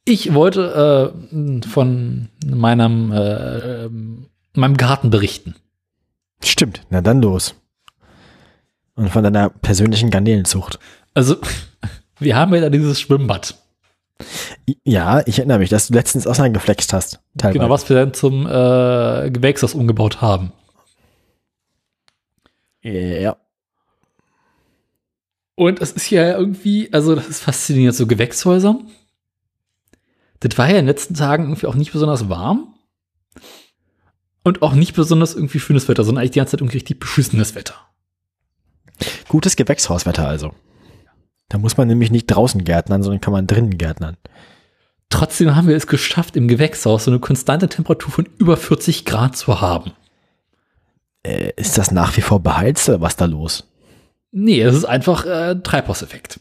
[0.04, 3.88] Ich wollte äh, von meinem, äh,
[4.58, 5.54] meinem Garten berichten.
[6.42, 7.54] Stimmt, na dann los.
[8.94, 10.78] Und von deiner persönlichen Garnelenzucht.
[11.14, 11.36] Also,
[12.18, 13.56] wir haben ja da dieses Schwimmbad.
[14.84, 17.20] Ja, ich erinnere mich, dass du letztens auseinandergeflext hast.
[17.38, 17.58] Teilweise.
[17.58, 20.52] Genau, was wir dann zum äh, Gewächshaus umgebaut haben.
[22.82, 23.36] Ja.
[25.54, 28.78] Und es ist ja irgendwie, also das ist faszinierend, so Gewächshäuser.
[30.40, 32.74] Das war ja in den letzten Tagen irgendwie auch nicht besonders warm.
[34.42, 37.54] Und auch nicht besonders irgendwie schönes Wetter, sondern eigentlich die ganze Zeit irgendwie richtig beschissenes
[37.54, 37.74] Wetter.
[39.28, 40.54] Gutes Gewächshauswetter also.
[41.50, 44.16] Da muss man nämlich nicht draußen gärtnern, sondern kann man drinnen gärtnern.
[45.10, 49.36] Trotzdem haben wir es geschafft, im Gewächshaus so eine konstante Temperatur von über 40 Grad
[49.36, 49.92] zu haben.
[51.22, 53.66] Äh, ist das nach wie vor beheizt oder was da los?
[54.32, 56.40] Nee, es ist einfach äh, Treibhauseffekt.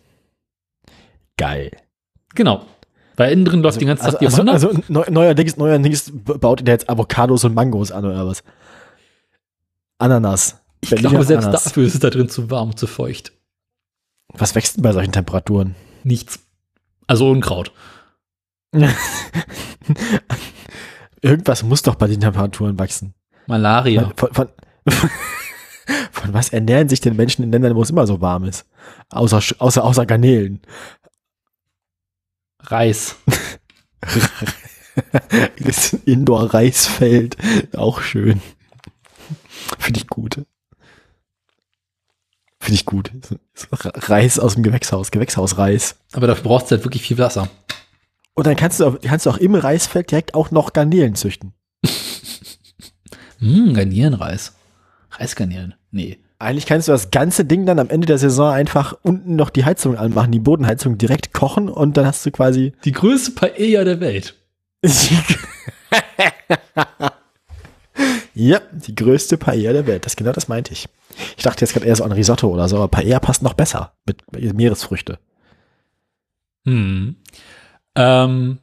[1.38, 1.72] Geil.
[2.35, 2.65] Genau.
[3.15, 4.51] Weil innen drin läuft die ganze Also, Zeit die also, Honda.
[4.53, 8.43] also neu, neuerdings, neuerdings baut ihr jetzt Avocados und Mangos an oder was?
[9.97, 10.61] Ananas.
[10.81, 11.64] ich Berliner glaube, selbst Ananas.
[11.65, 13.34] dafür ist es da drin zu warm, zu feucht.
[14.34, 15.76] Was wächst denn bei solchen Temperaturen?
[16.03, 16.39] Nichts.
[17.07, 17.73] Also Unkraut.
[21.22, 23.14] Irgendwas muss doch bei den Temperaturen wachsen.
[23.47, 24.11] Malaria.
[24.15, 24.49] Von, von,
[26.11, 28.66] von was ernähren sich denn Menschen in Ländern, wo es immer so warm ist?
[29.10, 30.61] Außer, außer, außer Garnelen.
[32.61, 33.16] Reis.
[35.60, 37.38] Das Indoor-Reisfeld.
[37.76, 38.41] Auch schön.
[39.78, 40.41] Finde ich gut.
[42.60, 43.11] Finde ich gut.
[43.72, 45.95] Reis aus dem Gewächshaus, Gewächshausreis.
[46.11, 47.49] Aber dafür brauchst du halt wirklich viel Wasser.
[48.34, 51.53] Und dann kannst du, auch, kannst du auch im Reisfeld direkt auch noch Garnelen züchten.
[53.41, 54.53] Hm, Garnierenreis.
[55.11, 55.76] Reisgarnieren.
[55.91, 56.19] Nee.
[56.38, 59.65] Eigentlich kannst du das ganze Ding dann am Ende der Saison einfach unten noch die
[59.65, 63.99] Heizung anmachen, die Bodenheizung direkt kochen und dann hast du quasi Die größte Paella der
[63.99, 64.36] Welt.
[68.34, 70.06] ja, die größte Paella der Welt.
[70.06, 70.88] Das genau das meinte ich.
[71.36, 73.91] Ich dachte jetzt gerade eher so an Risotto oder so, aber Paella passt noch besser
[74.06, 74.23] mit
[74.53, 75.19] Meeresfrüchte.
[76.65, 77.18] Hm.
[77.95, 78.60] Ähm,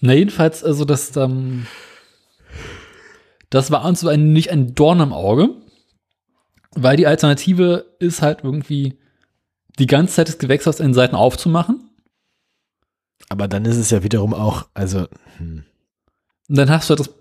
[0.00, 1.66] na, jedenfalls, also das, ähm,
[3.48, 5.50] das war uns so ein, nicht ein Dorn im Auge,
[6.74, 8.98] weil die Alternative ist halt irgendwie
[9.78, 11.90] die ganze Zeit das Gewächshaus in den Seiten aufzumachen.
[13.28, 15.64] Aber dann ist es ja wiederum auch, also, hm.
[16.48, 17.14] Und dann hast du halt das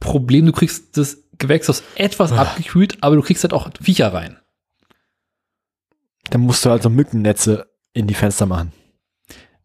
[0.00, 4.38] Problem, du kriegst das Gewächshaus etwas abgekühlt, aber du kriegst halt auch Viecher rein.
[6.30, 8.72] Dann musst du also Mückennetze in die Fenster machen.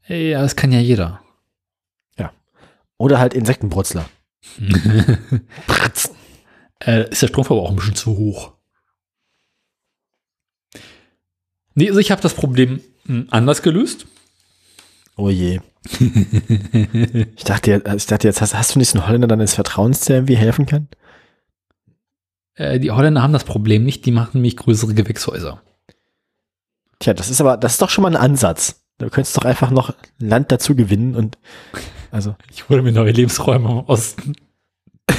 [0.07, 1.21] Ja, das kann ja jeder.
[2.97, 4.05] Oder halt Insektenbrutzler.
[6.85, 8.54] Äh, ist der Stromverbrauch ein bisschen zu hoch.
[11.75, 14.07] Nee, also ich habe das Problem hm, anders gelöst.
[15.17, 15.59] Oh je.
[17.37, 20.17] Ich dachte, jetzt- ich dachte jetzt, hast, hast du nicht einen Holländer deines Vertrauens, der
[20.17, 20.87] irgendwie helfen kann?
[22.55, 25.61] Äh, die Holländer haben das Problem nicht, die machen nämlich größere Gewächshäuser.
[26.99, 28.81] Tja, das ist aber, das ist doch schon mal ein Ansatz.
[28.97, 31.37] Du könntest doch einfach noch Land dazu gewinnen und,
[32.11, 34.33] also, Ich hole mir neue Lebensräume im Osten.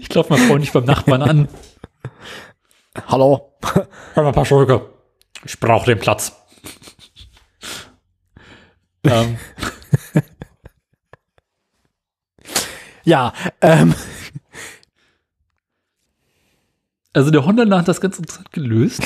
[0.00, 1.48] ich glaube mal freundlich beim Nachbarn an.
[3.06, 3.52] Hallo.
[4.14, 4.88] Hör mal, Paschulke.
[5.44, 6.32] Ich brauche den Platz.
[9.04, 9.38] ähm,
[13.04, 13.94] Ja, ähm,
[17.14, 19.02] also der Holländer hat das ganz interessant gelöst.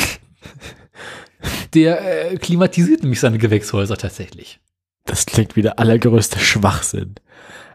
[1.74, 4.60] Der äh, klimatisiert nämlich seine Gewächshäuser tatsächlich.
[5.04, 7.14] das klingt wie der allergrößte Schwachsinn.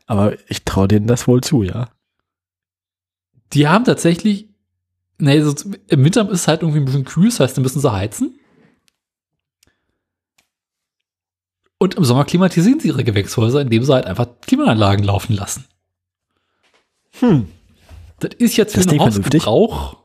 [0.06, 1.90] Aber ich traue denen das wohl zu, ja.
[3.54, 4.50] Die haben tatsächlich,
[5.20, 5.54] nee, so,
[5.88, 8.40] im Winter ist es halt irgendwie ein bisschen kühl, das heißt, dann müssen sie heizen.
[11.80, 15.66] Und im Sommer klimatisieren sie ihre Gewächshäuser, indem sie halt einfach Klimaanlagen laufen lassen.
[17.20, 17.48] Hm.
[18.20, 19.00] Das ist jetzt für Das den.
[19.00, 19.98] Hausgebrauch,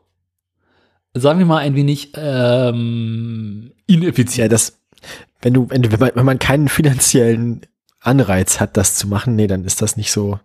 [1.15, 4.37] sagen wir mal, ein wenig ähm, ineffizient.
[4.39, 4.79] Ja, das,
[5.41, 7.63] wenn du, wenn du, wenn man, wenn man keinen finanziellen
[8.01, 10.39] Anreiz hat, das zu machen, nee, dann ist das nicht so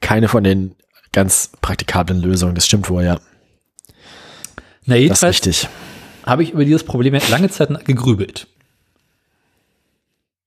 [0.00, 0.74] keine von den
[1.12, 2.54] ganz praktikablen Lösungen.
[2.54, 3.20] Das stimmt wohl, ja.
[4.84, 5.68] Na, Das ist jedenfalls richtig.
[6.24, 8.46] habe ich über dieses Problem lange Zeit gegrübelt.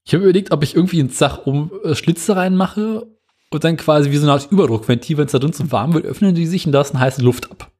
[0.05, 3.07] Ich habe überlegt, ob ich irgendwie ins Dach um äh, Schlitze reinmache
[3.49, 6.05] und dann quasi wie so eine Art Überdruckventil, wenn es da drin zu warm wird,
[6.05, 7.71] öffnen die sich und lassen heiße Luft ab.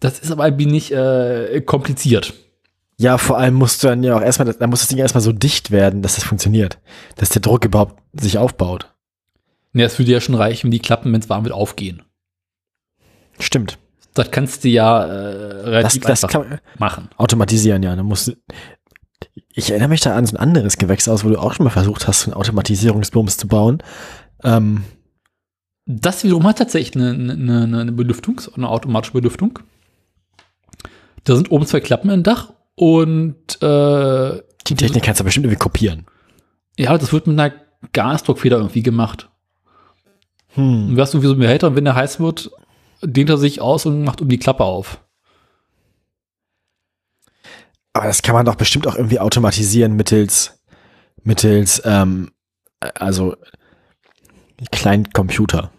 [0.00, 2.34] Das ist aber ein wenig äh, kompliziert.
[2.98, 5.32] Ja, vor allem musst du dann ja auch erstmal, da muss das Ding erstmal so
[5.32, 6.78] dicht werden, dass das funktioniert.
[7.16, 8.92] Dass der Druck überhaupt sich aufbaut.
[9.74, 12.02] Ja, es würde ja schon reichen, wenn die Klappen, wenn es warm wird, aufgehen.
[13.38, 13.78] Stimmt.
[14.18, 15.08] Das kannst du ja äh,
[15.62, 17.08] Das, relativ das einfach kann man machen.
[17.16, 17.94] automatisieren, ja.
[17.94, 18.32] Dann musst du,
[19.52, 22.06] ich erinnere mich da an so ein anderes Gewächshaus, wo du auch schon mal versucht
[22.08, 23.82] hast, so einen Automatisierungsbums zu bauen.
[24.44, 24.84] Ähm,
[25.86, 29.58] Das wiederum hat tatsächlich eine, eine, eine Belüftung, eine automatische Belüftung.
[31.24, 35.58] Da sind oben zwei Klappen im Dach und äh, die Technik kannst du bestimmt irgendwie
[35.58, 36.06] kopieren.
[36.78, 37.52] ja, das wird mit einer
[37.92, 39.28] Gasdruckfeder irgendwie gemacht.
[40.54, 40.94] Hm.
[40.94, 42.50] Du hast irgendwie so einen Behälter und wenn der heiß wird,
[43.06, 45.00] dehnt er sich aus und macht um die Klappe auf.
[47.92, 50.58] Aber das kann man doch bestimmt auch irgendwie automatisieren mittels,
[51.22, 52.32] mittels, ähm,
[52.94, 53.36] also
[54.70, 55.70] kleinen Computer.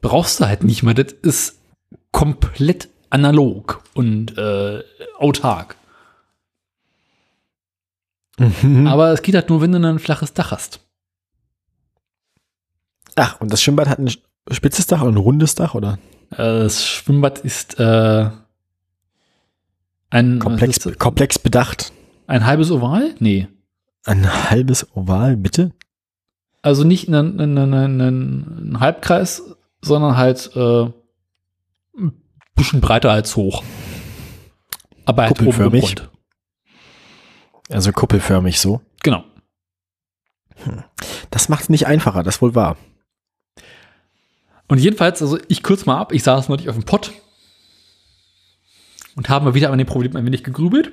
[0.00, 0.94] Brauchst du halt nicht mehr.
[0.94, 1.58] Das ist
[2.12, 4.82] komplett analog und äh,
[5.18, 5.76] autark.
[8.38, 8.86] Mhm.
[8.86, 10.80] Aber es geht halt nur, wenn du ein flaches Dach hast.
[13.16, 14.10] Ach, und das Schwimmbad hat ein
[14.50, 15.98] spitzes Dach oder ein rundes Dach oder
[16.30, 18.30] Äh, Das Schwimmbad ist äh,
[20.10, 21.92] ein, komplex, ist komplex bedacht?
[22.26, 23.14] ein halbes Oval?
[23.20, 23.48] Nee.
[24.04, 25.72] Ein halbes Oval, bitte?
[26.62, 28.00] Also nicht ein, ein, ein, ein,
[28.72, 29.42] ein Halbkreis,
[29.80, 30.84] sondern halt äh,
[31.96, 32.12] ein
[32.54, 33.62] bisschen breiter als hoch.
[35.04, 35.96] Aber halt Kuppelförmig.
[37.70, 38.80] Also kuppelförmig so.
[39.02, 39.24] Genau.
[41.30, 42.76] Das macht es nicht einfacher, das wohl wahr.
[44.68, 47.12] Und jedenfalls, also ich kürze mal ab, ich saß neulich auf dem Pott
[49.16, 50.92] und habe mal wieder an dem Problem ein wenig gegrübelt.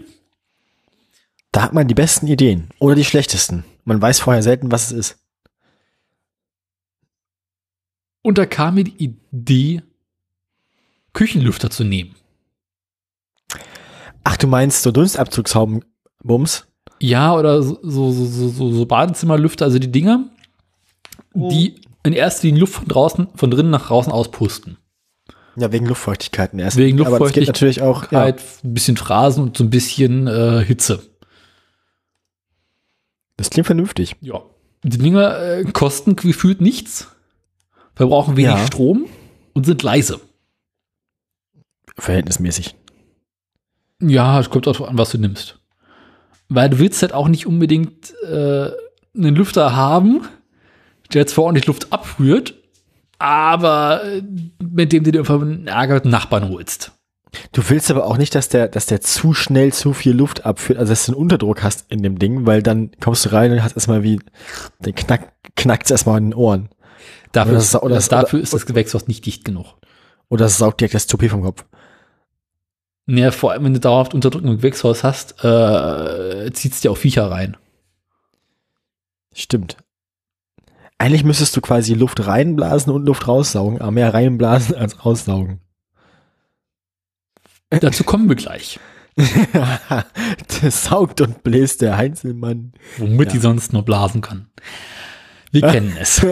[1.52, 3.66] Da hat man die besten Ideen oder die schlechtesten.
[3.84, 5.20] Man weiß vorher selten, was es ist.
[8.22, 9.84] Und da kam mir die Idee,
[11.14, 12.16] Küchenlüfter zu nehmen.
[14.24, 16.66] Ach, du meinst so Dunstabzugshaubenbums?
[17.00, 20.30] Ja, oder so, so, so, so, so Badezimmerlüfter, also die Dinger,
[21.36, 24.78] die in erster Linie Luft von draußen, von drinnen nach draußen auspusten.
[25.58, 27.48] Ja, wegen Luftfeuchtigkeit in erster Wegen Luftfeuchtigkeit.
[27.48, 28.12] natürlich auch.
[28.12, 28.24] Ja.
[28.26, 31.02] Ein bisschen Phrasen und so ein bisschen äh, Hitze.
[33.38, 34.16] Das klingt vernünftig.
[34.22, 34.42] Ja.
[34.84, 37.08] Die Dinger äh, kosten gefühlt nichts,
[37.96, 38.68] verbrauchen wenig Ja.
[38.68, 39.06] Strom
[39.54, 40.20] und sind leise.
[41.98, 42.76] Verhältnismäßig.
[44.02, 45.58] Ja, es kommt auch an, was du nimmst.
[46.50, 48.70] Weil du willst halt auch nicht unbedingt äh,
[49.16, 50.28] einen Lüfter haben,
[51.14, 52.56] der jetzt vor ordentlich Luft abführt,
[53.20, 54.22] aber äh,
[54.62, 56.92] mit dem du dir einfach einen dem Nachbarn holst.
[57.52, 60.80] Du willst aber auch nicht, dass der, dass der zu schnell zu viel Luft abführt,
[60.80, 63.62] also dass du einen Unterdruck hast in dem Ding, weil dann kommst du rein und
[63.62, 64.20] hast erstmal wie
[64.80, 66.70] den Knack, knackt es erstmal in den Ohren.
[67.34, 69.76] Dafür, Oder ist, das- oder das- dafür oder- ist das Gewächshaus nicht dicht genug.
[70.30, 71.66] Oder es saugt direkt das Toupet vom Kopf.
[73.06, 76.98] Naja, vor allem, wenn du dauerhaft Unterdrückung im Gewächshaus hast, äh, zieht es dir auch
[76.98, 77.58] Viecher rein.
[79.34, 79.78] Stimmt.
[80.98, 85.60] Eigentlich müsstest du quasi Luft reinblasen und Luft raussaugen, aber mehr reinblasen als raussaugen.
[87.70, 88.80] Dazu kommen wir gleich.
[90.62, 92.74] das saugt und bläst der Heinzelmann.
[92.98, 93.34] Womit Ja.
[93.34, 94.50] die sonst nur blasen kann.
[95.52, 96.26] Wir kennen es.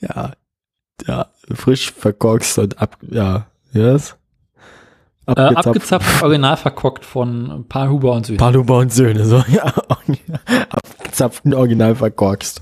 [0.00, 0.32] Ja,
[1.06, 4.16] ja, frisch verkorkst und ab, ja, yes.
[5.26, 8.38] Äh, abgezapft, original verkockt von Paar Huber und Söhne.
[8.38, 9.64] Paluba und Söhne, so, ja,
[10.70, 12.60] abgezapften Original verkorkst.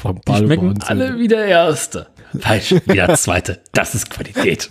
[0.00, 2.06] Vom Die schmecken alle wie der Erste.
[2.38, 3.62] Falsch, wie der Zweite.
[3.72, 4.70] Das ist Qualität.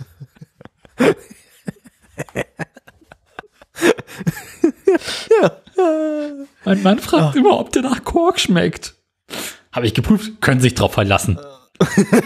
[6.64, 8.96] Mein Mann fragt immer, ob der nach Kork schmeckt.
[9.70, 11.38] Habe ich geprüft, können sich drauf verlassen.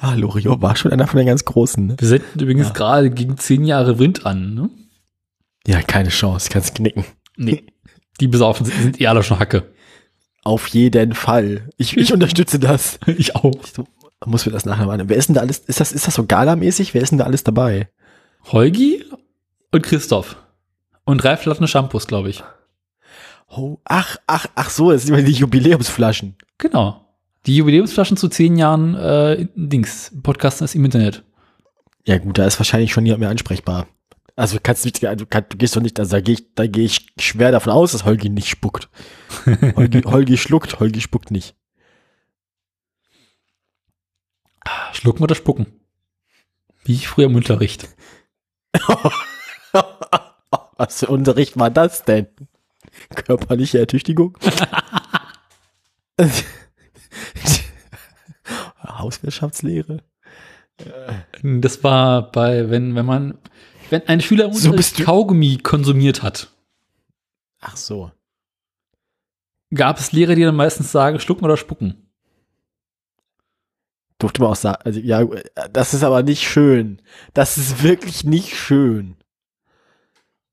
[0.00, 1.96] Ah, Loriot war schon einer von den ganz Großen, ne?
[1.98, 4.54] Wir senden übrigens gerade gegen zehn Jahre Wind an.
[4.54, 4.70] Ne?
[5.66, 7.04] Ja, keine Chance, kannst knicken.
[7.36, 7.64] Nee,
[8.20, 9.72] die besaufen sind, sind eh alle schon Hacke.
[10.44, 11.68] Auf jeden Fall.
[11.76, 12.98] Ich, ich unterstütze das.
[13.06, 13.52] Ich auch.
[14.24, 15.08] Muss mir das nachher mal an.
[15.08, 15.58] Wer ist denn da alles?
[15.58, 16.94] Ist das, ist das so galamäßig?
[16.94, 17.88] Wer ist denn da alles dabei?
[18.46, 19.04] Holgi
[19.70, 20.36] und Christoph.
[21.04, 22.42] Und drei Flaschen Shampoos, glaube ich.
[23.48, 26.36] Oh, ach, ach, ach so, das sind immer die Jubiläumsflaschen.
[26.58, 27.04] Genau.
[27.46, 31.22] Die Jubiläumsflaschen zu zehn Jahren äh, Dings, Podcasten ist im Internet.
[32.04, 33.86] Ja gut, da ist wahrscheinlich schon niemand mehr ansprechbar.
[34.38, 36.68] Also kannst du nicht, also kann, du gehst doch nicht, also da gehe ich, da
[36.68, 38.88] gehe ich schwer davon aus, dass Holgi nicht spuckt.
[39.74, 41.56] Holgi, Holgi schluckt, Holgi spuckt nicht.
[44.92, 45.66] Schlucken oder spucken?
[46.84, 47.88] Wie ich früher im Unterricht.
[50.76, 52.28] Was für Unterricht war das denn?
[53.16, 54.38] Körperliche Ertüchtigung?
[58.86, 60.04] Hauswirtschaftslehre?
[61.42, 63.38] Das war bei, wenn, wenn man,
[63.90, 64.74] wenn ein Schüler So
[65.04, 66.48] Kaugummi konsumiert hat,
[67.60, 68.10] Ach so.
[69.74, 72.08] gab es Lehrer, die dann meistens sagen, schlucken oder spucken.
[74.18, 75.24] Durfte man auch sagen, also ja,
[75.72, 77.00] das ist aber nicht schön.
[77.34, 79.16] Das ist wirklich nicht schön.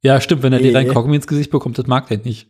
[0.02, 0.88] Ja, stimmt, wenn der Lehrer ein.
[0.88, 2.48] Kaugummi ins Gesicht bekommt, das mag der nicht.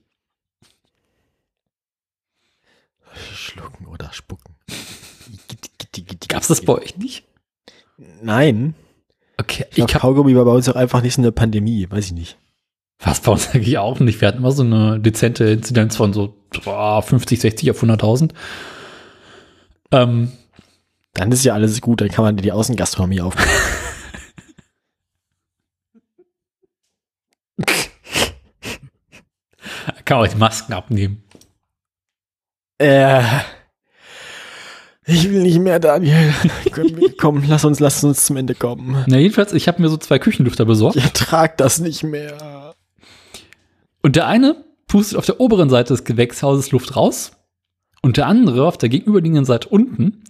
[3.33, 4.55] Schlucken oder spucken.
[6.27, 7.25] Gab's das bei euch nicht?
[7.97, 8.75] Nein.
[9.37, 12.13] Okay, Ich, ich Kaugummi war bei uns auch einfach nicht so eine Pandemie, weiß ich
[12.13, 12.37] nicht.
[12.99, 14.21] was bei uns eigentlich auch nicht.
[14.21, 18.31] Wir hatten immer so eine dezente Inzidenz von so boah, 50, 60 auf 100.000.
[19.91, 20.31] Ähm,
[21.13, 23.47] Dann ist ja alles gut, dann kann man die Außengastronomie aufbauen.
[30.05, 31.23] kann man die Masken abnehmen.
[32.77, 33.21] äh,
[35.05, 36.33] ich will nicht mehr, Daniel.
[37.17, 39.03] Komm, lass uns, lass uns zum Ende kommen.
[39.07, 40.95] Na, jedenfalls, ich habe mir so zwei Küchenlüfter besorgt.
[40.95, 42.73] Ich ertrag das nicht mehr.
[44.01, 47.31] Und der eine pustet auf der oberen Seite des Gewächshauses Luft raus
[48.01, 50.23] und der andere auf der gegenüberliegenden Seite unten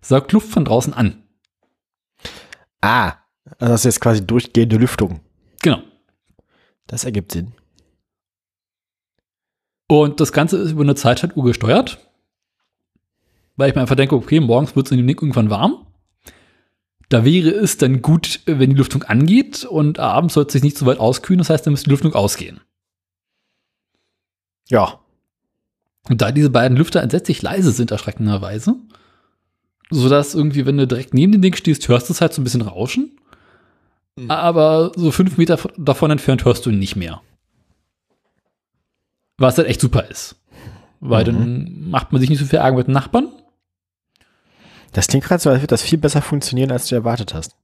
[0.00, 1.22] saugt Luft von draußen an.
[2.80, 3.14] Ah,
[3.58, 5.20] also das ist jetzt quasi durchgehende Lüftung.
[5.62, 5.78] Genau.
[6.86, 7.52] Das ergibt Sinn.
[9.88, 11.98] Und das Ganze ist über eine Zeitschaltuhr gesteuert,
[13.62, 15.86] weil ich mir einfach denke, okay, morgens wird es in dem Nick irgendwann warm.
[17.08, 20.76] Da wäre es dann gut, wenn die Lüftung angeht und abends sollte es sich nicht
[20.76, 22.60] so weit auskühlen, das heißt, dann müsste die Lüftung ausgehen.
[24.68, 24.98] Ja.
[26.08, 28.74] Und da diese beiden Lüfter entsetzlich leise sind, erschreckenderweise,
[29.90, 32.44] sodass irgendwie, wenn du direkt neben dem Ding stehst, hörst du es halt so ein
[32.44, 33.16] bisschen rauschen.
[34.16, 34.28] Mhm.
[34.28, 37.22] Aber so fünf Meter von- davon entfernt hörst du ihn nicht mehr.
[39.38, 40.36] Was halt echt super ist.
[41.00, 43.28] Weil dann macht man sich nicht so viel Ärger mit den Nachbarn.
[44.92, 47.56] Das klingt gerade so, als würde das viel besser funktionieren, als du erwartet hast.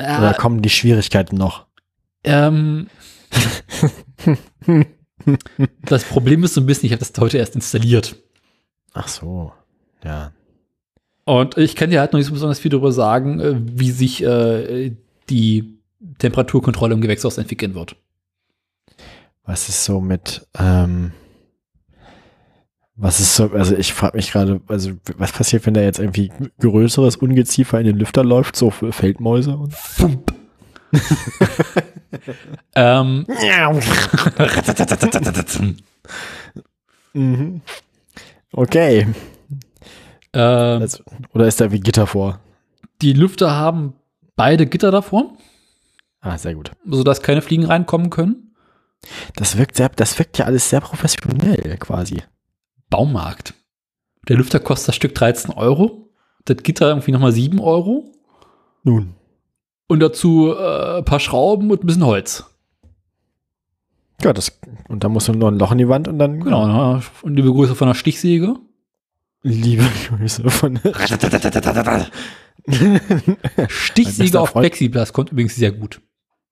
[0.00, 1.66] Oder Äh, kommen die Schwierigkeiten noch?
[2.24, 2.88] ähm,
[5.84, 8.16] das Problem ist so ein bisschen, ich habe das heute erst installiert.
[8.92, 9.52] Ach so.
[10.04, 10.32] Ja.
[11.24, 14.22] Und ich kann dir halt noch nicht so besonders viel darüber sagen, äh, wie sich
[14.22, 14.94] äh,
[15.28, 15.78] die
[16.18, 17.96] Temperaturkontrolle im Gewächshaus entwickeln wird.
[19.44, 21.12] Was ist so mit, ähm,
[22.96, 26.32] was ist so, also ich frage mich gerade, also was passiert, wenn da jetzt irgendwie
[26.60, 29.54] größeres Ungeziefer in den Lüfter läuft, so für Feldmäuse?
[29.56, 29.74] Und
[32.74, 33.26] Ähm,
[37.14, 37.60] mhm.
[38.52, 39.06] Okay.
[40.32, 41.02] ähm, Also,
[41.32, 42.40] oder ist da wie Gitter vor?
[43.02, 43.92] die Lüfter haben
[44.36, 45.36] beide Gitter davor,
[46.22, 46.70] Ah, sehr gut.
[46.88, 48.54] sodass keine Fliegen reinkommen können.
[49.36, 52.22] Das wirkt sehr, das wirkt ja alles sehr professionell quasi.
[52.90, 53.54] Baumarkt.
[54.28, 56.10] Der Lüfter kostet das Stück 13 Euro.
[56.44, 58.12] Das Gitter irgendwie nochmal 7 Euro.
[58.82, 59.14] Nun.
[59.88, 62.44] Und dazu äh, ein paar Schrauben und ein bisschen Holz.
[64.22, 64.58] Ja, das,
[64.88, 66.40] und dann musst du noch ein Loch in die Wand und dann.
[66.40, 66.66] Genau.
[66.66, 67.02] ne?
[67.22, 68.56] Und liebe Grüße von der Stichsäge.
[69.42, 70.78] Liebe Grüße von.
[73.68, 74.54] Stichsäge auf.
[74.54, 76.00] Plexiglas kommt übrigens sehr gut.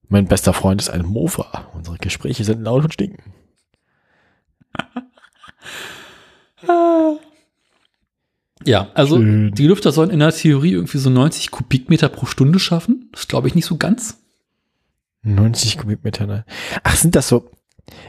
[0.09, 1.69] mein bester Freund ist ein Mofa.
[1.75, 3.33] Unsere Gespräche sind laut und stinken.
[8.65, 9.53] Ja, also Schön.
[9.53, 13.11] die Lüfter sollen in der Theorie irgendwie so 90 Kubikmeter pro Stunde schaffen.
[13.13, 14.23] Das glaube ich nicht so ganz.
[15.23, 16.45] 90 Kubikmeter, ne?
[16.83, 17.51] Ach, sind das so?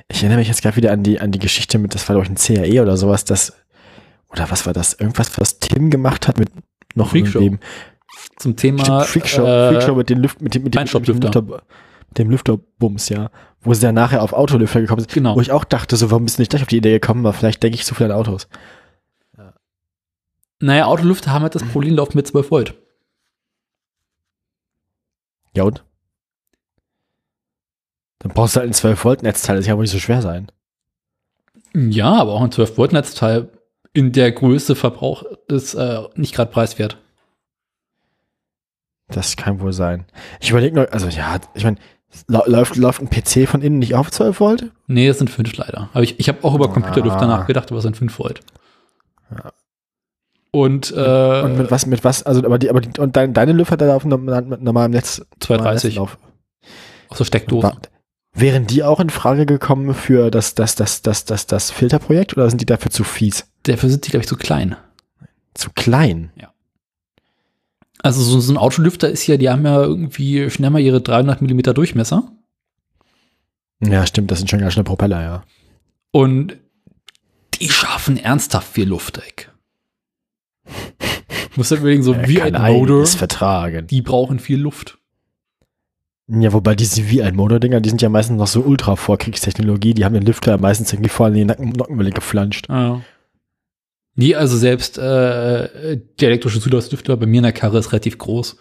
[0.07, 2.25] Ich erinnere mich jetzt gerade wieder an die, an die Geschichte mit, das war doch
[2.25, 3.53] ein CAE oder sowas, das,
[4.29, 4.93] oder was war das?
[4.93, 6.49] Irgendwas, was Tim gemacht hat mit
[6.95, 7.39] noch Freakshow.
[7.39, 7.59] irgendwem.
[8.37, 11.21] Zum Thema Freakshow, äh, Freakshow mit den Lüft, mit dem, mit dem, mit dem.
[11.21, 13.29] Lüfter, mit dem Lüfterbums, ja.
[13.65, 15.13] Wo sie dann nachher auf Autolüfter gekommen sind.
[15.13, 15.35] Genau.
[15.35, 17.25] Wo ich auch dachte, so, warum bist du nicht gleich auf die Idee gekommen?
[17.25, 18.47] Aber vielleicht denke ich zu viel an Autos.
[20.59, 22.75] Naja, Autolüfter haben halt das Problem, laufen mit 12 Volt.
[25.53, 25.83] Ja und?
[28.19, 30.51] Dann brauchst du halt ein 12-Volt-Netzteil, das kann ja wohl nicht so schwer sein.
[31.75, 33.49] Ja, aber auch ein 12 Volt Netzteil
[33.93, 36.97] in der Größe Verbrauch ist äh, nicht gerade preiswert.
[39.07, 40.05] Das kann wohl sein.
[40.39, 41.77] Ich überlege nur, also ja, ich meine,
[42.27, 44.71] läuft, läuft ein PC von innen nicht auf 12 Volt?
[44.87, 45.89] Nee, das sind 5 leider.
[45.93, 47.27] Aber ich, ich habe auch über Computerdüfter Ah.
[47.27, 48.39] nachgedacht, aber es sind 5 Volt.
[49.31, 49.51] Ja.
[50.51, 53.51] Und, äh, Und mit was, mit was, also aber die, aber die, und dein, deine
[53.51, 55.21] Lüfter da laufen normal- mit normalem Netz.
[55.41, 56.09] 230 Netz
[57.09, 57.63] aus der Steckdose.
[57.67, 57.77] War,
[58.33, 62.49] wären die auch in Frage gekommen für das, das, das, das, das, das Filterprojekt oder
[62.49, 63.47] sind die dafür zu fies?
[63.63, 64.75] Dafür sind die, glaube ich, zu klein.
[65.53, 66.31] Zu klein?
[68.05, 71.41] Also so, so ein Autolüfter ist ja, die haben ja irgendwie schnell mal ihre 300
[71.41, 72.31] Millimeter Durchmesser.
[73.83, 75.43] Ja, stimmt, das sind schon ganz schnell Propeller, ja.
[76.11, 76.55] Und
[77.59, 79.51] die schaffen ernsthaft viel Luft weg.
[81.55, 83.87] Muss halt überlegen, so Er wie ein Motor, vertragen.
[83.87, 84.99] die brauchen viel Luft.
[86.27, 90.05] Ja, wobei diese wie ein Motor-Dinger, die sind ja meistens noch so ultra Vorkriegstechnologie, die
[90.05, 92.69] haben den Lüfter meistens irgendwie voll in die Nacken, Nockenwelle geflanscht.
[92.69, 93.01] Ja.
[94.15, 98.55] Nee, also selbst äh, der elektrische Zulaufslüfter bei mir in der Karre ist relativ groß.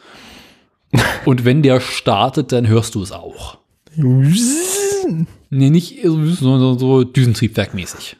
[1.24, 3.58] Und wenn der startet, dann hörst du es auch.
[5.50, 8.16] Nee, nicht so, so, so Düsentriebwerkmäßig.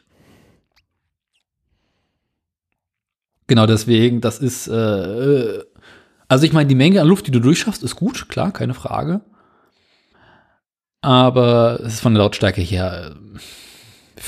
[3.47, 5.59] Genau deswegen, das ist, äh,
[6.27, 9.21] also ich meine, die Menge an Luft, die du durchschaffst, ist gut, klar, keine Frage.
[11.01, 13.15] Aber es ist von der Lautstärke her
[14.15, 14.19] äh,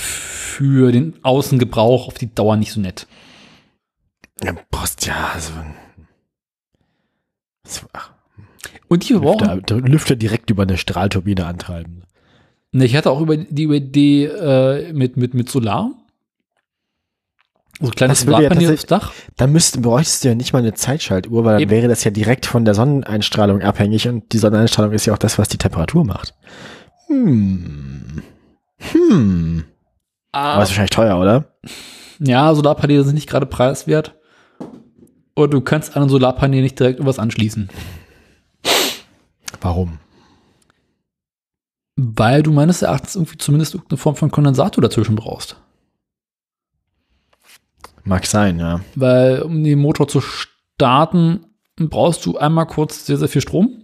[0.58, 3.06] für den Außengebrauch auf die Dauer nicht so nett.
[4.44, 5.52] Ja, brauchst ja, also.
[7.64, 8.12] so ach,
[8.88, 12.02] Und die brauchen, Lüfter, Lüfter direkt über eine Strahlturbine antreiben.
[12.72, 15.92] Ne, ich hatte auch über die über die äh, mit, mit, mit Solar.
[17.80, 19.14] So ein kleines würde ja Solarpanel aufs Dach.
[19.36, 21.72] Da müsst, bräuchtest du ja nicht mal eine Zeitschaltuhr, weil dann Eben.
[21.72, 25.38] wäre das ja direkt von der Sonneneinstrahlung abhängig und die Sonneneinstrahlung ist ja auch das,
[25.38, 26.34] was die Temperatur macht.
[27.06, 28.24] Hm.
[28.80, 29.66] Hm.
[30.38, 31.46] Aber ist wahrscheinlich teuer, oder?
[32.20, 34.16] Ja, Solarpaneele sind nicht gerade preiswert.
[35.34, 37.70] Und du kannst an ein Solarpanel nicht direkt irgendwas anschließen.
[39.62, 40.00] Warum?
[41.96, 45.58] Weil du meines Erachtens irgendwie zumindest irgendeine Form von Kondensator dazwischen brauchst.
[48.04, 48.82] Mag sein, ja.
[48.96, 51.46] Weil um den Motor zu starten,
[51.78, 53.84] brauchst du einmal kurz sehr, sehr viel Strom.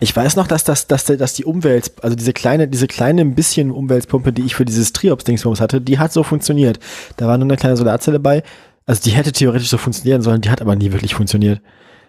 [0.00, 3.22] Ich weiß noch, dass das, dass, der- dass die Umwelt, also diese kleine, diese kleine
[3.22, 6.78] ein bisschen Umweltpumpe, die ich für dieses Triops-Dingsbums hatte, die hat so funktioniert.
[7.16, 8.42] Da war nur eine kleine Solarzelle bei.
[8.86, 11.60] Also die hätte theoretisch so funktionieren sollen, die hat aber nie wirklich funktioniert.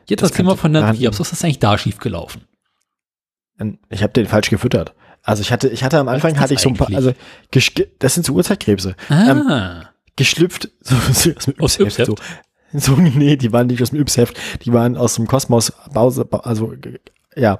[0.08, 1.20] Jetzt Das erzähl mal könnte von der Triops.
[1.20, 2.42] Was ist eigentlich da schief gelaufen?
[3.90, 4.94] Ich habe den falsch gefüttert.
[5.22, 7.14] Also ich hatte, ich hatte am Anfang hatte ich das so ein paar, also
[8.00, 8.96] das sind so Urzeitkrebse.
[9.10, 9.84] Ah.
[10.18, 10.96] geschlüpft, so,
[11.40, 12.16] so aus dem Yps-Heft, so.
[12.74, 16.26] so, nee, die waren nicht aus dem Yps-Heft, die waren aus dem Kosmos, also,
[17.36, 17.58] ja.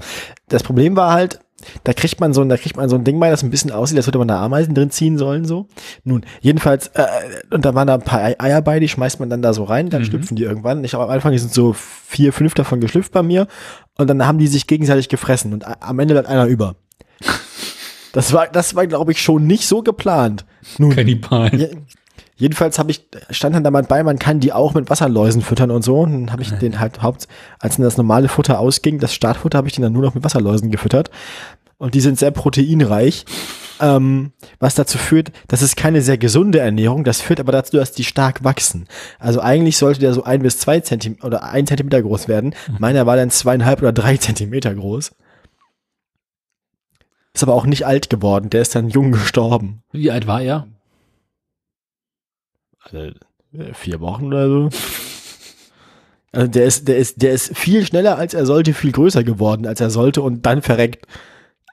[0.50, 1.40] Das Problem war halt,
[1.86, 3.72] da kriegt man so, ein- da kriegt man so ein Ding bei, das ein bisschen
[3.72, 5.68] aussieht, als würde man da Ameisen drin ziehen sollen, so.
[6.04, 7.06] Nun, jedenfalls, äh,
[7.52, 9.64] und da waren da ein paar Ei- Eier bei, die schmeißt man dann da so
[9.64, 10.06] rein, dann Mhm.
[10.08, 10.84] schlüpfen die irgendwann.
[10.84, 13.48] Ich habe am Anfang, die sind so vier, fünf davon geschlüpft bei mir,
[13.98, 16.76] und dann haben die sich gegenseitig gefressen, und am Ende bleibt einer über.
[18.16, 20.46] Das war, das war, glaube ich, schon nicht so geplant.
[20.78, 21.88] Nun, Kannibalen.
[22.36, 25.42] Ja, jedenfalls habe ich, stand dann da mal bei, man kann die auch mit Wasserläusen
[25.42, 26.00] füttern und so.
[26.00, 27.28] Und dann habe ich den halt haupt,
[27.60, 30.24] als dann das normale Futter ausging, das Startfutter, habe ich den dann nur noch mit
[30.24, 31.10] Wasserläusen gefüttert.
[31.78, 33.26] Und die sind sehr proteinreich,
[33.82, 37.92] ähm, was dazu führt, das ist keine sehr gesunde Ernährung, das führt aber dazu, dass
[37.92, 38.88] die stark wachsen.
[39.20, 42.56] Also eigentlich sollte der so ein bis zwei Zentimeter oder ein Zentimeter groß werden.
[42.80, 45.12] Meiner war dann zweieinhalb oder drei Zentimeter groß.
[47.34, 48.50] Ist aber auch nicht alt geworden.
[48.50, 49.82] Der ist dann jung gestorben.
[49.92, 50.68] Wie alt war er?
[52.84, 54.70] Also, äh, vier Wochen oder so.
[56.36, 59.68] Also der ist, der ist, der ist viel schneller als er sollte, viel größer geworden
[59.68, 61.06] als er sollte und dann verreckt.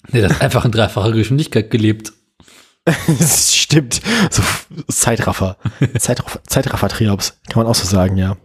[0.08, 2.12] Nee, das hat einfach in dreifacher Geschwindigkeit gelebt.
[2.84, 4.02] das stimmt.
[4.30, 4.42] So
[4.88, 5.56] Zeitraffer.
[5.98, 7.40] Zeitraffer, Zeitraffer Triops.
[7.48, 8.36] Kann man auch so sagen, ja.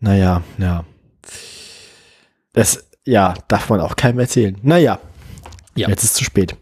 [0.00, 0.84] Naja, ja.
[2.52, 4.58] Das, ja, darf man auch keinem erzählen.
[4.62, 4.98] Naja.
[5.74, 5.88] Ja.
[5.88, 6.56] Jetzt ist es zu spät.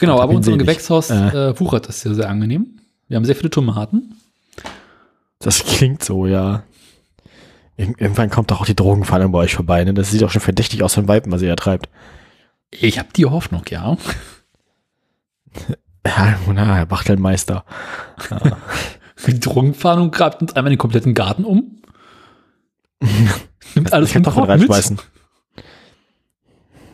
[0.00, 0.56] Genau, aber unser.
[0.56, 1.50] Gewächshaus Äh.
[1.50, 2.80] äh, wuchert das sehr, sehr angenehm.
[3.08, 4.16] Wir haben sehr viele Tomaten.
[5.38, 6.64] Das klingt so, ja.
[7.76, 9.94] Ir irgendwann kommt doch auch die Drogenfalle bei euch vorbei, ne?
[9.94, 11.88] Das sieht auch schon verdächtig aus von Weipen, was ihr da treibt.
[12.70, 13.96] Ich habe die Hoffnung, ja.
[16.06, 17.64] Ja, na, Herr Wachtelmeister.
[19.26, 21.82] Die Drogenfahndung grabt uns einmal den kompletten Garten um.
[23.74, 24.70] Nimmt alles Die Kartoffeln Unkraut mit.
[24.70, 24.98] reinschmeißen.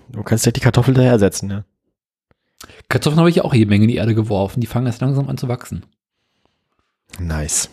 [0.08, 1.64] Du kannst ja die Kartoffel daher ersetzen, ne?
[2.88, 4.60] Kartoffeln habe ich ja auch jede Menge in die Erde geworfen.
[4.60, 5.84] Die fangen jetzt langsam an zu wachsen.
[7.18, 7.70] Nice.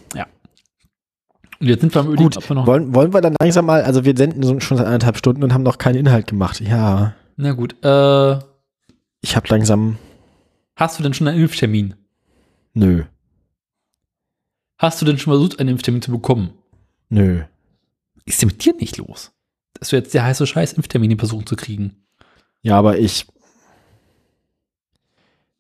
[1.60, 2.68] Und jetzt sind wir am Überlegen, Gut, wir noch.
[2.68, 5.54] wollen, wollen wir dann langsam mal, also wir senden so schon seit anderthalb Stunden und
[5.54, 6.60] haben noch keinen Inhalt gemacht.
[6.60, 8.34] Ja, Na gut, äh,
[9.22, 9.98] ich habe langsam,
[10.76, 11.96] hast du denn schon einen Impftermin?
[12.74, 13.04] nö,
[14.78, 16.52] Hast du denn schon versucht, einen Impftermin zu bekommen?
[17.10, 17.44] nö.
[18.26, 19.32] Ist denn mit dir nicht los?
[19.74, 22.06] Dass du jetzt der heiße Scheiß Impftermin versuchen zu kriegen.
[22.62, 23.26] Ja, aber ich,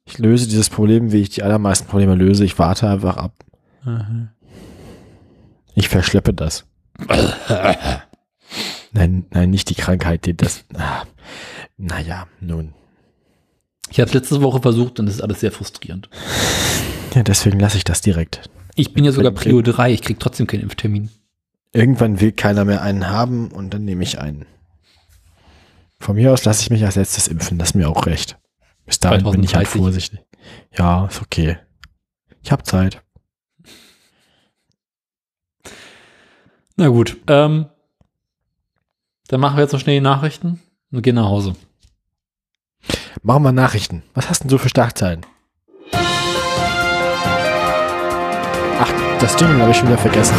[0.05, 2.45] ich löse dieses Problem, wie ich die allermeisten Probleme löse.
[2.45, 3.33] Ich warte einfach ab.
[5.75, 6.65] Ich verschleppe das.
[8.91, 10.65] Nein, nein, nicht die Krankheit, die das,
[11.77, 12.73] naja, nun.
[13.89, 16.09] Ich habe es letzte Woche versucht und es ist alles sehr frustrierend.
[17.15, 18.49] Ja, deswegen lasse ich das direkt.
[18.75, 21.09] Ich bin ja sogar Prio 3, ich krieg trotzdem keinen Impftermin.
[21.73, 24.45] Irgendwann will keiner mehr einen haben und dann nehme ich einen.
[25.99, 28.37] Von mir aus lasse ich mich als letztes impfen, das ist mir auch recht.
[28.85, 29.81] Bis dahin bin ich halt 2030.
[29.81, 30.19] vorsichtig.
[30.77, 31.57] Ja, ist okay.
[32.43, 33.01] Ich habe Zeit.
[36.75, 37.67] Na gut, ähm,
[39.27, 40.61] dann machen wir jetzt noch schnell die Nachrichten
[40.91, 41.55] und gehen nach Hause.
[43.21, 44.03] Machen wir Nachrichten.
[44.13, 45.25] Was hast denn du für Startzeiten?
[48.79, 50.35] Ach, das Jingle habe ich schon wieder vergessen.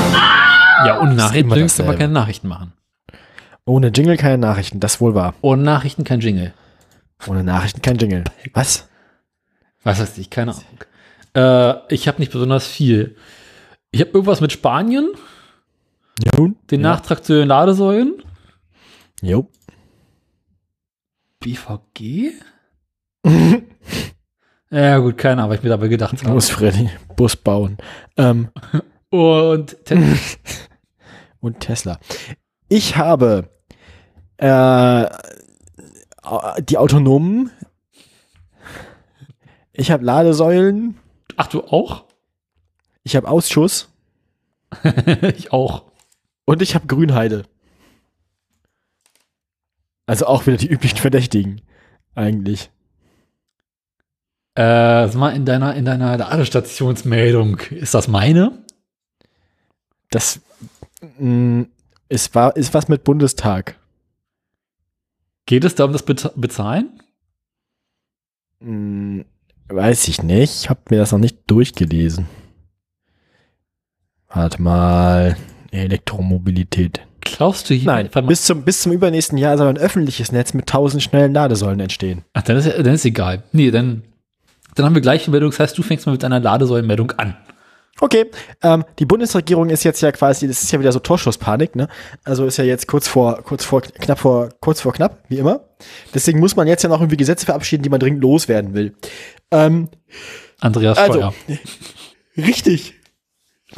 [0.85, 1.97] Ja, und Nachrichten wir dasselbe.
[1.97, 2.73] keine Nachrichten machen.
[3.65, 5.35] Ohne Jingle keine Nachrichten, das wohl wahr.
[5.41, 6.53] Ohne Nachrichten kein Jingle.
[7.27, 8.25] Ohne Nachrichten kein Jingle.
[8.53, 8.89] Was?
[9.83, 10.85] Was weiß ich, keine Ahnung.
[11.89, 13.17] Äh, ich habe nicht besonders viel.
[13.91, 15.11] Ich habe irgendwas mit Spanien,
[16.37, 16.57] Nun?
[16.71, 16.91] den Ja.
[16.91, 18.23] Nachtrag zu den Ladesäulen.
[19.23, 19.49] Jo.
[21.41, 22.33] BVG?
[24.71, 26.33] ja, gut, keine Ahnung, was ich mir dabei gedacht habe.
[26.33, 27.77] Muss Freddy Bus bauen.
[28.17, 28.51] Ähm,
[29.11, 30.19] Und Ten
[31.41, 32.01] und Tesla.
[32.69, 33.49] Ich habe
[34.39, 35.07] äh,
[36.61, 37.51] die autonomen.
[39.73, 40.99] Ich habe Ladesäulen.
[41.37, 42.05] Ach, du auch?
[43.03, 43.89] Ich habe Ausschuss.
[45.37, 45.85] ich auch.
[46.45, 47.45] Und ich habe Grünheide.
[50.07, 51.61] Also auch wieder die üblichen Verdächtigen.
[52.15, 52.71] Eigentlich.
[54.55, 58.65] Äh, sag mal, in deiner, in deiner Ladestationsmeldung, ist das meine?
[60.11, 60.41] Das
[61.19, 61.67] mh,
[62.09, 63.77] ist, war, ist was mit Bundestag.
[65.47, 67.01] Geht es da um das Bez Bezahlen?
[68.61, 69.25] Mh,
[69.69, 70.63] weiß ich nicht.
[70.63, 72.27] Ich habe mir das noch nicht durchgelesen.
[74.29, 75.37] Warte mal.
[75.71, 77.01] Elektromobilität.
[77.21, 77.87] Glaubst du hier?
[77.87, 81.81] Nein, bis zum, bis zum übernächsten Jahr soll ein öffentliches Netz mit tausend schnellen Ladesäulen
[81.81, 82.23] entstehen.
[82.33, 83.43] Ach, dann ist, dann ist egal.
[83.53, 84.03] Nee, dann,
[84.75, 85.51] dann haben wir gleich eine Meldung.
[85.51, 87.37] Das heißt, du fängst mal mit einer Ladesäulenmeldung an.
[88.01, 88.27] Okay,
[88.63, 91.89] ähm, die Bundesregierung ist jetzt ja quasi, das ist ja wieder so Torschusspanik, ne?
[92.25, 95.61] Also ist ja jetzt kurz vor, kurz vor, knapp vor, kurz vor knapp, wie immer.
[96.13, 98.97] Deswegen muss man jetzt ja noch irgendwie Gesetze verabschieden, die man dringend loswerden will.
[99.53, 99.91] Ähm,
[100.61, 101.35] Andreas Also, Steuer.
[102.37, 102.95] Richtig.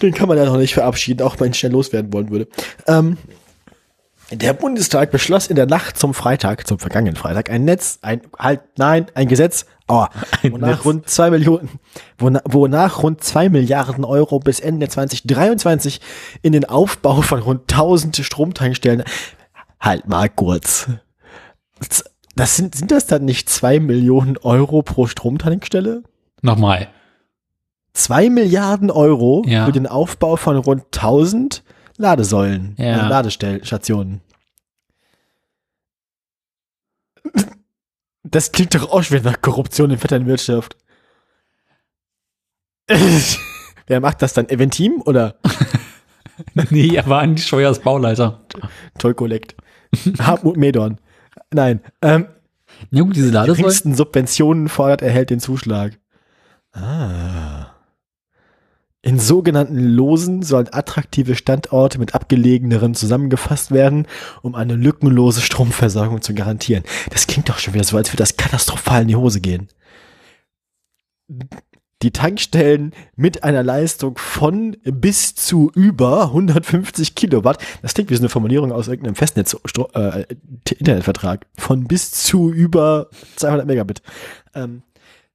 [0.01, 2.49] Den kann man ja noch nicht verabschieden, auch wenn ich schnell loswerden wollen würde.
[2.87, 3.19] Ähm,
[4.31, 8.61] der Bundestag beschloss in der Nacht zum Freitag, zum vergangenen Freitag, ein Netz, ein, halt,
[8.77, 10.11] nein, ein Gesetz, aua,
[10.43, 11.69] Ein wonach rund zwei Millionen,
[12.19, 16.01] wona, wonach rund zwei Milliarden Euro bis Ende 2023
[16.43, 19.05] in den Aufbau von rund 1000 Stromtankstellen,
[19.81, 20.89] halt mal kurz.
[22.35, 26.03] Das sind, sind das dann nicht zwei Millionen Euro pro Stromtankstelle?
[26.43, 26.89] Nochmal.
[27.95, 29.65] 2 Milliarden Euro Ja.
[29.65, 31.63] für den Aufbau von rund 1000
[31.97, 33.09] Ladesäulen, Ja.
[33.09, 34.21] Ladestationen.
[38.31, 40.77] Das klingt doch auch schon wieder nach Korruption in fetter Wirtschaft.
[43.87, 44.49] Wer macht das dann?
[44.49, 45.37] Eventim oder
[46.71, 48.45] nee, er war Andi Steuers Bauleiter.
[48.99, 49.55] Toll Collect?
[50.19, 50.99] Hartmut Medorn.
[51.53, 51.81] Nein.
[52.03, 52.27] Ähm,
[52.91, 53.63] Ja gut, diese Die Ladesäulen.
[53.63, 55.99] geringsten Subventionen fordert, erhält den Zuschlag.
[56.73, 57.67] Ah.
[59.07, 64.09] In sogenannten Losen sollen attraktive Standorte mit abgelegeneren zusammengefasst werden,
[64.43, 66.83] um eine lückenlose Stromversorgung zu garantieren.
[67.11, 69.69] Das klingt doch schon wieder so, als würde das katastrophal in die Hose gehen.
[72.03, 78.23] Die Tankstellen mit einer Leistung von bis zu über 150 Kilowatt, das klingt wie so
[78.23, 79.57] eine Formulierung aus irgendeinem Festnetz,
[79.95, 80.25] äh,
[80.79, 84.03] Internetvertrag, von bis zu über 200 Megabit,
[84.57, 84.83] ähm,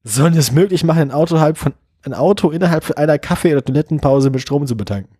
[0.03, 1.73] sollen es möglich machen, ein Auto, halb von,
[2.03, 5.15] ein Auto innerhalb von einer Kaffee- oder Toilettenpause mit Strom zu betanken.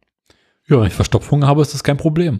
[0.68, 2.40] Ja, wenn ich Verstopfung habe, ist das kein Problem.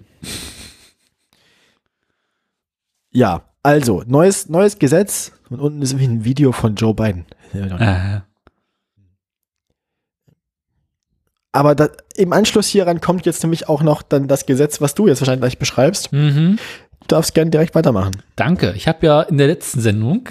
[3.12, 7.26] Ja, also, neues, neues Gesetz und unten ist ein Video von Joe Biden.
[7.54, 8.22] Äh,
[11.52, 15.08] Aber da, im Anschluss hieran kommt jetzt nämlich auch noch dann das Gesetz, was du
[15.08, 16.12] jetzt wahrscheinlich gleich beschreibst.
[16.14, 16.58] mhm.
[17.02, 18.22] Du darfst gerne direkt weitermachen.
[18.36, 18.74] Danke.
[18.78, 20.30] Ich habe ja in der letzten Sendung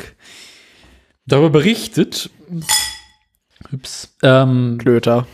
[1.27, 2.31] darüber berichtet,
[3.73, 5.27] ups, ähm, Klöter.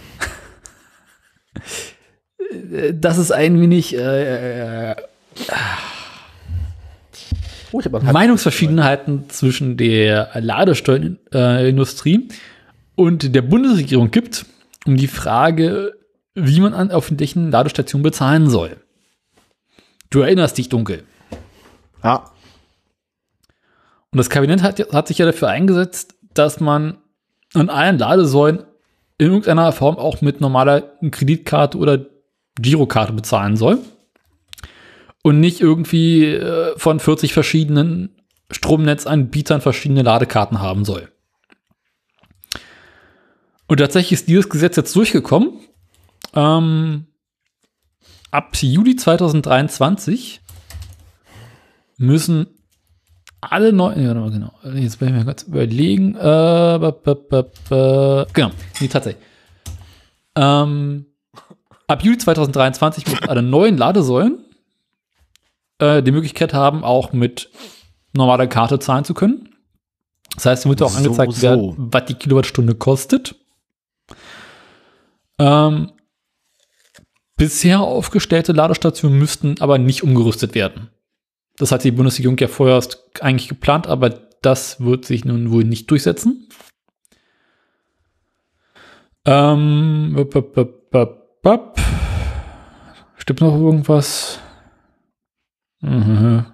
[2.93, 4.97] dass es ein wenig äh, äh,
[7.73, 12.29] Oh, hab noch- Meinungsverschiedenheiten zwischen der Ladesteuerindustrie
[12.95, 14.47] und der Bundesregierung gibt,
[14.87, 15.99] um die Frage,
[16.35, 18.77] wie man an öffentlichen Ladestationen bezahlen soll.
[20.11, 21.03] Du erinnerst dich dunkel.
[22.05, 22.31] Ja.
[24.13, 26.99] Und das Kabinett hat, hat sich ja dafür eingesetzt, dass man
[27.57, 28.65] an allen Ladesäulen
[29.19, 32.07] in irgendeiner Form auch mit normaler Kreditkarte oder
[32.61, 33.79] Girokarte bezahlen soll.
[35.23, 38.17] Und nicht irgendwie äh, von 40 verschiedenen
[38.51, 41.09] Stromnetzanbietern verschiedene Ladekarten haben soll.
[43.67, 45.59] Und tatsächlich ist dieses Gesetz jetzt durchgekommen.
[46.35, 47.07] Ähm,
[48.31, 50.41] ab Juli 2023
[51.99, 52.56] müssen
[53.41, 58.51] alle neuen, ja, genau, jetzt bin ich mir kurz überlegen, äh, ba, ba, ba, genau,
[58.81, 59.23] nee, tatsächlich.
[60.35, 61.07] Ähm,
[61.87, 64.39] ab Juli 2023 müssen alle neuen Ladesäulen
[65.79, 67.51] äh, die Möglichkeit haben, auch mit
[68.13, 69.51] normaler Karte zahlen zu können.
[70.35, 71.43] Das heißt, es wird auch So, angezeigt so.
[71.43, 73.37] werden, was die Kilowattstunde kostet.
[75.39, 75.93] Ähm,
[77.37, 80.91] bisher aufgestellte Ladestationen müssten aber nicht umgerüstet werden.
[81.59, 84.11] Das hat die Bundesregierung ja vorher erst eigentlich geplant, aber
[84.43, 86.49] das wird sich nun wohl nicht durchsetzen.
[89.25, 90.53] Ähm, bap,
[90.91, 91.81] bap, bap.
[93.17, 94.39] Stimmt noch irgendwas?
[95.81, 96.47] Mhm.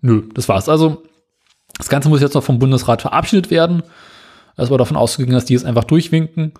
[0.00, 0.68] Nö, das war's.
[0.68, 1.02] Also,
[1.76, 3.82] das Ganze muss jetzt noch vom Bundesrat verabschiedet werden.
[4.56, 6.54] Es war davon ausgegangen, dass die es einfach durchwinken.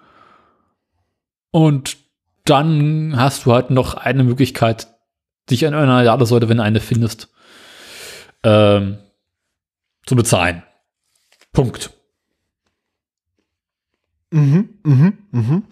[1.51, 1.97] Und
[2.44, 4.89] dann hast du halt noch eine Möglichkeit,
[5.51, 7.28] dich an einer Ladesäule, wenn du eine findest,
[8.43, 8.98] ähm,
[10.05, 10.62] zu bezahlen.
[11.52, 11.90] Punkt.
[14.31, 15.62] Mhm, mhm, mhm.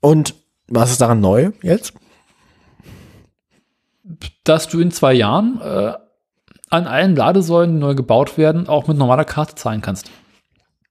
[0.00, 0.34] Und
[0.68, 1.94] was ist daran neu jetzt?
[4.44, 5.94] Dass du in zwei Jahren äh,
[6.68, 10.10] an allen Ladesäulen, die neu gebaut werden, auch mit normaler Karte zahlen kannst.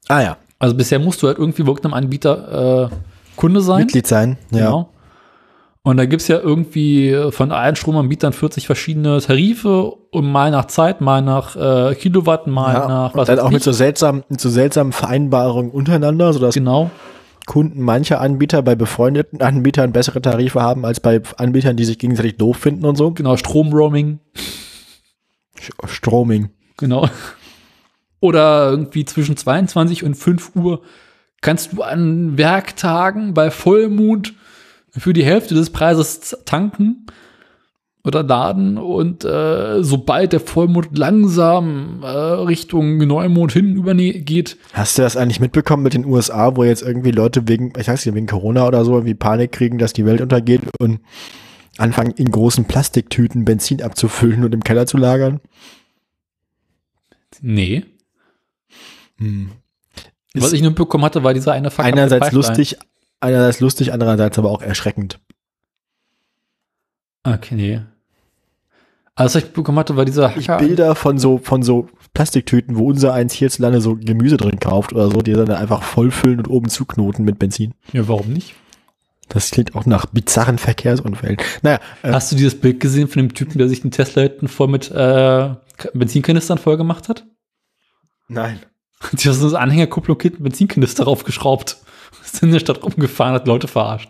[0.08, 2.96] Ah ja, Also bisher musst du halt irgendwie wirklich einem Anbieter äh,
[3.36, 3.82] Kunde sein.
[3.82, 4.38] Mitglied sein.
[4.52, 4.58] Ja.
[4.58, 4.94] Genau.
[5.86, 11.02] Und da gibt's ja irgendwie von allen Stromanbietern 40 verschiedene Tarife und mal nach Zeit,
[11.02, 14.40] mal nach äh, Kilowatt, mal Ja, nach und dann auch weiß mit so seltsamen, mit
[14.40, 16.90] so seltsamen Vereinbarungen untereinander, sodass Genau.
[17.46, 22.38] Kunden mancher Anbieter bei befreundeten Anbietern bessere Tarife haben als bei Anbietern, die sich gegenseitig
[22.38, 23.12] doof finden und so.
[23.12, 24.20] Genau, Stromroaming.
[25.86, 26.50] Stroming.
[26.78, 27.10] Genau.
[28.22, 30.82] Oder irgendwie zwischen 22 und 5 Uhr
[31.42, 34.34] kannst du an Werktagen bei Vollmond
[34.98, 37.08] für die Hälfte des Preises tanken
[38.04, 45.02] oder laden und äh, sobald der Vollmond langsam äh, Richtung Neumond hin übergeht, Hast du
[45.02, 48.28] das eigentlich mitbekommen mit den USA, wo jetzt irgendwie Leute wegen, ich weiß nicht, wegen
[48.28, 51.00] Corona oder so, irgendwie Panik kriegen, dass die Welt untergeht und
[51.78, 55.40] anfangen in großen Plastiktüten Benzin abzufüllen und im Keller zu lagern?
[57.42, 57.84] nee.
[59.18, 59.52] Hm.
[60.36, 62.78] Was ich nur bekommen hatte, war dieser eine verkappte einerseits lustig,
[63.24, 65.20] einerseits lustig, andererseits aber auch erschreckend.
[67.24, 67.82] Okay, nee.
[69.16, 72.76] Also, was ich bekommen hatte, war dieser Ich Hacker- Bilder von so, von so Plastiktüten,
[72.78, 76.48] wo unser eins hierzulande so Gemüse drin kauft oder so, die dann einfach vollfüllen und
[76.50, 77.74] oben zuknoten mit Benzin.
[77.92, 78.56] Ja, warum nicht?
[79.30, 81.38] Das klingt auch nach bizarren Verkehrsunfällen.
[81.62, 84.48] Naja, äh, Hast du dieses Bild gesehen von dem Typen, der sich den Tesla hinten
[84.48, 85.50] voll mit äh,
[85.94, 87.26] Benzinkanistern voll gemacht hat?
[88.28, 88.60] nein.
[89.12, 91.78] Die hat so eine Anhängerkupplung hinten Benzinkanister draufgeschraubt.
[92.22, 94.10] Ist in der Stadt rumgefahren, hat Leute verarscht.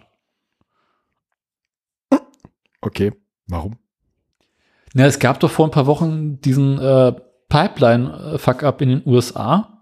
[2.81, 3.13] Okay.
[3.47, 3.77] Warum?
[4.93, 7.13] Ja, es gab doch vor ein paar Wochen diesen äh,
[7.49, 9.81] Pipeline-Fuck-up in den USA,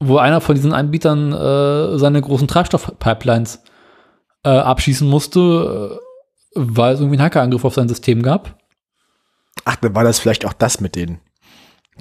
[0.00, 3.62] wo einer von diesen Anbietern äh, seine großen Treibstoffpipelines
[4.44, 8.58] äh, abschießen musste, äh, weil es irgendwie einen Hackerangriff auf sein System gab.
[9.64, 11.20] Ach, dann war das vielleicht auch das mit denen.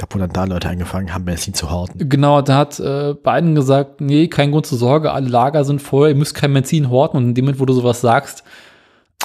[0.09, 2.09] Wo dann da Leute angefangen haben, Benzin zu horten.
[2.09, 6.09] Genau, da hat äh, Biden gesagt, nee, kein Grund zur Sorge, alle Lager sind voll,
[6.09, 7.18] ihr müsst kein Benzin horten.
[7.18, 8.43] Und in dem Moment, wo du sowas sagst,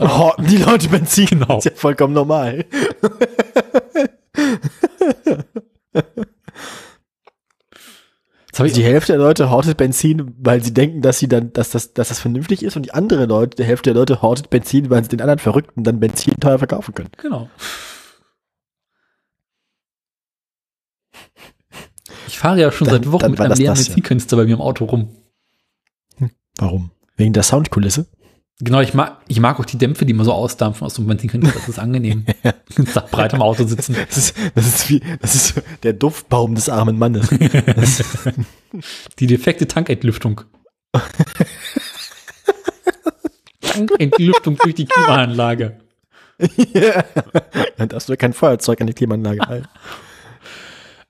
[0.00, 1.26] Horten die Leute Benzin?
[1.26, 1.46] Genau.
[1.46, 2.64] Das ist ja vollkommen normal.
[8.46, 11.52] jetzt habe ich Die Hälfte der Leute hortet Benzin, weil sie denken, dass sie dann,
[11.52, 14.50] dass das, dass das vernünftig ist, und die andere Leute, die Hälfte der Leute hortet
[14.50, 17.10] Benzin, weil sie den anderen Verrückten dann Benzin teuer verkaufen können.
[17.16, 17.48] Genau.
[22.26, 24.36] Ich fahre ja schon Dann- seit Wochen mit einem leeren das, ja.
[24.36, 25.08] Bei mir im Auto rum.
[26.58, 26.90] Warum?
[27.16, 28.06] Wegen der Soundkulisse?
[28.58, 31.08] Genau, ich mag, ich mag auch die Dämpfe, die immer so ausdampfen aus so einem
[31.08, 31.58] Benzinkanister.
[31.58, 32.24] Das ist angenehm.
[32.92, 33.94] Sag breit im Auto sitzen.
[34.08, 37.28] Das ist, das ist wie, das ist der Duftbaum des armen Mannes.
[39.18, 40.40] Die defekte Tankentlüftung.
[43.60, 45.76] Tankentlüftung durch die Klimaanlage.
[46.72, 47.04] ja.
[47.76, 49.68] Dann darfst du kein Feuerzeug an die Klimaanlage halten.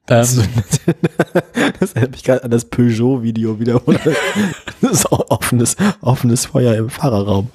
[0.08, 0.26] Ähm,
[1.80, 3.86] Das erinnert mich gerade an das Peugeot-Video wieder.
[3.86, 4.00] Oder?
[4.80, 7.50] Das ist auch offenes, offenes Feuer im Fahrerraum.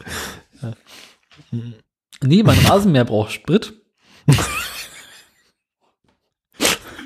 [2.23, 3.73] nee, mein Rasenmäher braucht Sprit.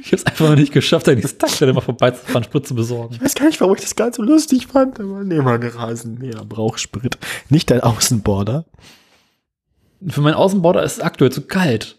[0.02, 3.16] Ich habe es einfach noch nicht geschafft, an dieses Tag immer vorbeizufahren, Sprit zu besorgen.
[3.16, 6.46] Ich weiß gar nicht, warum ich das ganz so lustig fand, aber nee, mein Rasenmäher
[6.46, 7.18] braucht Sprit.
[7.50, 8.66] Nicht dein Außenborder.
[10.08, 11.98] Für meinen Außenborder ist es aktuell zu kalt.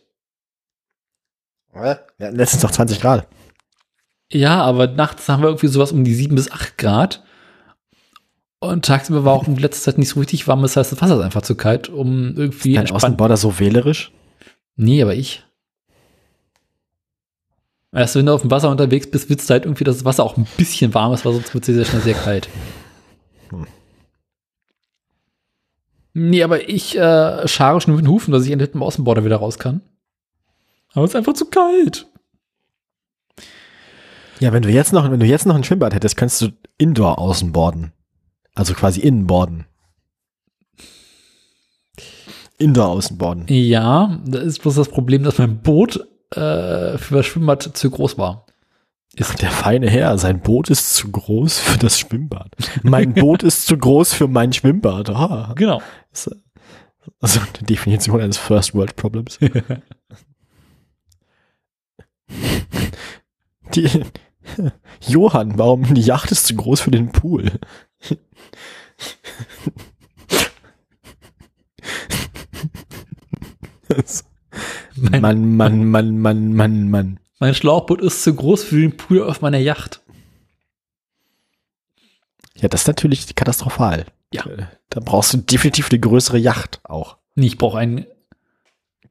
[1.73, 3.27] Wir hatten letztens noch 20 Grad.
[4.33, 7.23] Ja, aber nachts haben wir irgendwie sowas um die 7 bis 8 Grad.
[8.59, 10.63] Und tagsüber war auch in letzter Zeit nicht so richtig warm.
[10.63, 13.05] Das heißt, das Wasser ist einfach zu kalt, um irgendwie Dein entspannt.
[13.05, 14.13] Außenborder so wählerisch?
[14.77, 15.45] Nee, aber ich.
[17.93, 20.25] Erst wenn du auf dem Wasser unterwegs bist, willst du halt irgendwie, dass das Wasser
[20.25, 22.49] auch ein bisschen warm ist, weil sonst wird es sehr, sehr schnell sehr kalt.
[23.51, 23.67] Hm.
[26.19, 29.25] Nee, aber ich äh, scharre schon mit den Hufen, dass ich endlich mit dem Außenborder
[29.25, 29.83] wieder raus kann.
[30.93, 32.07] Aber es ist einfach zu kalt.
[34.41, 36.49] Ja, wenn du jetzt noch, wenn du jetzt noch ein Schwimmbad hättest, könntest du
[36.79, 37.93] Indoor außenborden.
[38.55, 39.67] Also quasi innenborden.
[42.59, 43.45] Indoor außenborden.
[43.49, 45.97] Ja, da ist bloß das Problem, dass mein Boot
[46.33, 48.47] äh, für das Schwimmbad zu groß war.
[49.23, 52.55] Ach, der feine Herr, sein Boot ist zu groß für das Schwimmbad.
[52.83, 55.09] Mein Boot ist zu groß für mein Schwimmbad.
[55.11, 55.81] Ah, Genau.
[56.13, 56.31] ist,
[57.21, 59.39] also die Definition eines First World Problems.
[63.75, 63.89] Die,
[65.07, 67.51] Johann, warum die Yacht ist zu groß für den Pool?
[74.97, 77.21] Mein, Mann, Mann, Mann, Mann, Mann, Mann.
[77.39, 80.01] mein Schlauchboot ist zu groß für den Pool auf meiner Yacht.
[82.57, 84.07] Ja, das ist natürlich katastrophal.
[84.33, 84.47] Ja.
[84.47, 87.19] Äh, Da brauchst du definitiv eine größere Yacht auch.
[87.35, 88.07] Nee, ich brauche ein,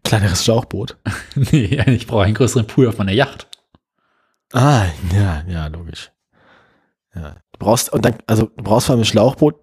[0.03, 0.97] Kleineres Schlauchboot.
[1.35, 3.47] nee, ich brauche einen größeren Pool auf meiner Yacht.
[4.55, 6.11] Ah, ja, ja, logisch.
[7.13, 7.35] Ja.
[7.51, 9.55] Du brauchst, und dann, also du brauchst vor allem ein Schlauchboot,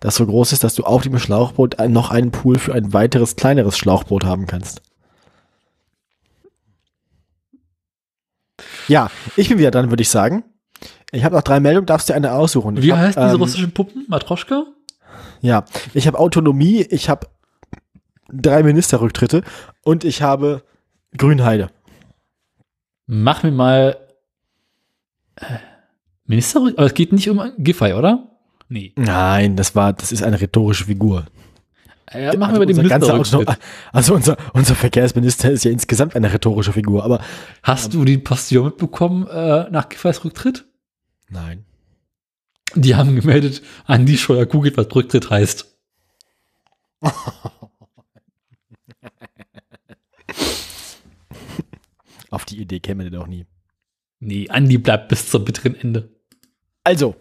[0.00, 2.94] das so groß ist, dass du auf dem Schlauchboot ein, noch einen Pool für ein
[2.94, 4.80] weiteres, kleineres Schlauchboot haben kannst.
[8.86, 10.44] Ja, ich bin wieder dran, würde ich sagen.
[11.12, 12.78] Ich habe noch drei Meldungen, darfst dir eine aussuchen.
[12.78, 14.06] Ich Wie hab, heißt diese ähm, russischen Puppen?
[14.08, 14.64] Matroschka?
[15.42, 17.26] Ja, ich habe Autonomie, ich habe
[18.32, 19.42] drei Ministerrücktritte
[19.84, 20.62] und ich habe
[21.18, 21.68] Grünheide.
[23.06, 24.07] Mach mir mal
[26.26, 28.28] Minister, aber es geht nicht um Giffey, oder?
[28.68, 28.92] Nee.
[28.96, 31.26] Nein, das war, das ist eine rhetorische Figur.
[32.12, 33.48] Ja, machen Also wir den unser ganzer Ministerrücktritt.
[33.48, 33.60] Auto-
[33.92, 37.20] Also unser, unser Verkehrsminister ist ja insgesamt eine rhetorische Figur, aber
[37.62, 40.64] Hast du die Postillon mitbekommen äh, nach Giffeys Rücktritt?
[41.28, 41.64] nein.
[42.74, 45.74] Die haben gemeldet, Andi Scheuer googelt, was Rücktritt heißt.
[52.30, 53.46] Auf die Idee käme der doch nie.
[54.20, 56.10] Nee, Andi bleibt bis zum bitteren Ende.
[56.84, 57.14] Also,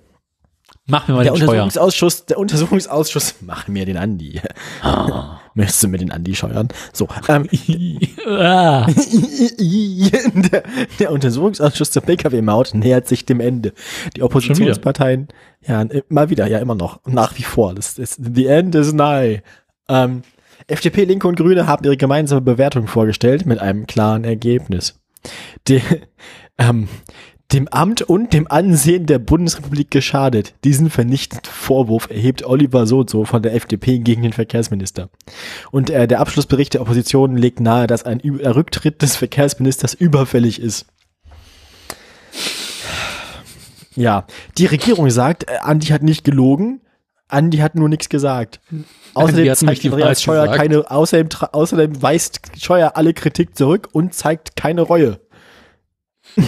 [0.89, 1.63] Mach mir mal der den Scheuer.
[1.63, 4.39] Untersuchungsausschuss, der Untersuchungsausschuss, mach mir den Andi.
[4.81, 5.39] Ah.
[5.53, 6.69] Möchtest du mir den Andi scheuern?
[6.93, 7.49] So, ähm,
[8.25, 8.87] ah.
[9.59, 10.63] der,
[10.99, 13.73] der Untersuchungsausschuss zur Pkw-Maut nähert sich dem Ende.
[14.15, 15.27] Die Oppositionsparteien,
[15.67, 17.75] ja, äh, mal wieder, ja, immer noch, nach wie vor.
[17.75, 19.41] Das ist, the end is nigh.
[19.89, 20.21] Ähm,
[20.67, 24.99] FDP, Linke und Grüne haben ihre gemeinsame Bewertung vorgestellt mit einem klaren Ergebnis.
[25.67, 25.81] Die,
[26.57, 26.87] ähm,
[27.53, 30.53] dem Amt und dem Ansehen der Bundesrepublik geschadet.
[30.65, 35.09] Diesen vernichtenden Vorwurf erhebt Oliver Sozo von der FDP gegen den Verkehrsminister.
[35.71, 40.59] Und äh, der Abschlussbericht der Opposition legt nahe, dass ein Ü- Rücktritt des Verkehrsministers überfällig
[40.61, 40.87] ist.
[43.95, 44.25] Ja,
[44.57, 46.81] die Regierung sagt, äh, Andi hat nicht gelogen,
[47.29, 48.59] Andi hat nur nichts gesagt.
[49.13, 50.59] Außerdem hat nämlich zeigt Andreas Scheuer gesagt.
[50.61, 55.19] keine, außerdem, außerdem weist Scheuer alle Kritik zurück und zeigt keine Reue.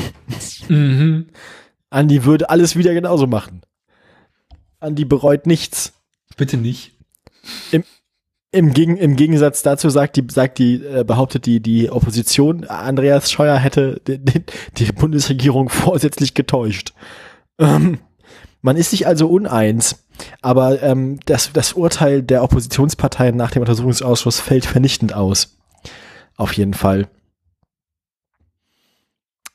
[0.69, 1.29] Mhm.
[1.89, 3.61] Andi würde alles wieder genauso machen.
[4.79, 5.93] Andi bereut nichts.
[6.37, 6.93] Bitte nicht.
[8.51, 13.31] Im, Gegen, Im Gegensatz dazu sagt die, sagt die, äh, behauptet die, die Opposition, Andreas
[13.31, 14.43] Scheuer hätte die, die,
[14.77, 16.93] die Bundesregierung vorsätzlich getäuscht.
[17.59, 17.99] Ähm,
[18.61, 20.03] man ist sich also uneins,
[20.41, 25.57] aber ähm, das, das Urteil der Oppositionsparteien nach dem Untersuchungsausschuss fällt vernichtend aus.
[26.35, 27.07] Auf jeden Fall.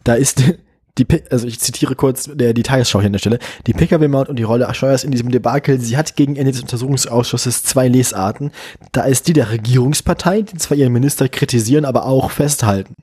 [0.05, 0.43] Da ist
[0.99, 4.39] die, also ich zitiere kurz der, die Tagesschau hier an der Stelle, die Pkw-Maut und
[4.39, 8.53] die Rolle Scheuers in diesem Debakel, sie hat gegen Ende des Untersuchungsausschusses zwei Lesarten.
[8.93, 12.95] Da ist die der Regierungspartei, die zwar ihren Minister kritisieren, aber auch festhalten.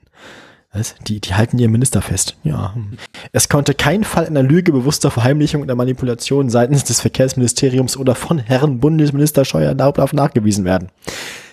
[0.73, 0.95] Was?
[1.05, 2.37] Die, die halten ihren Minister fest.
[2.43, 2.73] Ja.
[2.73, 2.97] hm.
[3.33, 8.39] Es konnte kein Fall einer Lüge, bewusster Verheimlichung oder Manipulation seitens des Verkehrsministeriums oder von
[8.39, 10.87] Herrn Bundesminister Scheuer darauf nachgewiesen werden.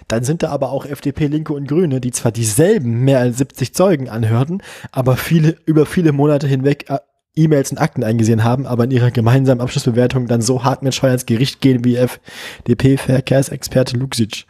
[0.08, 3.74] Dann sind da aber auch FDP, Linke und Grüne, die zwar dieselben mehr als 70
[3.74, 6.98] Zeugen anhörten, aber viele, über viele Monate hinweg äh,
[7.38, 11.12] E-Mails und Akten eingesehen haben, aber in ihrer gemeinsamen Abschlussbewertung dann so hart mit Scheuer
[11.12, 14.44] ins Gericht gehen wie FDP-Verkehrsexperte Luxic.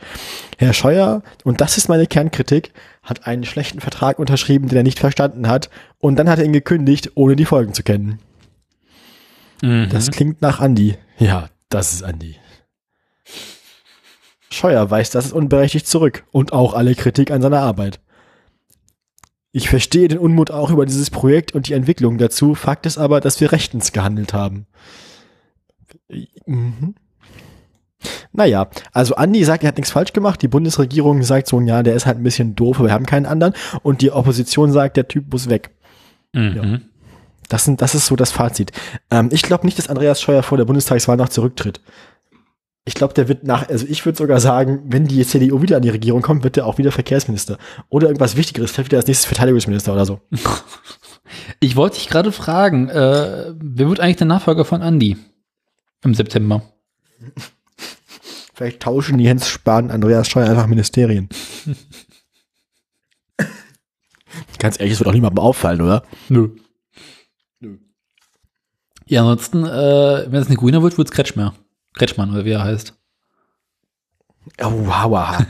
[0.56, 2.72] Herr Scheuer, und das ist meine Kernkritik,
[3.02, 5.68] hat einen schlechten Vertrag unterschrieben, den er nicht verstanden hat,
[5.98, 8.18] und dann hat er ihn gekündigt, ohne die Folgen zu kennen.
[9.62, 9.88] Mhm.
[9.90, 10.96] Das klingt nach Andi.
[11.18, 12.36] Ja, das ist Andi.
[14.50, 18.00] Scheuer weist das unberechtigt zurück und auch alle Kritik an seiner Arbeit.
[19.52, 22.54] Ich verstehe den Unmut auch über dieses Projekt und die Entwicklung dazu.
[22.54, 24.66] Fakt ist aber, dass wir rechtens gehandelt haben.
[26.46, 26.94] Mhm.
[28.32, 30.40] Naja, also Andi sagt, er hat nichts falsch gemacht.
[30.42, 33.26] Die Bundesregierung sagt so, ja, der ist halt ein bisschen doof, aber wir haben keinen
[33.26, 33.54] anderen.
[33.82, 35.70] Und die Opposition sagt, der Typ muss weg.
[36.32, 36.82] Mhm.
[37.48, 38.72] Das, sind, das ist so das Fazit.
[39.10, 41.80] Ähm, ich glaube nicht, dass Andreas Scheuer vor der Bundestagswahl noch zurücktritt.
[42.88, 45.82] Ich glaube, der wird nach, also ich würde sogar sagen, wenn die CDU wieder an
[45.82, 47.58] die Regierung kommt, wird der auch wieder Verkehrsminister.
[47.90, 50.20] Oder irgendwas Wichtigeres, vielleicht wieder als nächstes Verteidigungsminister oder so.
[51.60, 55.18] Ich wollte dich gerade fragen, äh, wer wird eigentlich der Nachfolger von Andy
[56.02, 56.62] im September?
[58.54, 61.28] Vielleicht tauschen die Jens Spahn Andreas Scheuer einfach Ministerien.
[64.58, 66.02] Ganz ehrlich, das wird auch niemandem auffallen, oder?
[66.30, 66.48] Nö.
[69.04, 71.54] Ja, ansonsten, äh, wenn es eine Grüner wird, wird es Kretschmer.
[71.98, 72.94] Kretschmann, oder wie er heißt.
[74.62, 75.44] Oh, wow.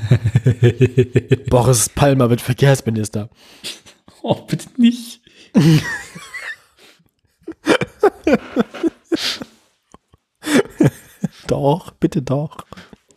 [1.49, 3.29] Boris Palmer wird Verkehrsminister.
[4.23, 5.21] Oh, bitte nicht.
[11.47, 12.59] Doch, bitte doch.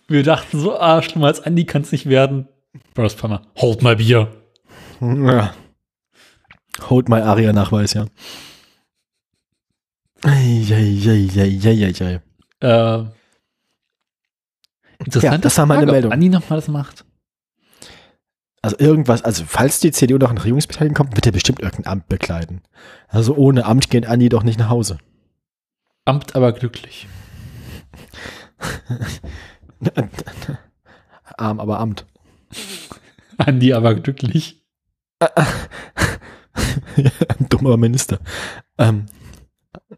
[0.07, 2.47] Wir dachten so, ah, schlimmer als Andy kann es nicht werden.
[2.93, 4.31] Boris Palmer, hold mal Bier.
[5.01, 5.53] Ja.
[6.89, 8.05] Holt mal Aria-Nachweis, ja.
[10.23, 11.41] Eieieiei.
[12.59, 13.03] Äh,
[15.05, 16.09] interessant, Ja, das war meine Frage, Meldung.
[16.11, 17.05] Ob Andi nochmal das macht.
[18.63, 22.07] Also irgendwas, also falls die CDU noch in Regierungsbeteiligung kommt, wird er bestimmt irgendein Amt
[22.09, 22.61] bekleiden.
[23.07, 24.99] Also ohne Amt geht Andi doch nicht nach Hause.
[26.05, 27.07] Amt aber glücklich.
[31.37, 32.05] Arm, aber Amt.
[33.37, 34.63] Andi aber glücklich.
[37.49, 38.19] Dummer Minister.
[38.77, 39.07] Ähm,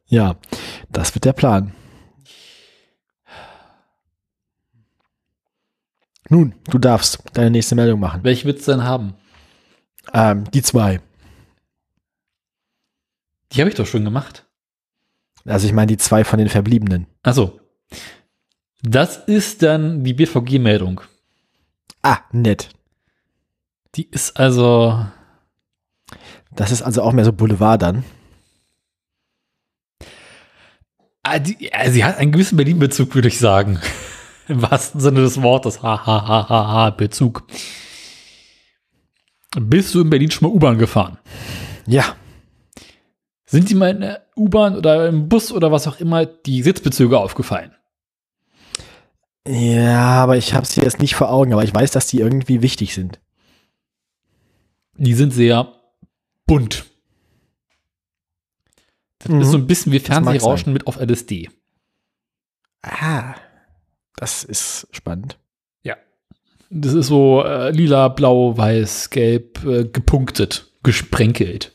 [0.05, 0.35] ja,
[0.89, 1.73] das wird der Plan.
[6.33, 8.23] Nun, du darfst deine nächste Meldung machen.
[8.23, 9.13] Welche willst du denn haben?
[10.13, 10.99] Ähm, die zwei.
[13.51, 14.43] Die habe ich doch schon gemacht.
[15.45, 17.05] Also ich meine die zwei von den Verbliebenen.
[17.21, 17.59] Also,
[18.81, 21.01] das ist dann die BVG-Meldung.
[22.01, 22.69] Ah, nett.
[23.93, 25.05] Die ist also,
[26.49, 28.03] Das ist also auch mehr so Boulevard dann.
[31.21, 33.79] ah, die, ja, sie hat einen gewissen Berlin-Bezug, würde ich sagen.
[34.47, 35.81] Im wahrsten Sinne des Wortes.
[35.83, 37.43] Ha, ha, ha, ha, ha, Bezug.
[39.55, 41.17] Bist du in Berlin schon mal U-Bahn gefahren?
[41.85, 42.15] Ja.
[43.45, 47.19] Sind dir mal in der U-Bahn oder im Bus oder was auch immer die Sitzbezüge
[47.19, 47.73] aufgefallen?
[49.47, 52.61] Ja, aber ich habe sie jetzt nicht vor Augen, aber ich weiß, dass die irgendwie
[52.61, 53.19] wichtig sind.
[54.95, 55.73] Die sind sehr
[56.45, 56.85] bunt.
[59.19, 59.41] Das Mhm.
[59.41, 61.49] ist so ein bisschen wie Fernsehrauschen mit auf LSD.
[62.81, 63.35] Ah,
[64.15, 65.37] das ist spannend.
[65.83, 65.95] Ja.
[66.69, 71.71] Das ist so äh, lila, blau, weiß, gelb, äh, gepunktet, gesprenkelt.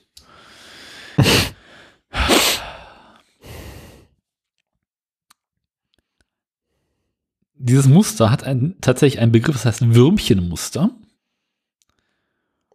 [7.60, 10.90] Dieses Muster hat ein, tatsächlich einen Begriff, das heißt Würmchenmuster.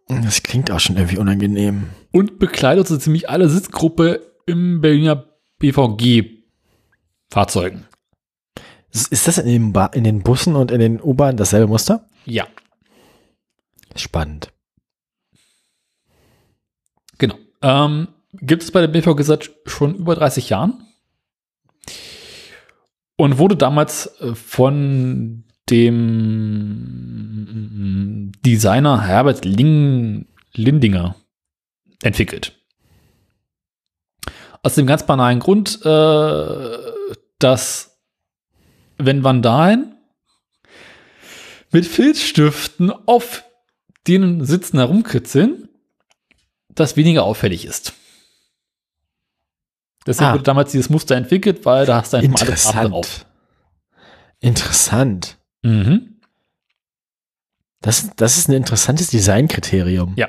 [0.08, 1.84] Das klingt auch schon irgendwie unangenehm.
[2.12, 5.24] Und bekleidet so ziemlich alle Sitzgruppe im Berliner
[5.58, 7.86] BVG-Fahrzeugen.
[8.94, 12.08] Ist das in den, ba in den Bussen und in den U-Bahnen dasselbe Muster?
[12.24, 12.46] Ja,
[13.96, 14.52] Spannend.
[17.18, 17.34] genau.
[17.62, 20.84] Ähm, gibt es bei der BVG seit schon über 30 Jahren
[23.16, 25.92] und wurde damals äh, von dem
[28.44, 31.16] Designer Herbert Ling Lindinger
[32.02, 32.58] entwickelt.
[34.62, 36.78] Aus dem ganz banalen Grund, äh,
[37.38, 37.93] dass
[38.98, 39.94] wenn Vandalen
[41.70, 43.44] mit Filzstiften auf
[44.06, 45.68] den Sitzen herumkritzeln,
[46.68, 47.94] das weniger auffällig ist.
[50.06, 50.34] Deshalb Ah.
[50.34, 52.86] wurde damals dieses Muster entwickelt, weil da hast du einfach alle Farben.
[52.94, 53.26] Interessant.
[54.40, 55.38] Interessant.
[55.62, 56.20] Mhm.
[57.80, 60.14] Das, das ist ein interessantes Designkriterium.
[60.16, 60.28] Ja.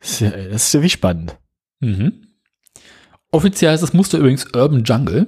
[0.00, 1.36] Das ist, ja, das ist ja wie spannend.
[1.80, 2.28] Mhm.
[3.32, 5.26] Offiziell heißt das Muster übrigens Urban Jungle.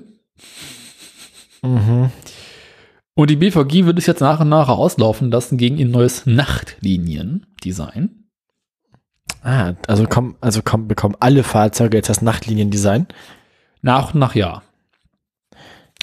[1.63, 2.11] Mhm.
[3.15, 8.25] Und die BVG wird es jetzt nach und nach auslaufen lassen gegen ihr neues Nachtlinien-Design.
[9.43, 13.07] Ah, also kommen, also kommen, bekommen alle Fahrzeuge jetzt das Nachtliniendesign.
[13.81, 14.63] Nach und nach ja.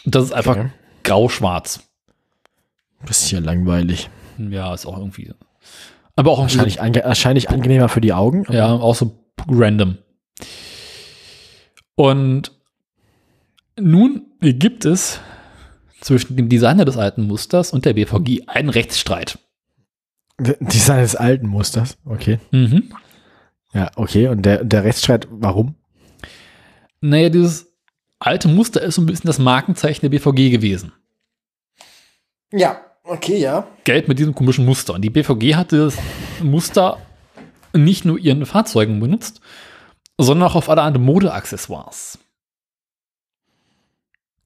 [0.05, 0.69] Das ist einfach Okay.
[1.03, 1.81] grau-schwarz.
[3.05, 4.09] Bisschen langweilig.
[4.37, 5.33] Ja, ist auch irgendwie.
[6.15, 8.45] Aber auch Wahrscheinlich, ange wahrscheinlich angenehmer für die Augen.
[8.49, 9.97] Ja, auch so random.
[11.95, 12.51] Und
[13.77, 15.19] nun gibt es
[16.03, 19.39] zwischen dem Designer des alten Musters und der BVG einen Rechtsstreit.
[20.39, 21.97] Design des alten Musters.
[22.05, 22.39] Okay.
[22.51, 22.91] Mhm.
[23.73, 24.27] Ja, okay.
[24.27, 25.75] Und der, der Rechtsstreit, warum?
[27.01, 27.73] Naja, dieses
[28.19, 30.93] alte Muster ist so ein bisschen das Markenzeichen der BVG gewesen.
[32.51, 33.67] Ja, okay, ja.
[33.83, 34.93] Gelb mit diesem komischen Muster.
[34.93, 35.97] Und die BVG hat das
[36.41, 36.97] Muster
[37.73, 39.41] nicht nur ihren Fahrzeugen benutzt,
[40.17, 42.19] sondern auch auf alle anderen Modeaccessoires.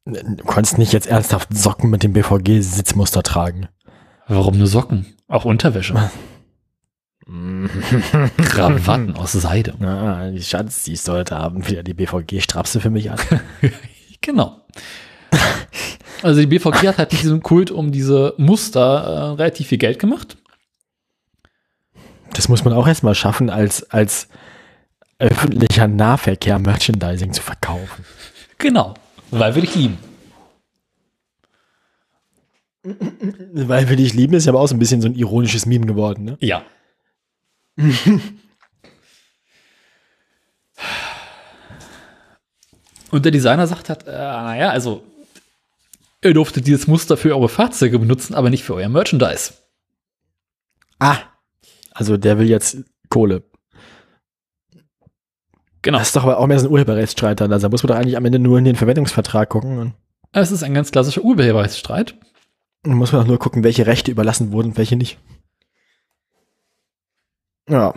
[0.08, 3.68] Du konntest nicht jetzt ernsthaft Socken mit dem BVG-Sitzmuster tragen.
[4.28, 5.06] Warum nur Socken?
[5.28, 6.10] Auch Unterwäsche.
[8.38, 9.74] Krawatten aus Seide.
[9.86, 13.20] Ah, die Schatz, die sollte haben wieder die BVG-Strapse für mich an.
[14.20, 14.66] Genau.
[16.24, 20.00] Also die BVG hat halt mit diesem Kult um diese Muster äh, relativ viel Geld
[20.00, 20.38] gemacht.
[22.34, 24.28] Das muss man auch erstmal schaffen, als, als
[25.20, 28.04] öffentlicher Nahverkehr Merchandising zu verkaufen.
[28.58, 28.96] Genau.
[29.32, 29.98] Weil wir dich lieben.
[32.84, 35.86] Weil wir dich lieben, ist ja aber auch so ein bisschen so ein ironisches Meme
[35.86, 36.38] geworden, ne?
[36.40, 36.64] Ja.
[43.10, 45.04] Und der Designer sagt hat, äh, naja, also
[46.24, 49.54] ihr durftet dieses Muster für eure Fahrzeuge benutzen, aber nicht für euer Merchandise.
[51.00, 51.18] Ah.
[51.92, 52.78] Also der will jetzt
[53.10, 53.44] Kohle.
[55.88, 56.00] Genau.
[56.00, 57.54] Das ist doch aber auch mehr so ein Urheberrechtsstreit dann.
[57.54, 59.94] Also da muss man doch eigentlich am Ende nur in den Verwendungsvertrag gucken
[60.34, 62.16] Es ist ein ganz klassischer Urheberrechtsstreit.
[62.84, 65.18] dann muss man auch nur gucken, welche Rechte überlassen wurden und welche nicht.
[67.70, 67.94] Ja.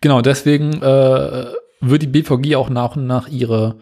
[0.00, 1.46] Genau, deswegen äh,
[1.80, 3.76] wird die BVG auch nach und nach ihre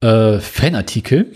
[0.00, 1.34] äh, Fanartikel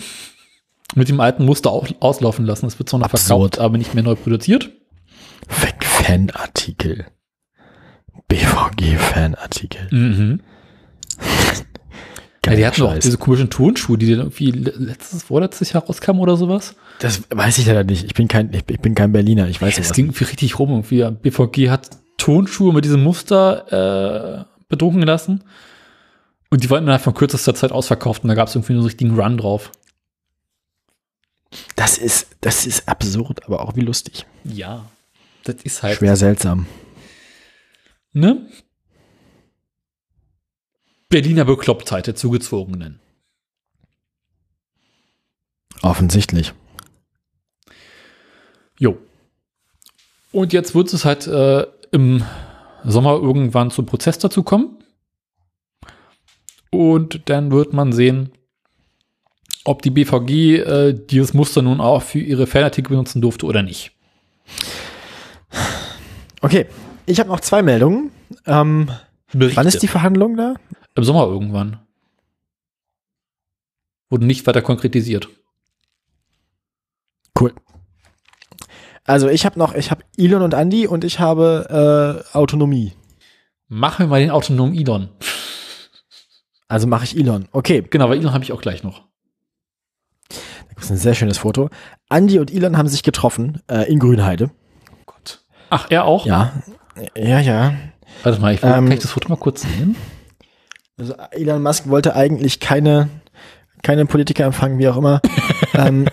[0.94, 2.64] mit dem alten Muster au- auslaufen lassen.
[2.64, 3.26] Es wird zwar noch Absurd.
[3.54, 4.70] verkauft, aber nicht mehr neu produziert.
[5.46, 7.06] Fan- Fanartikel.
[8.28, 9.88] BVG-Fanartikel.
[9.90, 10.40] Mhm.
[12.46, 13.04] Ja, die hatten auch Scheiß.
[13.04, 16.76] diese komischen Turnschuhe, die dann irgendwie le- letztes, vorletztes Jahr rauskamen oder sowas.
[17.00, 18.04] Das weiß ich leider nicht.
[18.04, 19.48] Ich bin kein, ich bin kein Berliner.
[19.48, 20.70] Ich weiß Es sowas ging irgendwie richtig rum.
[20.70, 25.44] Irgendwie BVG hat Turnschuhe mit diesem Muster äh, bedrucken lassen.
[26.50, 29.18] Und die waren innerhalb von kürzester Zeit ausverkauft und da gab es irgendwie so richtigen
[29.20, 29.70] Run drauf.
[31.76, 34.24] Das ist, das ist absurd, aber auch wie lustig.
[34.44, 34.86] Ja,
[35.44, 35.98] das ist halt.
[35.98, 36.66] Schwer seltsam.
[38.18, 38.48] Ne?
[41.08, 42.98] Berliner Beklopptheit der Zugezogenen.
[45.82, 46.52] Offensichtlich.
[48.78, 48.98] Jo.
[50.32, 52.24] Und jetzt wird es halt äh, im
[52.84, 54.82] Sommer irgendwann zum Prozess dazu kommen.
[56.70, 58.32] Und dann wird man sehen,
[59.64, 63.92] ob die BVG äh, dieses Muster nun auch für ihre Fanartikel benutzen durfte oder nicht.
[66.40, 66.66] Okay,
[67.08, 68.10] ich habe noch zwei Meldungen.
[68.46, 68.90] Ähm,
[69.32, 70.54] wann ist die Verhandlung da?
[70.94, 71.80] Im Sommer irgendwann.
[74.10, 75.28] Wurde nicht weiter konkretisiert.
[77.38, 77.52] Cool.
[79.04, 82.92] Also ich habe noch, ich habe Elon und Andy und ich habe äh, Autonomie.
[83.68, 85.08] Machen wir mal den autonomen Elon.
[86.68, 87.48] Also mache ich Elon.
[87.52, 89.04] Okay, Genau, weil Elon habe ich auch gleich noch.
[90.28, 90.38] dann
[90.74, 91.70] Das ist ein sehr schönes Foto.
[92.08, 94.50] Andi und Elon haben sich getroffen äh, in Grünheide.
[95.06, 95.42] Gott.
[95.70, 96.26] Ach, er auch?
[96.26, 96.62] Ja.
[97.16, 97.74] Ja, ja.
[98.22, 99.96] Warte mal, ich will, Ähm, kann ich das Foto mal kurz sehen?
[100.98, 103.08] Also Elon Musk wollte eigentlich keine,
[103.82, 105.20] keine Politiker empfangen, wie auch immer.
[105.74, 106.06] ähm,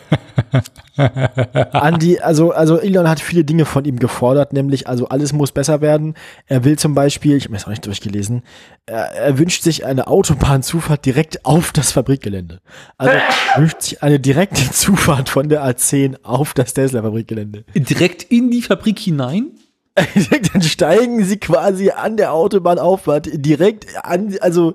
[1.71, 5.81] Andi, also, also Elon hat viele Dinge von ihm gefordert, nämlich, also alles muss besser
[5.81, 6.13] werden.
[6.45, 8.43] Er will zum Beispiel, ich habe mir das auch nicht durchgelesen,
[8.85, 12.61] er, er wünscht sich eine Autobahnzufahrt direkt auf das Fabrikgelände.
[12.97, 17.65] Also er wünscht sich eine direkte Zufahrt von der A10 auf das Tesla-Fabrikgelände.
[17.73, 19.51] Direkt in die Fabrik hinein?
[20.53, 24.73] Dann steigen sie quasi an der Autobahnauffahrt direkt an, also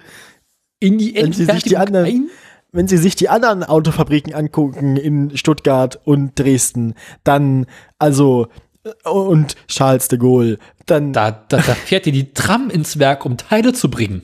[0.80, 2.30] In die Wenn Sie sich die anderen- ein?
[2.72, 6.94] wenn Sie sich die anderen Autofabriken angucken in Stuttgart und Dresden,
[7.24, 7.66] dann,
[7.98, 8.47] also,
[8.84, 13.26] äh, und Charles de Gaulle, dann, Da, da, da fährt dir die Tram ins Werk,
[13.26, 14.22] um Teile zu bringen.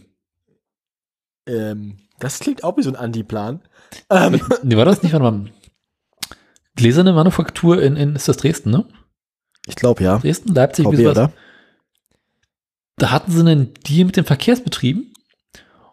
[1.46, 3.60] ähm, das klingt auch wie so ein Anti-Plan.
[4.10, 5.12] Ähm, Nee, war das nicht?
[5.12, 5.50] Warte mal.
[6.76, 8.84] Gläserne Manufaktur in, in ist das Dresden, ne?
[9.66, 10.18] Ich glaube, ja.
[10.18, 11.32] Dresden, Leipzig, VW, oder?
[12.96, 15.12] Da hatten sie einen Deal mit den Verkehrsbetrieben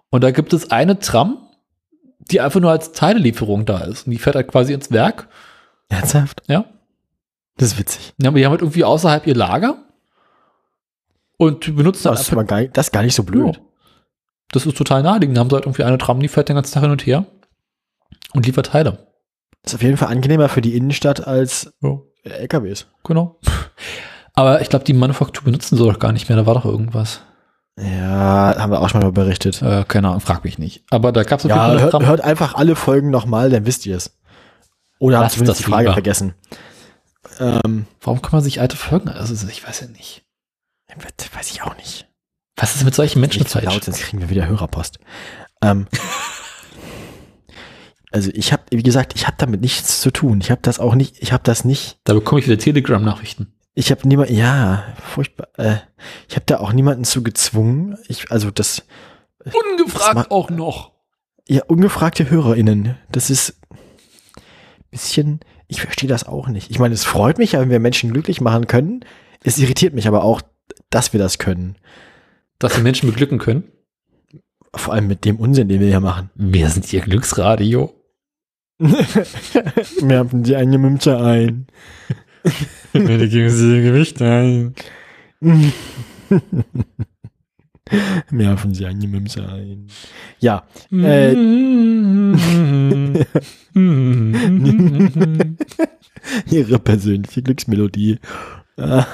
[0.09, 1.49] und da gibt es eine Tram,
[2.19, 4.05] die einfach nur als Teilelieferung da ist.
[4.05, 5.27] Und die fährt halt quasi ins Werk.
[5.89, 6.43] Ernsthaft?
[6.47, 6.65] Ja.
[7.57, 8.13] Das ist witzig.
[8.21, 9.83] Ja, aber die haben halt irgendwie außerhalb ihr Lager
[11.37, 13.57] und benutzen Das ist, aber gar, das ist gar nicht so blöd.
[13.57, 13.61] Ja.
[14.51, 15.35] Das ist total naheliegend.
[15.35, 17.25] Da haben sie halt irgendwie eine Tram, die fährt den ganzen Tag hin und her
[18.33, 19.07] und liefert Teile.
[19.61, 21.99] Das ist auf jeden Fall angenehmer für die Innenstadt als Ja.
[22.23, 22.87] Äh, LKWs.
[23.03, 23.39] Genau.
[24.33, 26.37] Aber ich glaube, die Manufaktur benutzen sie doch gar nicht mehr.
[26.37, 27.21] Da war doch irgendwas.
[27.79, 29.61] Ja, haben wir auch schon mal berichtet.
[29.61, 30.83] Äh, keine Ahnung, frag mich nicht.
[30.91, 34.17] Aber da gab es Ja, hört, hört einfach alle Folgen nochmal, dann wisst ihr es.
[34.99, 35.93] Oder habt das die Frage lieber.
[35.93, 36.33] vergessen.
[37.39, 39.09] Ähm, Warum kann man sich alte Folgen?
[39.09, 40.23] Also ich weiß ja nicht.
[41.33, 42.07] weiß ich auch nicht.
[42.55, 43.65] Was ist mit solchen Menschen falsch?
[43.65, 44.99] laut, sonst kriegen wir wieder Hörerpost.
[45.61, 45.87] Ähm,
[48.13, 50.39] also ich habe, wie gesagt, ich habe damit nichts zu tun.
[50.41, 53.53] Ich habe das auch nicht, ich habe das nicht, Da bekomme ich wieder Telegram-Nachrichten.
[53.73, 55.77] ich habe niemand, ja, furchtbar, äh,
[56.29, 57.97] ich habe da auch niemanden zu gezwungen.
[58.07, 58.83] Ich, also das,
[59.43, 60.91] Ungefragt Das auch noch.
[61.49, 63.59] ja, ungefragte HörerInnen, das ist
[64.91, 66.69] bisschen, ich verstehe das auch nicht.
[66.69, 69.03] Ich meine, es freut mich ja, wenn wir Menschen glücklich machen können.
[69.43, 70.41] Es irritiert mich aber auch,
[70.91, 71.77] dass wir das können.
[72.59, 73.63] Dass die Menschen beglücken können.
[74.75, 76.29] Vor allem mit dem Unsinn, den wir hier machen.
[76.35, 77.91] Wir sind ihr Glücksradio.
[80.01, 81.67] Wir haben die eine Münze ein.
[82.91, 84.75] Bitte geben Sie Ihr Gewicht ein.
[88.29, 89.87] Wir haben sie eine Münze ein.
[90.39, 91.33] Ja, Äh.
[96.49, 98.19] ihre persönliche Glücksmelodie.
[98.77, 99.05] Wir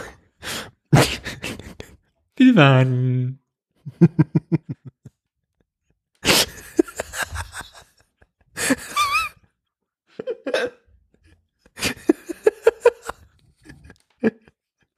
[2.56, 3.40] waren.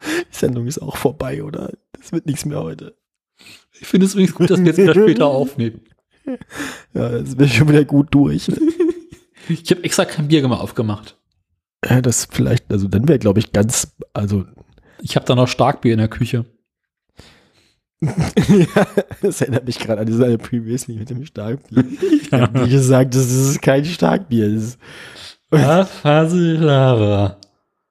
[0.03, 1.72] Die Sendung ist auch vorbei, oder?
[1.93, 2.97] Das wird nichts mehr heute.
[3.80, 5.81] Ich finde es übrigens gut, dass wir jetzt wieder später aufnehmen.
[6.93, 8.47] Ja, das wird schon wieder gut durch.
[8.49, 8.57] ne?
[9.49, 11.18] Ich habe extra kein Bier mal aufgemacht.
[11.84, 14.45] Ja, das vielleicht, also dann wäre, glaube ich, ganz, also,
[15.01, 16.45] Ich habe da noch Starkbier in der Küche.
[18.01, 18.88] ja,
[19.22, 21.84] das erinnert mich gerade an diese eine Previously mit dem Starkbier.
[22.22, 24.53] Ich habe nie gesagt, das ist kein Starkbier.
[24.53, 24.80] Das ist,
[26.01, 27.38] Faselava.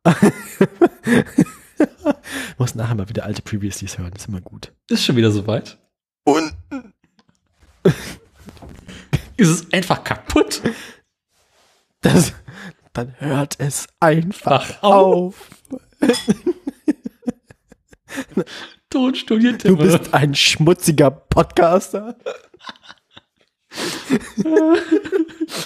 [0.06, 1.59] ich
[2.58, 4.72] muss nachher mal wieder alte Previouslys hören, ist immer gut.
[4.88, 5.78] Ist schon wieder soweit.
[6.24, 6.52] Und
[9.36, 10.60] Ist es einfach kaputt?
[12.02, 12.32] das,
[12.92, 15.48] dann hört es einfach Ach, auf.
[18.92, 19.24] auf.
[19.28, 22.16] Du bist ein schmutziger Podcaster.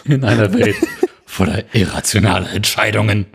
[0.05, 0.77] in einer Welt
[1.25, 3.27] voller irrationaler Entscheidungen.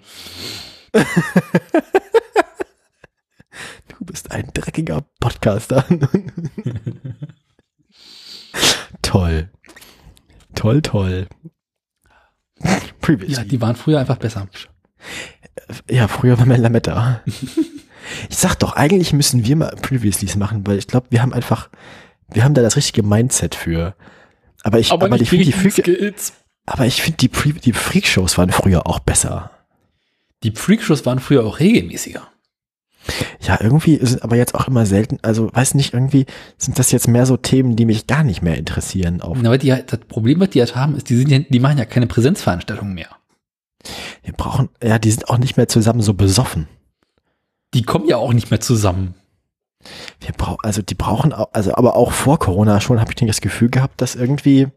[3.99, 5.83] Du bist ein dreckiger Podcaster.
[9.01, 9.49] toll.
[10.55, 11.27] Toll, toll.
[13.01, 13.35] Previously.
[13.35, 14.47] Ja, die waren früher einfach besser.
[15.89, 17.21] Ja, früher war mein Lametta.
[17.25, 21.69] ich sag doch, eigentlich müssen wir mal Previouslys machen, weil ich glaube, wir haben einfach,
[22.29, 23.95] wir haben da das richtige Mindset für.
[24.63, 26.13] Aber ich, aber, ich finde die, Freak,
[26.65, 29.51] aber ich finde die, Pre die Freakshows waren früher auch besser.
[30.43, 32.25] Die Freakshows waren früher auch regelmäßiger.
[33.41, 36.25] Ja, irgendwie sind aber jetzt auch immer selten, also weiß nicht, irgendwie
[36.57, 39.21] sind das jetzt mehr so Themen, die mich gar nicht mehr interessieren.
[39.21, 41.59] Auf, Aber die, halt- das Problem, was die halt haben, ist, die, sind ja, die
[41.59, 43.09] machen ja keine Präsenzveranstaltungen mehr.
[44.23, 46.67] wir brauchen, ja, die sind auch nicht mehr zusammen so besoffen.
[47.73, 49.13] Die kommen ja auch nicht mehr zusammen.
[50.19, 53.39] Wir brauchen, also die brauchen auch, also aber auch vor Corona schon habe ich das
[53.41, 54.67] Gefühl gehabt, dass irgendwie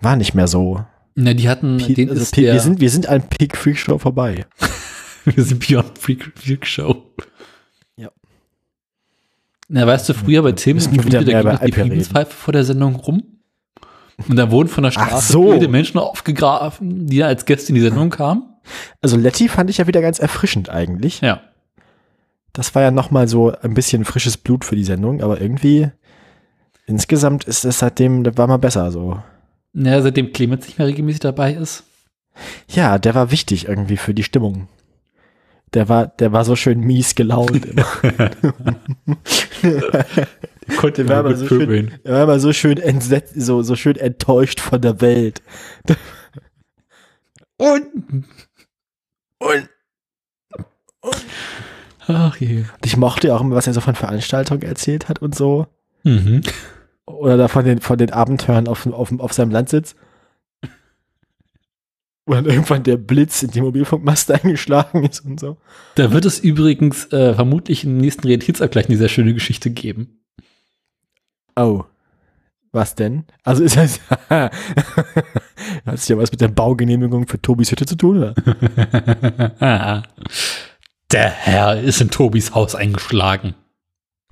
[0.00, 0.84] war nicht mehr so.
[1.14, 3.56] Na, die hatten, Pe- den also ist Pe- der, wir, sind, wir sind an Peak
[3.56, 4.46] Freak Show vorbei.
[5.24, 7.02] wir sind Beyond Freak, Freak Show.
[9.68, 9.80] Ja.
[9.80, 11.72] Na, weißt du, früher bei Tim wieder Friede, da ging die.
[11.72, 13.22] Friedenspfeife vor der Sendung rum.
[14.28, 15.52] Und da wurden von der Straße so.
[15.52, 18.44] viele Menschen aufgegraben, die als Gäste in die Sendung kamen.
[19.02, 21.20] Also Letty fand ich ja wieder ganz erfrischend eigentlich.
[21.20, 21.40] Ja.
[22.52, 25.90] Das war ja nochmal so ein bisschen frisches Blut für die Sendung, aber irgendwie
[26.86, 29.18] insgesamt ist es seitdem, das war mal besser so.
[29.72, 31.82] Ja, seitdem Clemens nicht mehr regelmäßig dabei ist.
[32.68, 34.68] Ja, der war wichtig irgendwie für die Stimmung.
[35.74, 37.84] Der war, der war so schön mies gelaunt immer.
[40.78, 44.60] Konnte Der war so schön, der war immer so schön entsetzt, so, so schön enttäuscht
[44.60, 45.42] von der Welt.
[47.56, 48.24] Und,
[49.38, 49.68] und,
[52.08, 52.64] Ach je.
[52.84, 55.68] ich mochte ja auch immer, was er so von Veranstaltungen erzählt hat und so.
[56.02, 56.40] Mhm.
[57.06, 59.94] Oder da von den, von den Abenteuern auf, auf, auf seinem Landsitz.
[62.26, 65.58] Wo dann irgendwann der Blitz in die Mobilfunkmaste eingeschlagen ist und so.
[65.94, 70.20] Da wird es übrigens äh, vermutlich im nächsten Realitätsabgleich eine sehr schöne Geschichte geben.
[71.56, 71.84] Oh.
[72.72, 73.24] Was denn?
[73.44, 74.00] Also ist das.
[74.28, 74.52] Hat
[75.86, 78.34] es ja was mit der Baugenehmigung für Tobis Hütte zu tun, oder?
[81.12, 83.54] Der Herr ist in Tobis Haus eingeschlagen.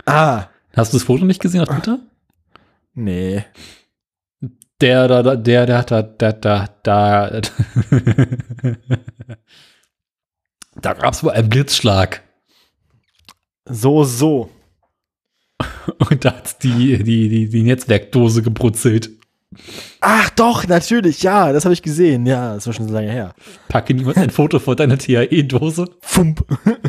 [0.05, 0.47] Ah.
[0.75, 1.99] Hast du das Foto nicht gesehen auf Twitter?
[2.93, 3.45] Nee.
[4.83, 6.01] Der, da, da, der, da, da,
[6.33, 7.41] da, da.
[10.75, 12.21] da gab es wohl einen Blitzschlag.
[13.63, 14.49] So, so.
[16.09, 19.09] Und da hat die, die, die, die Netzwerkdose gebrutzelt.
[20.01, 22.25] Ach doch, natürlich, ja, das habe ich gesehen.
[22.25, 23.33] Ja, das war schon so lange her.
[23.69, 25.91] Packe niemand ein Foto von deiner TAE-Dose.
[26.01, 26.45] Fump.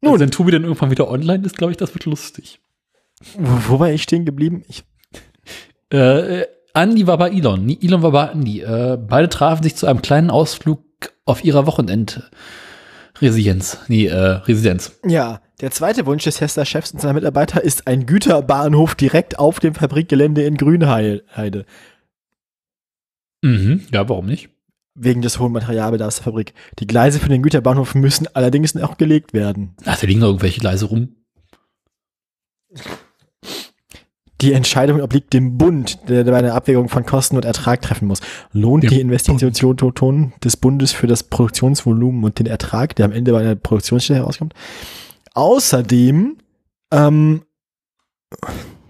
[0.00, 0.12] Nun.
[0.12, 2.60] Also wenn Tobi dann irgendwann wieder online ist, glaube ich, das wird lustig.
[3.36, 4.62] Wo, wo war ich stehen geblieben?
[4.68, 4.84] Ich,
[5.92, 8.60] Äh, äh, Andi war bei Elon, Nie- Elon war bei Andi.
[8.60, 10.84] Äh, beide trafen sich zu einem kleinen Ausflug
[11.24, 13.78] auf ihrer Wochenendresidenz.
[13.88, 14.98] Nee, äh, Residenz.
[15.04, 19.74] ja, der zweite Wunsch des Tesla-Chefs und seiner Mitarbeiter ist ein Güterbahnhof direkt auf dem
[19.74, 21.24] Fabrikgelände in Grünheide.
[23.42, 23.86] Mhm.
[23.92, 24.50] Ja, warum nicht?
[25.00, 26.54] Wegen des hohen Materialbedarfs der Fabrik.
[26.80, 29.76] Die Gleise für den Güterbahnhof müssen allerdings noch gelegt werden.
[29.84, 31.14] Ach, da liegen noch irgendwelche Gleise rum.
[34.40, 38.20] Die Entscheidung obliegt dem Bund, der bei einer Abwägung von Kosten und Ertrag treffen muss.
[38.52, 43.32] Lohnt Dem die Investition des Bundes für das Produktionsvolumen und den Ertrag, der am Ende
[43.32, 44.54] bei einer Produktionsstelle herauskommt?
[45.34, 46.38] Außerdem,
[46.92, 47.42] ähm,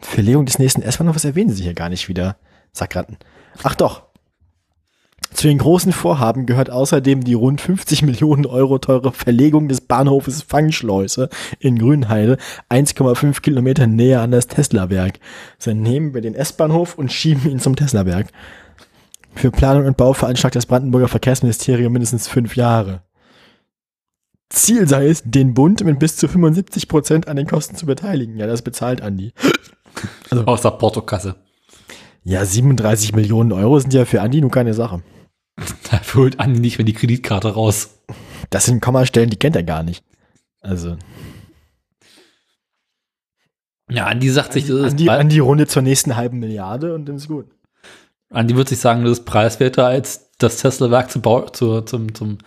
[0.01, 2.37] Verlegung des nächsten S-Bahnhofes erwähnen sie hier gar nicht wieder.
[2.73, 3.17] Sackratten.
[3.63, 4.08] Ach doch.
[5.33, 10.43] Zu den großen Vorhaben gehört außerdem die rund 50 Millionen Euro teure Verlegung des Bahnhofes
[10.43, 11.29] Fangschleuse
[11.61, 12.39] in Grünheide,
[12.71, 15.21] 1,5 Kilometer näher an das Tesla-Werk.
[15.59, 18.29] So nehmen wir den S-Bahnhof und schieben ihn zum Tesla-Werk.
[19.35, 23.03] Für Planung und Bau veranschlagt das Brandenburger Verkehrsministerium mindestens fünf Jahre.
[24.51, 28.39] Ziel sei es, den Bund mit bis zu 75 Prozent an den Kosten zu beteiligen.
[28.39, 29.33] Ja, das bezahlt Andi.
[30.47, 31.37] Aus der Portokasse.
[32.25, 35.03] Ja, 37 Millionen Euro sind ja für Andi nur keine Sache.
[35.91, 37.99] Da holt Andi nicht mehr die Kreditkarte raus.
[38.51, 40.05] Das sind Kommastellen, die kennt er gar nicht.
[40.61, 40.97] Also,
[43.91, 47.17] Ja, Andi sagt sich, das ist Andi, Andi Runde zur nächsten halben Milliarde und dann
[47.17, 47.47] ist gut.
[48.31, 52.39] Andi wird sich sagen, das ist preiswerter als das Tesla-Werk zum Bau, zu, zum, zum,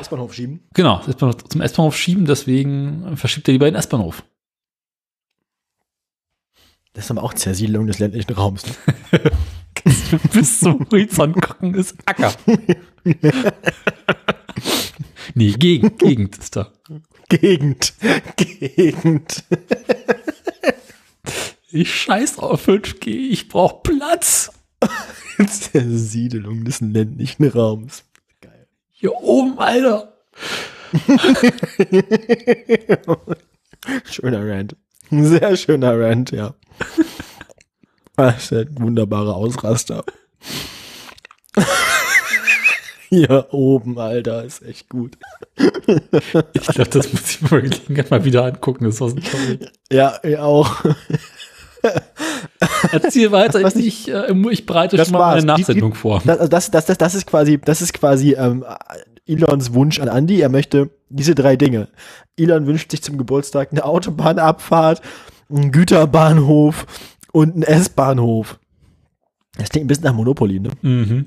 [0.00, 0.66] S-Bahnhof schieben.
[0.74, 4.24] genau, zum S-Bahnhof schieben, deswegen verschiebt er lieber den S-Bahnhof.
[6.92, 8.64] Das ist aber auch Zersiedelung des ländlichen Raums.
[8.66, 9.20] Ne?
[10.32, 12.32] Bis zum Horizont gucken ist Acker.
[15.34, 16.72] nee, Gegend, Gegend ist da.
[17.28, 17.94] Gegend.
[18.36, 19.44] Gegend.
[21.72, 24.50] Ich scheiß auf 5G, ich brauch Platz.
[25.48, 28.04] Zersiedelung des ländlichen Raums.
[28.40, 28.66] Geil.
[28.90, 30.14] Hier oben, Alter.
[34.04, 34.76] Schöner Rant.
[35.10, 36.54] Ein sehr schöner Rant, ja.
[38.26, 40.04] Das ist ein wunderbarer Ausraster.
[43.08, 45.18] Hier oben, Alter, ist echt gut.
[45.56, 48.84] Ich glaube, das muss ich mir Gelegenheit mal wieder angucken.
[48.84, 49.12] Das war.
[49.90, 50.76] Ja, ja auch.
[52.92, 55.40] Erzähl weiter, Was ich, äh, ich bereite Das schon mal eine.
[55.40, 56.22] Die- Nachsendung die- vor.
[56.24, 58.64] Das, das, das, das, das ist quasi, das ist quasi ähm,
[59.26, 60.40] Elons Wunsch an Andy.
[60.40, 61.88] Er möchte diese drei Dinge.
[62.36, 65.00] Elon wünscht sich zum Geburtstag eine Autobahnabfahrt,
[65.50, 66.86] einen Güterbahnhof
[67.32, 68.58] und einen S-Bahnhof.
[69.56, 70.70] Das klingt ein bisschen nach Monopoly, ne?
[70.82, 71.26] Mhm.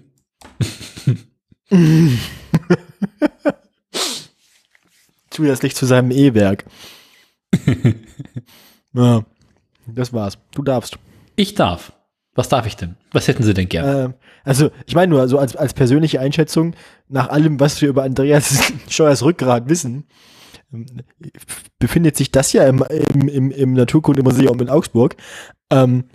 [5.30, 6.66] Zusätzlich zu seinem E-Werk.
[8.94, 9.26] ja.
[9.88, 10.38] Das war's.
[10.54, 10.98] Du darfst.
[11.36, 11.92] Ich darf.
[12.36, 12.96] Was darf ich denn?
[13.12, 14.06] Was hätten Sie denn gern?
[14.06, 14.14] Ähm,
[14.44, 16.76] also, ich meine nur, so als, als persönliche Einschätzung,
[17.08, 20.06] nach allem, was wir über Andreas Scheuers Rückgrat wissen,
[21.80, 22.84] befindet sich das ja im,
[23.14, 25.16] im, im, im Naturkundemuseum in Augsburg.
[25.72, 26.06] Ähm,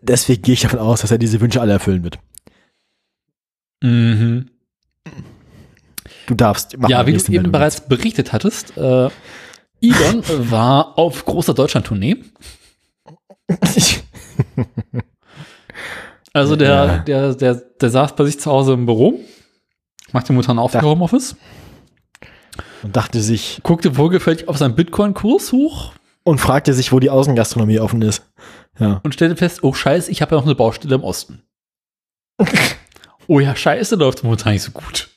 [0.00, 2.18] deswegen gehe ich davon aus, dass er diese Wünsche alle erfüllen wird.
[3.82, 4.50] Mhm.
[6.26, 6.76] Du darfst.
[6.78, 9.08] Mach Ja, wie du eben Meldung bereits berichtet hattest, äh,
[9.80, 12.16] Elon war auf großer Deutschland-Tournee.
[13.74, 14.04] jetzt.
[16.32, 16.98] Also der, Ja.
[16.98, 19.20] der, der, der saß bei sich zu Hause im Büro,
[20.12, 21.36] machte momentan auch Homeoffice,
[22.86, 25.92] und dachte sich guckte wohlgefällig auf seinen Bitcoin-Kurs hoch
[26.22, 28.22] und fragte sich, wo die Außengastronomie offen ist.
[28.78, 29.00] Ja.
[29.02, 31.42] und stellte fest, oh scheiße, ich habe ja noch eine Baustelle im Osten.
[33.26, 35.08] oh ja, scheiße, läuft momentan nicht so gut.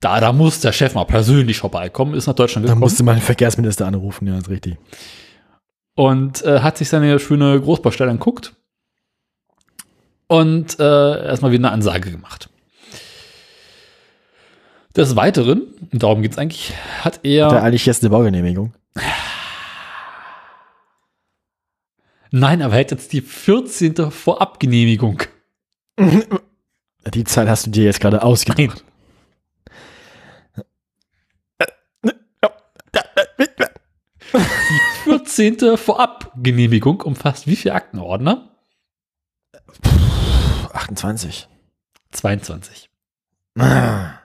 [0.00, 3.16] Da, da muss der Chef mal persönlich vorbeikommen, ist nach Deutschland Da gekommen musste man
[3.16, 4.76] den Verkehrsminister anrufen, ja, ist richtig.
[5.94, 8.56] und äh, hat sich seine schöne Großbaustelle anguckt
[10.26, 12.50] und äh, erstmal wieder eine Ansage gemacht.
[14.96, 15.62] Des Weiteren,
[15.92, 17.46] und darum geht's eigentlich, hat er.
[17.46, 18.72] Hat er eigentlich jetzt eine Baugenehmigung?
[22.32, 24.10] Nein, aber er hat jetzt die 14.
[24.10, 25.22] Vorabgenehmigung.
[27.14, 28.84] Die Zahl hast du dir jetzt gerade ausgedacht.
[34.32, 35.76] Die 14.
[35.76, 38.50] Vorabgenehmigung umfasst wie viele Aktenordner?
[40.72, 41.48] 28.
[42.12, 42.90] 22.
[43.58, 44.19] Ah.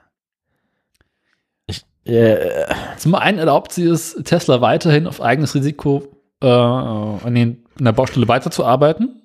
[2.06, 2.66] Äh,
[2.98, 6.08] Zum einen erlaubt sie es Tesla weiterhin auf eigenes Risiko
[6.40, 9.22] äh, an, den, an der Baustelle weiterzuarbeiten.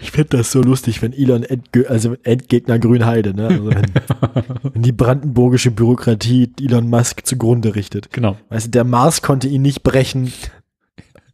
[0.00, 3.48] ich finde das so lustig, wenn Elon Endge also Endgegner Grünheide, ne?
[3.48, 3.86] Also wenn,
[4.74, 8.12] wenn die brandenburgische Bürokratie Elon Musk zugrunde richtet.
[8.12, 8.36] Genau.
[8.50, 10.32] Weißt du, der Mars konnte ihn nicht brechen,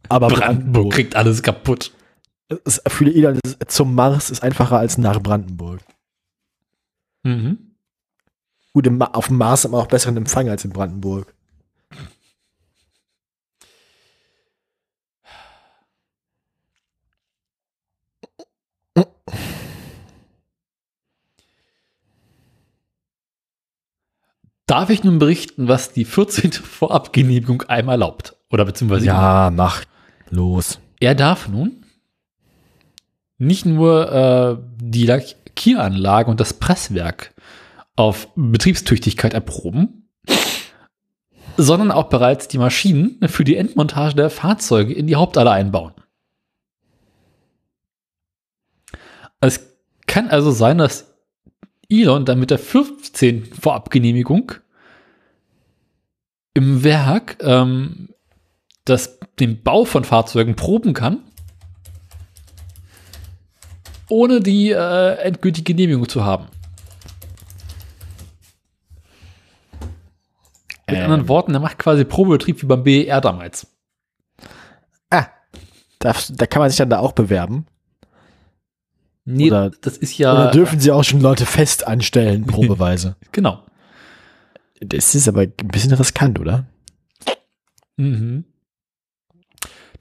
[0.09, 0.93] aber Brandenburg Brandenburg.
[0.93, 1.91] kriegt alles kaputt.
[2.65, 5.81] Es, für Elon ist, zum Mars ist einfacher als nach Brandenburg.
[7.23, 7.57] Mhm.
[8.77, 11.33] Gut, im, auf dem Mars haben wir auch besseren Empfang als in Brandenburg.
[24.67, 26.51] Darf ich nun berichten, was die 14.
[26.51, 28.35] Vorabgenehmigung einmal erlaubt?
[28.51, 29.85] Oder beziehungsweise Ja, mach
[30.29, 30.77] los.
[30.99, 31.83] er darf nun
[33.39, 37.33] nicht nur äh, die Lackieranlage und das Presswerk
[37.97, 40.09] auf Betriebstüchtigkeit erproben,
[41.57, 45.93] sondern auch bereits die Maschinen für die Endmontage der Fahrzeuge in die Hauptalle einbauen.
[49.41, 49.59] Es
[50.05, 51.13] kann also sein, dass
[51.89, 53.45] Elon dann mit der 15.
[53.45, 54.53] Vorabgenehmigung
[56.53, 58.09] im Werk ähm,
[58.85, 61.23] das, den Bau von Fahrzeugen proben kann,
[64.09, 66.47] ohne die äh, endgültige Genehmigung zu haben.
[70.89, 71.03] Mit Ähm.
[71.03, 73.67] anderen Worten, er macht quasi Probebetrieb wie beim BER damals.
[75.09, 75.27] Ah,
[75.99, 77.65] da, da kann man sich dann da auch bewerben.
[79.25, 80.33] Nee, Oder- das ist ja.
[80.33, 83.15] Oder dürfen sie auch schon Leute fest anstellen, probeweise?
[83.33, 83.63] Genau.
[84.79, 86.65] das ist aber ein bisschen riskant, oder?
[87.97, 88.45] Mhm.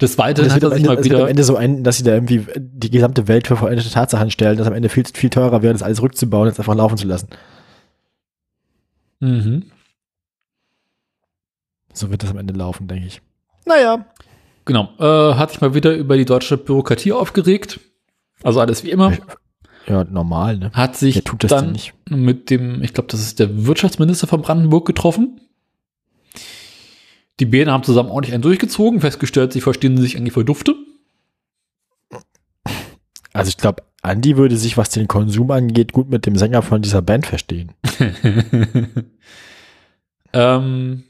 [0.01, 1.29] Des Weiteren Das hat er sich Ende, mal wird am wieder.
[1.31, 4.67] Ende so enden, dass sie da irgendwie die gesamte Welt für vollendete Tatsachen stellen, dass
[4.67, 7.29] am Ende viel, viel teurer wäre, das alles rückzubauen, als einfach laufen zu lassen.
[9.21, 9.71] Mhm.
[11.97, 13.23] So wird das am Ende laufen, denke ich.
[13.65, 14.07] Naja.
[14.65, 14.91] Genau.
[14.99, 17.81] Äh, hat sich mal wieder über die deutsche Bürokratie aufgeregt.
[18.43, 19.13] Also alles wie immer.
[19.87, 20.73] Ja, normal, ne?
[20.73, 21.95] Hat sich Wer tut das denn dann nicht?
[22.11, 25.41] mit dem, ich glaube, das ist der Wirtschaftsminister von Brandenburg getroffen.
[27.39, 30.75] Die Bären haben zusammen ordentlich einen durchgezogen, festgestellt, sie verstehen sich eigentlich voll Dufte.
[33.33, 36.83] Also ich glaube, Andy würde sich, was den Konsum angeht, gut mit dem Sänger von
[36.83, 37.73] dieser Band verstehen.
[40.33, 41.05] ähm,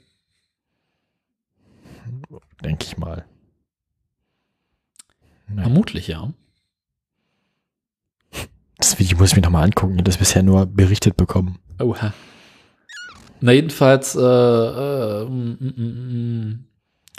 [2.65, 3.25] Denke ich mal.
[5.55, 5.63] Ja.
[5.63, 6.33] vermutlich, ja.
[8.79, 9.93] Das Video muss ich mir nochmal angucken.
[9.95, 11.59] Ich habe das bisher nur berichtet bekommen.
[11.81, 12.13] Oha.
[13.41, 16.65] Na, jedenfalls äh, äh, mm, mm, mm,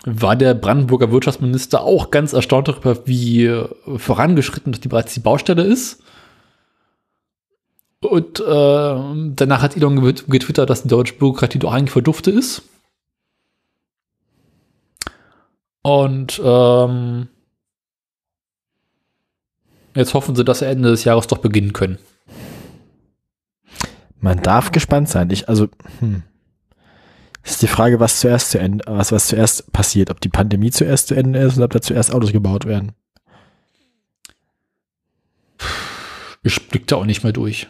[0.06, 3.52] war der Brandenburger Wirtschaftsminister auch ganz erstaunt darüber, wie
[3.98, 6.04] vorangeschritten die bereits die Baustelle ist.
[8.00, 12.64] Und äh, danach hat Elon getwittert, dass die deutsche Bürokratie doch eigentlich verdufte ist.
[15.88, 17.30] Und ähm,
[19.96, 21.98] jetzt hoffen sie, dass sie Ende des Jahres doch beginnen können.
[24.20, 25.30] Man darf gespannt sein.
[25.30, 25.70] Ich, also,
[26.00, 26.24] hm.
[27.42, 31.08] Ist die Frage, was zuerst zu Ende, was, was zuerst passiert, ob die Pandemie zuerst
[31.08, 32.92] zu Ende ist oder ob da zuerst Autos gebaut werden.
[36.44, 37.70] Ich blick da auch nicht mehr durch.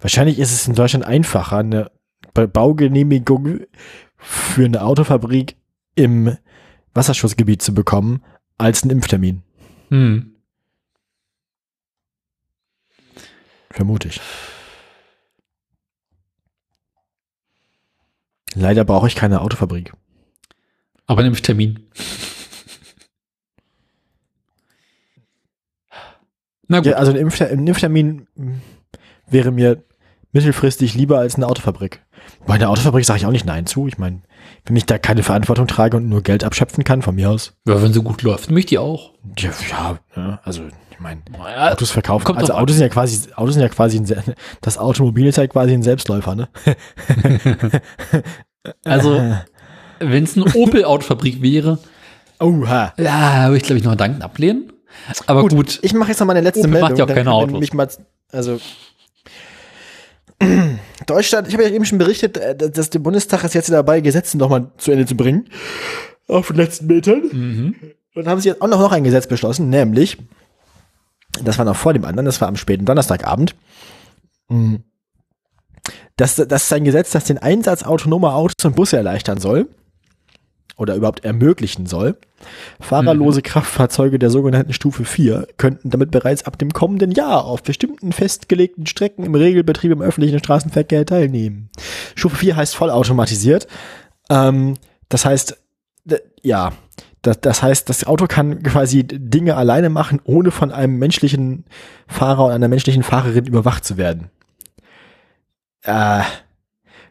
[0.00, 1.90] Wahrscheinlich ist es in Deutschland einfacher, eine
[2.32, 3.66] Ba- Baugenehmigung
[4.16, 5.56] für eine Autofabrik
[5.94, 6.38] im
[6.94, 8.22] Wasserschutzgebiet zu bekommen,
[8.58, 9.42] als einen Impftermin.
[9.88, 10.36] Hm.
[13.70, 14.20] Vermute ich.
[18.54, 19.92] Leider brauche ich keine Autofabrik.
[21.06, 21.88] Aber ein Impftermin.
[26.66, 26.86] Na gut.
[26.86, 28.28] Ja, also ein, Impfter ein Impftermin
[29.26, 29.84] wäre mir
[30.32, 32.02] mittelfristig lieber als eine Autofabrik.
[32.46, 33.86] Bei einer Autofabrik sage ich auch nicht Nein zu.
[33.86, 34.22] Ich meine,
[34.66, 37.54] wenn ich da keine Verantwortung trage und nur Geld abschöpfen kann, von mir aus.
[37.66, 39.12] Ja, wenn sie gut läuft, möchte ich auch.
[39.38, 42.24] Ja, ja ne, also ich meine, Ja, Autos verkaufen.
[42.24, 42.52] kommt Also.
[42.54, 45.82] Autos sind ja quasi, Autos sind ja quasi ein, das Automobil ist ja quasi ein
[45.82, 46.48] Selbstläufer, ne?
[48.84, 49.18] Also,
[50.00, 51.78] wenn es eine Opel-Autofabrik wäre,
[52.40, 52.92] Oha.
[52.98, 54.72] ja, würde ich glaube ich noch einen Danken ablehnen.
[55.26, 56.88] Aber gut, Ich mache jetzt noch meine letzte Opel Meldung.
[56.90, 57.68] macht ja auch keine Autos.
[58.32, 58.58] also
[61.06, 64.38] Deutschland, ich habe ja eben schon berichtet, äh, dass der Bundestag ist jetzt dabei, Gesetze
[64.38, 65.48] nochmal zu Ende zu bringen.
[66.28, 67.22] Auf den letzten Metern.
[67.32, 67.74] mhm.
[68.14, 70.18] Und haben sie jetzt auch noch, noch ein Gesetz beschlossen, nämlich,
[71.44, 73.54] das war noch vor dem anderen, das war am späten Donnerstagabend,
[74.48, 74.80] mh,
[76.16, 79.68] das, das ist ein Gesetz, das den Einsatz autonomer Autos und Busse erleichtern soll
[80.76, 82.16] oder überhaupt ermöglichen soll.
[82.80, 88.12] Fahrerlose Kraftfahrzeuge der sogenannten Stufe 4 könnten damit bereits ab dem kommenden Jahr auf bestimmten
[88.12, 91.70] festgelegten Strecken im Regelbetrieb im öffentlichen Straßenverkehr teilnehmen.
[92.14, 93.66] Stufe 4 heißt vollautomatisiert.
[94.30, 94.76] Ähm,
[95.08, 95.58] das heißt,
[96.42, 96.72] ja,
[97.22, 101.66] das, das heißt, das Auto kann quasi Dinge alleine machen, ohne von einem menschlichen
[102.06, 104.30] Fahrer oder einer menschlichen Fahrerin überwacht zu werden.
[105.82, 106.22] Äh,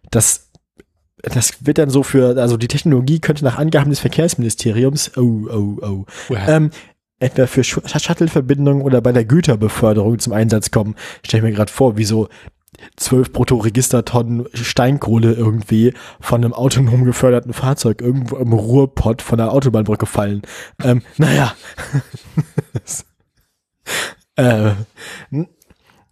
[0.10, 0.49] das,
[1.24, 5.78] das wird dann so für, also die Technologie könnte nach Angaben des Verkehrsministeriums, oh, oh,
[5.82, 6.06] oh,
[6.48, 6.72] ähm,
[7.20, 10.96] etwa für Shuttle-Verbindungen oder bei der Güterbeförderung zum Einsatz kommen.
[11.26, 12.30] Stell ich mir gerade vor, wie so
[12.96, 20.06] zwölf Bruttoregistertonnen Steinkohle irgendwie von einem autonom geförderten Fahrzeug irgendwo im Ruhrpott von der Autobahnbrücke
[20.06, 20.44] fallen.
[20.82, 21.54] Ähm, naja.
[24.36, 24.72] äh,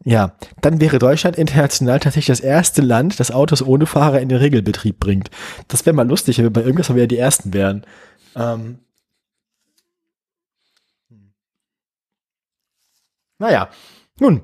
[0.04, 4.38] ja, dann wäre Deutschland international tatsächlich das erste Land, das Autos ohne Fahrer in den
[4.38, 5.30] Regelbetrieb bringt.
[5.68, 7.86] Das wäre mal lustig, wenn wir bei irgendwas wir ja die Ersten wären.
[8.36, 8.80] Ähm,
[13.40, 13.70] naja,
[14.20, 14.42] nun,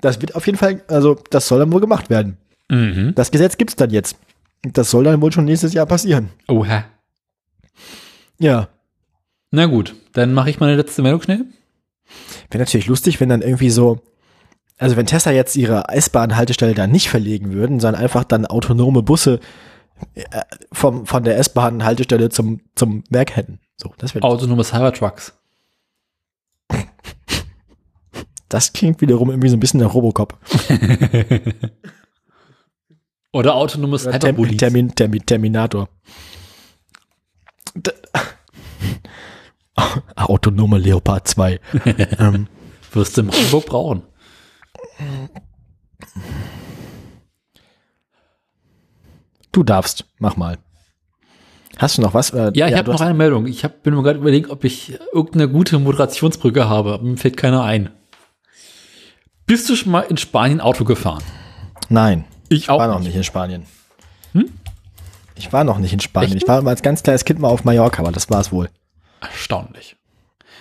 [0.00, 2.38] das wird auf jeden Fall, also das soll dann wohl gemacht werden.
[2.70, 3.14] Mhm.
[3.14, 4.16] Das Gesetz gibt's dann jetzt.
[4.62, 6.30] Das soll dann wohl schon nächstes Jahr passieren.
[6.48, 6.84] Oha.
[8.38, 8.68] Ja.
[9.50, 11.44] Na gut, dann mache ich meine letzte Meldung schnell.
[12.50, 14.00] Wäre natürlich lustig, wenn dann irgendwie so,
[14.78, 19.40] also wenn Tesla jetzt ihre S-Bahn-Haltestelle da nicht verlegen würden, sondern einfach dann autonome Busse
[20.14, 20.24] äh,
[20.72, 23.60] vom, von der S-Bahn-Haltestelle zum, zum Werk hätten.
[23.76, 25.34] So, das Autonome Cybertrucks.
[28.48, 30.38] das klingt wiederum irgendwie so ein bisschen nach Robocop.
[33.32, 34.56] Oder autonomes Oder.
[34.56, 35.88] Termin, Termin, Terminator.
[37.74, 37.90] D
[40.14, 41.60] Autonome Leopard 2.
[42.18, 42.46] ähm,
[42.92, 44.04] Wirst du in Hamburg brauchen.
[49.52, 50.58] Du darfst, mach mal.
[51.78, 52.30] Hast du noch was?
[52.30, 53.46] Äh, Ja, ich habe du noch eine Meldung.
[53.46, 57.00] Ich hab, bin mir gerade überlegen, ob ich irgendeine gute Moderationsbrücke habe.
[57.02, 57.90] Mir fällt keiner ein.
[59.46, 61.22] Bist du schon mal in Spanien Auto gefahren?
[61.88, 62.24] Nein.
[62.48, 63.66] Ich war noch nicht in Spanien.
[64.32, 64.52] Hm?
[65.34, 66.34] Ich war noch nicht in Spanien.
[66.34, 68.70] Echt Ich war als ganz kleines Kind mal auf Mallorca, aber das war es wohl.
[69.20, 69.96] Erstaunlich.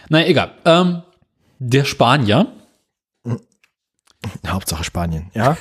[0.09, 0.51] Naja, egal.
[0.65, 1.03] Ähm,
[1.59, 2.47] der Spanier
[4.47, 5.57] Hauptsache Spanien, ja?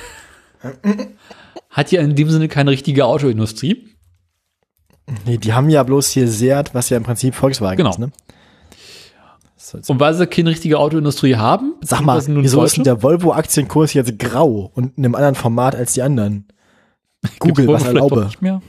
[1.70, 3.88] hat ja in dem Sinne keine richtige Autoindustrie.
[5.26, 7.90] Nee, die haben ja bloß hier Seat, was ja im Prinzip Volkswagen Genau.
[7.90, 8.12] ist, ne?
[9.88, 14.18] Und weil sie keine richtige Autoindustrie haben, Sag mal, wieso ist denn der Volvo-Aktienkurs jetzt
[14.18, 16.46] grau und in einem anderen Format als die anderen?
[17.38, 18.24] Google, was erlaube.
[18.26, 18.60] nicht mehr.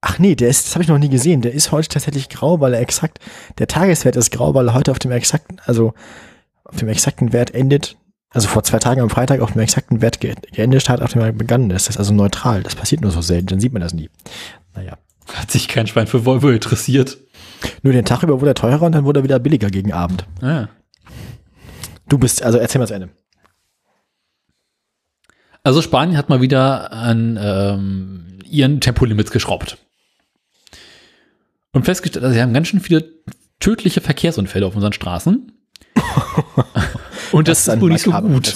[0.00, 1.42] Ach nee, der ist, das habe ich noch nie gesehen.
[1.42, 3.18] Der ist heute tatsächlich grau, weil er exakt,
[3.58, 5.94] der Tageswert ist grau, weil er heute auf dem exakten, also
[6.72, 7.96] auf dem exakten Wert endet,
[8.30, 11.20] also vor zwei Tagen am Freitag auf dem exakten Wert ge geendet hat, auf dem
[11.20, 11.86] er begangen ist.
[11.86, 12.62] Das ist also neutral.
[12.62, 14.08] Das passiert nur so selten, dann sieht man das nie.
[14.74, 14.96] Naja.
[15.34, 17.18] Hat sich kein Schwein für Volvo interessiert.
[17.82, 20.26] Nur den Tag über wurde er teurer und dann wurde er wieder billiger gegen Abend.
[20.40, 20.68] Ah.
[22.08, 23.10] Du bist, also erzähl mal zu Ende.
[25.62, 29.78] Also Spanien hat mal wieder an ähm, ihren Tempolimits geschraubt.
[31.72, 33.08] Und festgestellt, also sie haben ganz schön viele
[33.60, 35.52] tödliche Verkehrsunfälle auf unseren Straßen.
[37.32, 38.52] Und das, ist eine wohl nicht so gut.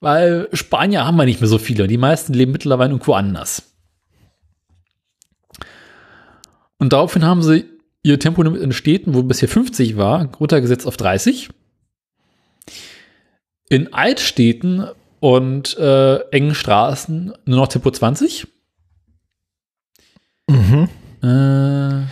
[0.00, 1.86] Weil Spanier haben wir nicht mehr so viele.
[1.86, 3.62] Die meisten leben mittlerweile irgendwo anders.
[6.78, 7.64] Und daraufhin haben sie
[8.02, 11.50] ihr Tempolimit in Städten, wo bisher 50 war, runtergesetzt auf 30.
[13.68, 14.88] In Altstädten
[15.20, 18.46] und äh, engen Straßen nur noch Tempo 20.
[20.48, 20.88] Mhm.
[21.22, 22.06] Äh,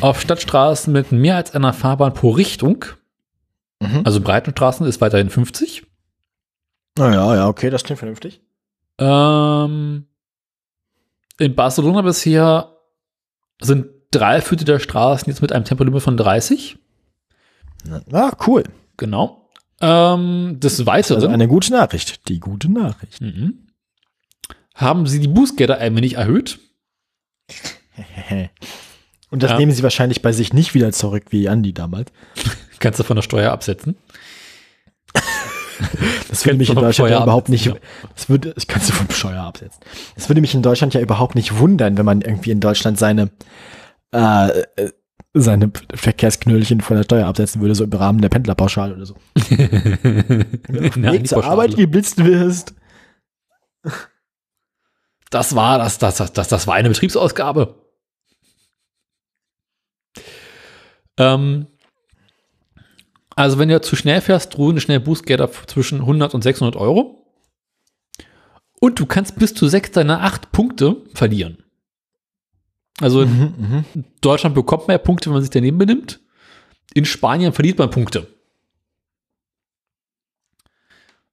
[0.00, 2.84] auf Stadtstraßen mit mehr als einer Fahrbahn pro Richtung,
[3.82, 4.02] Mhm.
[4.04, 5.86] also breiten Straßen, ist weiterhin 50.
[6.98, 8.42] Naja, ja, okay, das klingt vernünftig.
[8.98, 10.06] Ähm,
[11.38, 12.76] in Barcelona bisher
[13.62, 16.76] sind drei Viertel der Straßen jetzt mit einem Tempolimit von 30.
[18.12, 18.64] Ah, cool.
[18.98, 19.48] Genau.
[19.80, 22.28] Ähm, des Weiteren Also eine gute Nachricht.
[22.28, 23.22] Die gute Nachricht.
[23.22, 23.66] mhm,
[24.74, 26.58] haben sie die Bußgelder ein wenig erhöht.
[29.30, 29.58] Und das Ja.
[29.58, 32.10] nehmen sie wahrscheinlich bei sich nicht wieder zurück, wie Andi damals.
[32.80, 33.96] Kannst du von der Steuer absetzen.
[36.28, 37.72] Das würde mich in Deutschland ja überhaupt nicht,
[38.14, 39.80] das würde, das kannst du vom Steuer absetzen.
[40.14, 43.30] Das würde mich in Deutschland ja überhaupt nicht wundern, wenn man irgendwie in Deutschland seine,
[44.14, 44.90] äh, äh,
[45.32, 49.14] seine Verkehrsknöllchen von der Steuer absetzen würde, so im Rahmen der Pendlerpauschale oder so.
[49.48, 51.52] Wenn du auf Nein, Weg zur Pauschale.
[51.52, 52.74] Arbeit geblitzt wirst.
[55.30, 57.74] Das war das, das, das, das, das war eine Betriebsausgabe.
[61.20, 61.66] Ähm,
[63.36, 67.26] also wenn du zu schnell fährst, drohen schnell Bußgelder zwischen 100 und 600 Euro.
[68.80, 71.62] Und du kannst bis zu sechs deiner acht Punkte verlieren.
[73.00, 74.04] Also in Mhm, mhm.
[74.20, 76.20] Deutschland bekommt man ja Punkte, wenn man sich daneben benimmt.
[76.94, 78.26] In Spanien verliert man Punkte.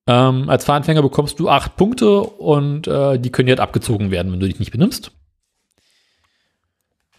[0.05, 4.39] Ähm, als Fahranfänger bekommst du acht Punkte und äh, die können jetzt abgezogen werden, wenn
[4.39, 5.11] du dich nicht benimmst.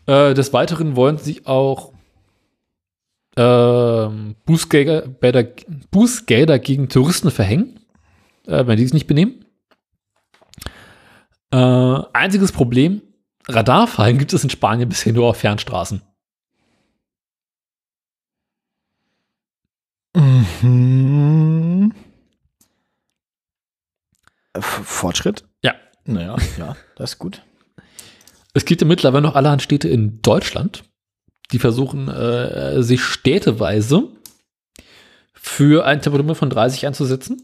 [0.06, 1.92] Äh, des Weiteren wollen sie auch
[3.38, 5.54] ähm, Bußgelder, Bäder-
[5.92, 7.78] Bußgelder gegen Touristen verhängen,
[8.46, 9.44] äh, wenn die sich nicht benehmen.
[11.52, 11.56] Äh,
[12.12, 13.00] einziges Problem,
[13.46, 16.02] Radarfallen gibt es in Spanien bisher nur auf Fernstraßen.
[20.14, 21.94] Mhm.
[24.60, 25.44] Fortschritt?
[25.62, 25.74] Ja.
[26.04, 27.42] Naja, ja, das ist gut.
[28.54, 30.84] Es gibt ja mittlerweile noch allerhand Städte in Deutschland,
[31.52, 34.08] die versuchen, äh, sich städteweise
[35.32, 37.42] für ein Tempolimit von 30 einzusetzen.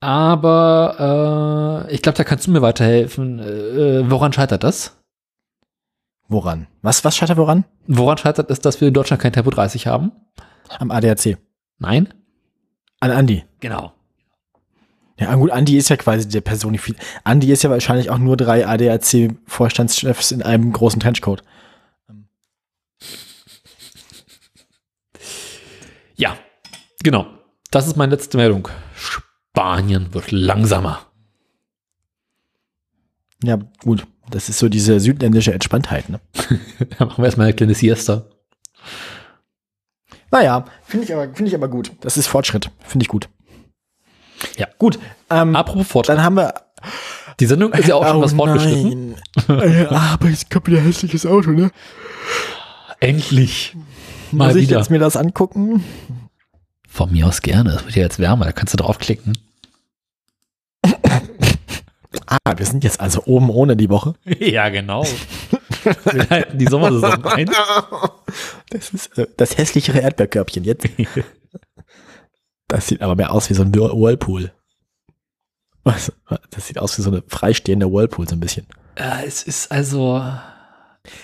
[0.00, 3.38] Aber äh, ich glaube, da kannst du mir weiterhelfen.
[3.40, 4.96] Äh, woran scheitert das?
[6.28, 6.66] Woran?
[6.82, 7.64] Was, was scheitert woran?
[7.86, 10.12] Woran scheitert es, dass wir in Deutschland kein Tempo 30 haben?
[10.78, 11.38] Am ADAC.
[11.78, 12.12] Nein?
[13.00, 13.44] An Andi.
[13.60, 13.92] Genau.
[15.18, 17.04] Ja, gut, Andi ist ja quasi der Personifizierung.
[17.24, 21.42] Andi ist ja wahrscheinlich auch nur drei ADAC-Vorstandschefs in einem großen Trenchcoat.
[26.18, 26.36] Ja,
[27.02, 27.26] genau.
[27.70, 28.68] Das ist meine letzte Meldung.
[28.94, 31.06] Spanien wird langsamer.
[33.42, 34.06] Ja, gut.
[34.30, 36.20] Das ist so diese südländische Entspanntheit, ne?
[36.98, 38.26] Da machen wir erstmal eine kleine Siesta.
[40.30, 41.92] Naja, finde ich, aber finde ich aber gut.
[42.00, 42.70] Das ist Fortschritt.
[42.80, 43.28] Finde ich gut.
[44.56, 44.66] Ja.
[44.78, 44.98] Gut.
[45.30, 46.18] Ähm, Apropos Fortschritt.
[46.18, 46.52] dann haben wir.
[47.40, 49.14] Die Sendung ist ja auch schon was fortgeschritten.
[49.48, 51.70] Äh, aber es kommt wieder ein hässliches Auto, ne?
[53.00, 53.76] Endlich.
[54.32, 54.78] Mal Muss ich wieder.
[54.78, 55.84] jetzt mir das angucken?
[56.88, 57.70] Von mir aus gerne.
[57.74, 58.44] Es wird ja jetzt wärmer.
[58.46, 59.38] Da kannst du draufklicken.
[62.26, 64.14] Ah, wir sind jetzt also oben ohne die Woche.
[64.24, 65.02] ja, genau.
[66.04, 67.50] Wir halten die Sommersaison ein.
[68.70, 70.86] Das ist äh, das hässlichere Erdbeerkörbchen jetzt.
[72.70, 74.52] Das sieht aber mehr aus wie so ein Whir- Whirlpool.
[75.84, 76.12] Was?
[76.50, 78.66] Das sieht aus wie so eine freistehende Whirlpool so ein bisschen.
[78.94, 80.22] Äh, es ist also.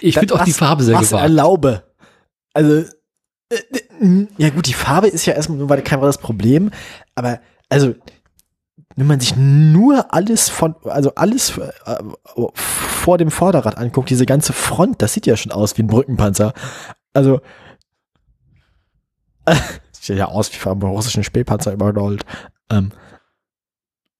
[0.00, 1.22] Ich finde auch die Farbe sehr was gewagt.
[1.24, 1.82] erlaube.
[2.54, 2.88] Also,
[3.50, 3.56] äh,
[4.00, 6.70] äh, ja gut, die Farbe ist ja erstmal nur kein das Problem,
[7.14, 7.94] aber also,
[8.96, 12.02] wenn man sich nur alles von, also alles äh,
[12.54, 16.54] vor dem Vorderrad anguckt, diese ganze Front, das sieht ja schon aus wie ein Brückenpanzer.
[17.12, 17.40] Also,
[19.46, 19.56] äh,
[19.92, 22.24] sieht ja aus wie vom russischen Spähpanzer überrollt.
[22.70, 22.92] Ähm,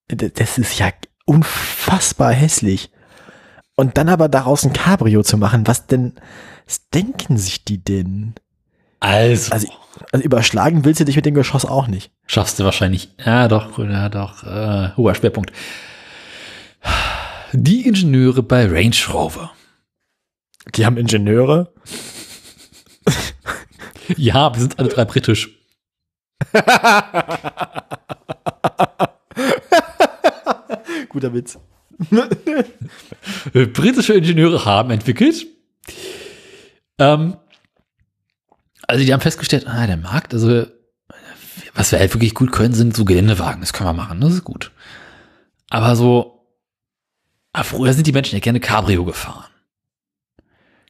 [0.09, 0.91] das ist ja
[1.25, 2.91] unfassbar hässlich.
[3.77, 6.15] Und dann aber daraus ein Cabrio zu machen, was denn,
[6.67, 8.35] was denken sich die denn?
[9.01, 9.69] Also, Also,
[10.13, 12.11] also überschlagen willst du dich mit dem Geschoss auch nicht.
[12.27, 13.11] schaffst du wahrscheinlich.
[13.25, 14.45] Ja, doch, ja, doch.
[14.45, 15.53] Äh, hoher Schwerpunkt.
[17.53, 19.53] Die Ingenieure bei Range Rover.
[20.75, 21.73] Die haben Ingenieure.
[24.19, 25.49] Ja, wir sind alle drei britisch.
[31.09, 31.59] Guter Witz.
[33.53, 35.47] Britische Ingenieure haben entwickelt.
[36.99, 37.37] Ähm,
[38.87, 40.67] also die haben festgestellt, ah, der Markt, also
[41.75, 43.61] was wir halt wirklich gut können, sind so Geländewagen.
[43.61, 44.71] Das können wir machen, das ist gut.
[45.71, 46.47] Aber so,
[47.53, 49.51] aber früher sind die Menschen ja gerne Cabrio gefahren.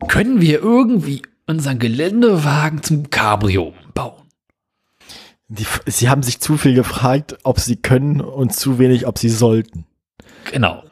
[0.08, 4.28] Können wir irgendwie unseren Geländewagen zum Cabrio bauen?
[5.48, 9.28] Die, sie haben sich zu viel gefragt, ob sie können und zu wenig, ob sie
[9.28, 9.86] sollten.
[10.50, 10.84] Genau.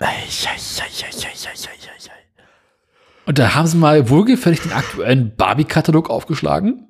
[0.00, 1.83] Ei, ei, ei,
[3.26, 6.88] und da haben sie mal wohlgefällig den aktuellen Barbie-Katalog aufgeschlagen.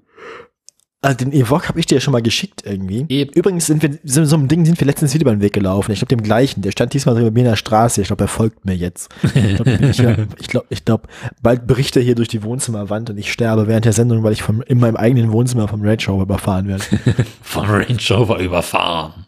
[1.05, 3.05] Also den Evoque habe ich dir ja schon mal geschickt irgendwie.
[3.11, 3.31] Eben.
[3.35, 5.93] Übrigens sind wir, so, so einem Ding sind wir letztens wieder über den Weg gelaufen.
[5.93, 6.63] Ich glaube dem gleichen.
[6.63, 8.01] Der stand diesmal über mir in der Straße.
[8.01, 9.15] Ich glaube, er folgt mir jetzt.
[9.23, 10.17] Ich glaube, ich, ja,
[10.71, 11.07] ich glaub,
[11.43, 14.43] bald bricht er hier durch die Wohnzimmerwand und ich sterbe während der Sendung, weil ich
[14.43, 16.85] vom, in meinem eigenen Wohnzimmer vom Range Rover überfahren werde.
[17.43, 19.27] Vom Range Rover überfahren.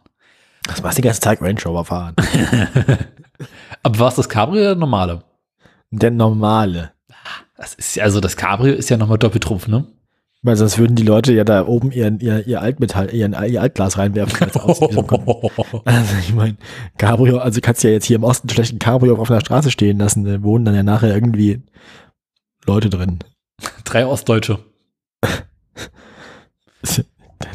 [0.67, 2.15] Das machst du den ganzen Tag Range Rover fahren.
[3.83, 5.23] Aber war es das Cabrio oder das normale?
[5.91, 6.96] Der normale.
[7.57, 9.87] Das ist ja, also das Cabrio ist ja nochmal Doppeltrumpf, ne?
[10.43, 13.99] Weil sonst würden die Leute ja da oben ihr, ihr, ihr Altmetall, ihren, ihr Altglas
[13.99, 14.49] reinwerfen.
[15.85, 16.57] Also ich meine,
[16.99, 19.71] Cabrio, also kannst du ja jetzt hier im Osten schlecht ein Cabrio auf einer Straße
[19.71, 21.63] stehen lassen, da wohnen dann ja nachher irgendwie
[22.65, 23.21] Leute drin.
[23.85, 24.59] Drei Ostdeutsche.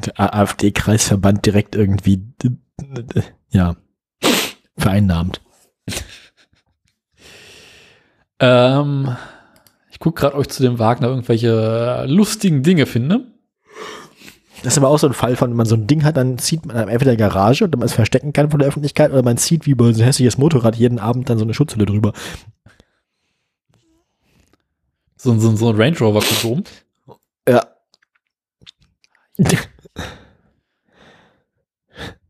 [0.06, 2.24] Der AfD-Kreisverband direkt irgendwie,
[3.52, 3.76] ja,
[4.78, 5.42] vereinnahmt.
[8.40, 9.16] Ähm,
[10.02, 13.28] ich gucke gerade, ob ich zu dem Wagner irgendwelche lustigen Dinge finde.
[14.64, 16.40] Das ist aber auch so ein Fall von, wenn man so ein Ding hat, dann
[16.40, 19.22] zieht man entweder in der Garage, damit man es verstecken kann von der Öffentlichkeit, oder
[19.22, 22.14] man zieht wie bei so ein hässliches Motorrad jeden Abend dann so eine Schutzhülle drüber.
[25.18, 26.64] So, ein- so, so ein Range Rover Kondom.
[27.48, 27.68] Ja.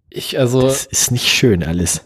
[0.09, 2.06] Ich, also, Das ist nicht schön alles.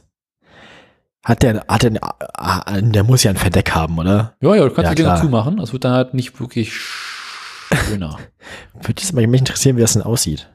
[1.26, 4.36] Hat der, hat der, ah, der muss ja ein Verdeck haben, oder?
[4.42, 5.20] ja, ja, du kannst Ja, die klar.
[5.20, 5.58] zumachen.
[5.58, 8.20] Das wird dann halt nicht wirklich schöner.
[8.74, 10.48] Würde es mich interessieren, wie das denn aussieht.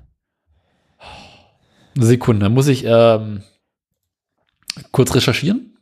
[1.99, 3.42] Sekunde, muss ich ähm,
[4.92, 5.76] kurz recherchieren.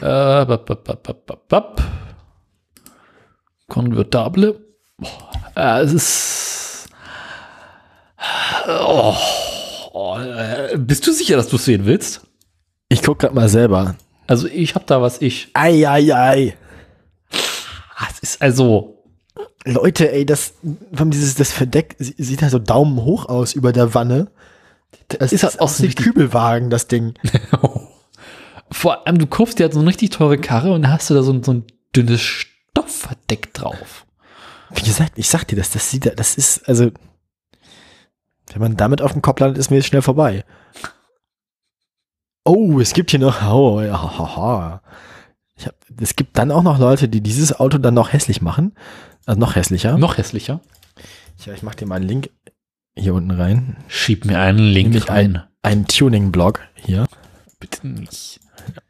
[0.00, 1.82] Äh, bap, bap, bap, bap, bap, bap.
[3.68, 4.60] Konvertable.
[4.98, 6.88] Boah, Äh, es ist.
[8.68, 9.14] Oh,
[9.92, 12.25] oh, äh, bist du sicher, dass du es sehen willst?
[12.88, 13.96] Ich guck grad mal selber.
[14.26, 15.48] Also ich habe da was ich.
[15.54, 16.56] Ei, ei, ei.
[17.96, 18.92] Ah, Es ist also.
[19.64, 23.94] Leute, ey, das, dieses, das Verdeck sie- sieht halt so Daumen hoch aus über der
[23.94, 24.30] Wanne.
[25.08, 27.14] Das ist halt auch aus dem Kübelwagen, das Ding.
[28.70, 31.22] Vor allem, du kaufst dir halt so eine richtig teure Karre und hast du da
[31.24, 34.06] so, ein- so ein dünnes Stoffverdeck drauf.
[34.74, 36.90] Wie gesagt, ich sag dir das, das sieht, das ist, also,
[38.52, 40.44] wenn man damit auf dem Kopf landet, ist mir jetzt schnell vorbei.
[42.46, 44.80] Oh, es gibt hier noch, oh, ja, haha.
[45.56, 48.72] Ich hab, es gibt dann auch noch Leute, die dieses Auto dann noch hässlich machen.
[49.26, 49.98] Also noch hässlicher.
[49.98, 50.60] Noch hässlicher.
[51.44, 52.30] Ja, ich mach dir mal einen Link
[52.96, 53.76] hier unten rein.
[53.88, 55.42] Schieb mir einen Link Nämlich rein.
[55.62, 57.06] Ein Tuning-Blog hier.
[57.58, 58.38] Bitte nicht.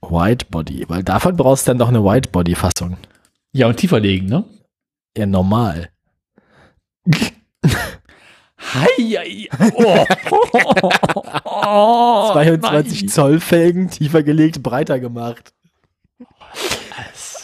[0.02, 2.98] Whitebody, weil davon brauchst du dann doch eine Whitebody-Fassung.
[3.52, 4.44] Ja, und tiefer legen, ne?
[5.16, 5.88] Ja, normal.
[8.58, 9.48] Hei, hei.
[9.74, 10.04] Oh.
[11.44, 13.08] oh 22 nein.
[13.08, 15.52] Zoll Felgen, tiefer gelegt, breiter gemacht.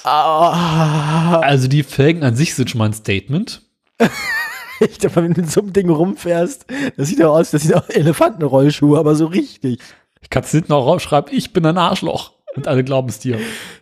[0.05, 3.62] Ah, Also die Felgen an sich sind schon mal ein Statement.
[4.81, 6.66] ich dachte, wenn du mit so einem Ding rumfährst,
[6.97, 9.81] das sieht ja aus, das sind auch Elefantenrollschuhe, aber so richtig.
[10.20, 12.32] Ich kann es hinten auch rausschreiben, ich bin ein Arschloch.
[12.55, 13.39] Und alle glauben es dir.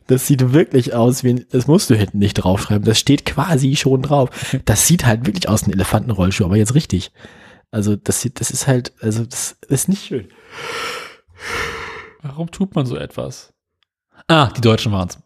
[0.07, 3.77] Das sieht wirklich aus wie ein, das musst du hinten nicht draufschreiben, das steht quasi
[3.77, 4.57] schon drauf.
[4.65, 7.11] Das sieht halt wirklich aus wie ein Elefantenrollschuh, aber jetzt richtig.
[7.73, 10.29] Also das sieht, das ist halt, also das ist nicht schön.
[12.23, 13.53] Warum tut man so etwas?
[14.29, 15.19] Ah, die Deutschen waren's.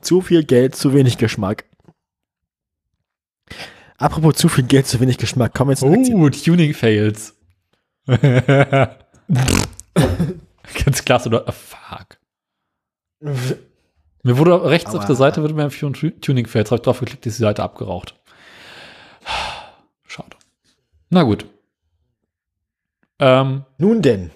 [0.00, 1.64] Zu viel Geld, zu wenig Geschmack.
[3.96, 7.34] Apropos zu viel Geld, zu wenig Geschmack, wir jetzt Oh, Tuning-Fails.
[10.84, 11.48] Ganz klasse, oder?
[11.48, 12.18] Ah, fuck.
[14.22, 17.26] Mir wurde rechts Aber- auf der Seite wurde mir ein Tuning-Fails, habe ich drauf geklickt,
[17.26, 18.18] ist die Seite abgeraucht.
[20.06, 20.36] Schade.
[21.10, 21.44] Na gut.
[23.18, 24.30] Ähm, Nun denn.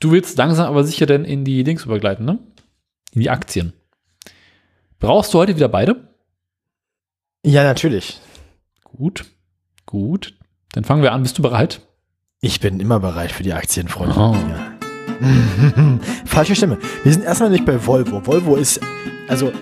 [0.00, 2.38] du willst langsam aber sicher denn in die Dings übergleiten, ne?
[3.12, 3.72] In die Aktien.
[5.00, 6.08] Brauchst du heute wieder beide?
[7.44, 8.20] Ja, natürlich.
[8.84, 9.24] Gut.
[9.84, 10.38] Gut.
[10.72, 11.22] Dann fangen wir an.
[11.22, 11.80] Bist du bereit?
[12.42, 14.14] Ich bin immer bereit für die Aktien, Freunde.
[14.18, 14.36] Oh.
[16.26, 16.76] Falsche Stimme.
[17.02, 18.26] Wir sind erstmal nicht bei Volvo.
[18.26, 18.78] Volvo ist,
[19.26, 19.52] also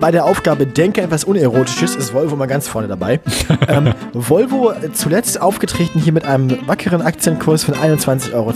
[0.00, 3.20] bei der Aufgabe Denke etwas Unerotisches ist Volvo mal ganz vorne dabei.
[3.68, 8.52] ähm, Volvo äh, zuletzt aufgetreten hier mit einem wackeren Aktienkurs von 21,20 Euro,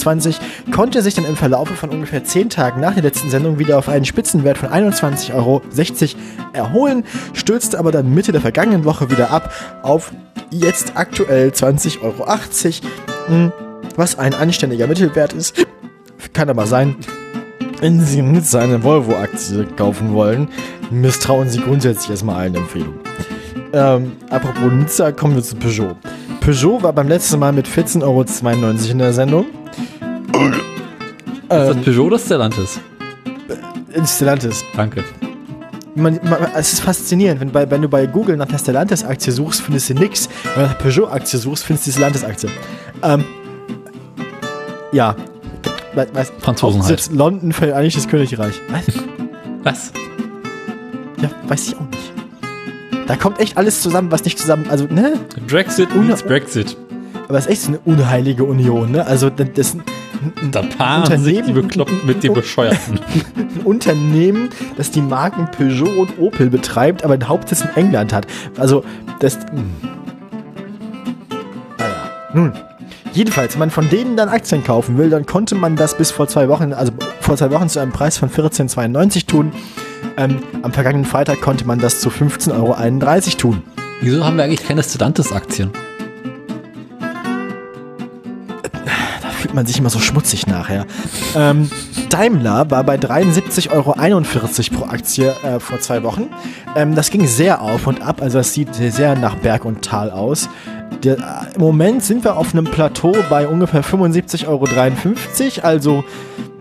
[0.73, 3.90] konnte sich dann im Verlaufe von ungefähr 10 Tagen nach der letzten Sendung wieder auf
[3.90, 5.62] einen Spitzenwert von 21,60 Euro
[6.55, 10.12] erholen, stürzte aber dann Mitte der vergangenen Woche wieder ab auf
[10.50, 12.24] jetzt aktuell 20,80 Euro.
[13.28, 13.52] Hm,
[13.97, 15.66] was ein anständiger Mittelwert ist.
[16.32, 16.97] Kann aber sein,
[17.81, 20.48] wenn Sie Nizza eine Volvo-Aktie kaufen wollen,
[20.90, 23.00] misstrauen Sie grundsätzlich erstmal allen Empfehlungen.
[23.73, 25.97] Ähm, apropos Nizza, kommen wir zu Peugeot.
[26.40, 29.47] Peugeot war beim letzten Mal mit 14,92 Euro in der Sendung.
[29.47, 32.81] Ist das Ähm, Peugeot oder Stellantis?
[34.07, 34.65] Stellantis.
[34.76, 35.05] Danke.
[35.99, 39.60] Man, man, es ist faszinierend, wenn, bei, wenn du bei Google nach der Stellantis-Aktie suchst,
[39.62, 40.28] findest du nichts.
[40.55, 42.51] Wenn du nach der Peugeot-Aktie suchst, findest du die Stellantis-Aktie.
[43.02, 43.25] Ähm,
[44.93, 45.15] ja.
[45.94, 46.91] We- Weiß, Franzosen halt.
[46.93, 48.55] Hauptsitz London, Vereinigtes Königreich.
[48.70, 48.85] Was?
[49.65, 49.93] Was?
[51.20, 52.12] Ja, weiß ich auch nicht.
[53.09, 55.15] Da kommt echt alles zusammen, was nicht zusammen, also, ne?
[55.47, 56.77] Brexit means Brexit.
[57.28, 59.07] Aber es ist echt so eine unheilige Union, ne?
[59.07, 62.98] Also, das das ist ein, Da paaren sich die Unternehmen- Bekloppten mit den Bescheuerten.
[63.36, 68.26] ein Unternehmen, das die Marken Peugeot und Opel betreibt, aber den Hauptsitz in England hat.
[68.57, 68.82] Also,
[69.20, 69.34] das.
[69.34, 69.70] Hm.
[71.78, 72.10] Naja.
[72.32, 72.52] Nun.
[73.12, 76.28] Jedenfalls, wenn man von denen dann Aktien kaufen will, dann konnte man das bis vor
[76.28, 79.52] zwei Wochen, also vor zwei Wochen zu einem Preis von 14,92 tun.
[80.16, 83.62] Ähm, am vergangenen Freitag konnte man das zu 15,31 Euro tun.
[84.00, 85.70] Wieso haben wir eigentlich keine Stellantis-Aktien?
[89.49, 90.85] Fühlt man sich immer so schmutzig nachher.
[91.35, 91.70] Ähm,
[92.10, 93.94] Daimler war bei 73,41 Euro
[94.78, 96.28] pro Aktie äh, vor zwei Wochen.
[96.77, 100.10] Ähm, das ging sehr auf und ab, also es sieht sehr nach Berg und Tal
[100.10, 100.51] aus.
[101.02, 104.67] Der, äh, Im Moment sind wir auf einem Plateau bei ungefähr 75,53 Euro.
[105.67, 106.05] Also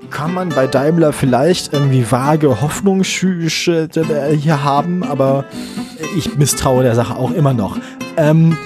[0.09, 3.89] kann man bei Daimler vielleicht irgendwie vage Hoffnungsschüsse
[4.39, 5.43] hier haben, aber
[6.15, 7.77] ich misstraue der Sache auch immer noch.
[8.15, 8.57] Ähm,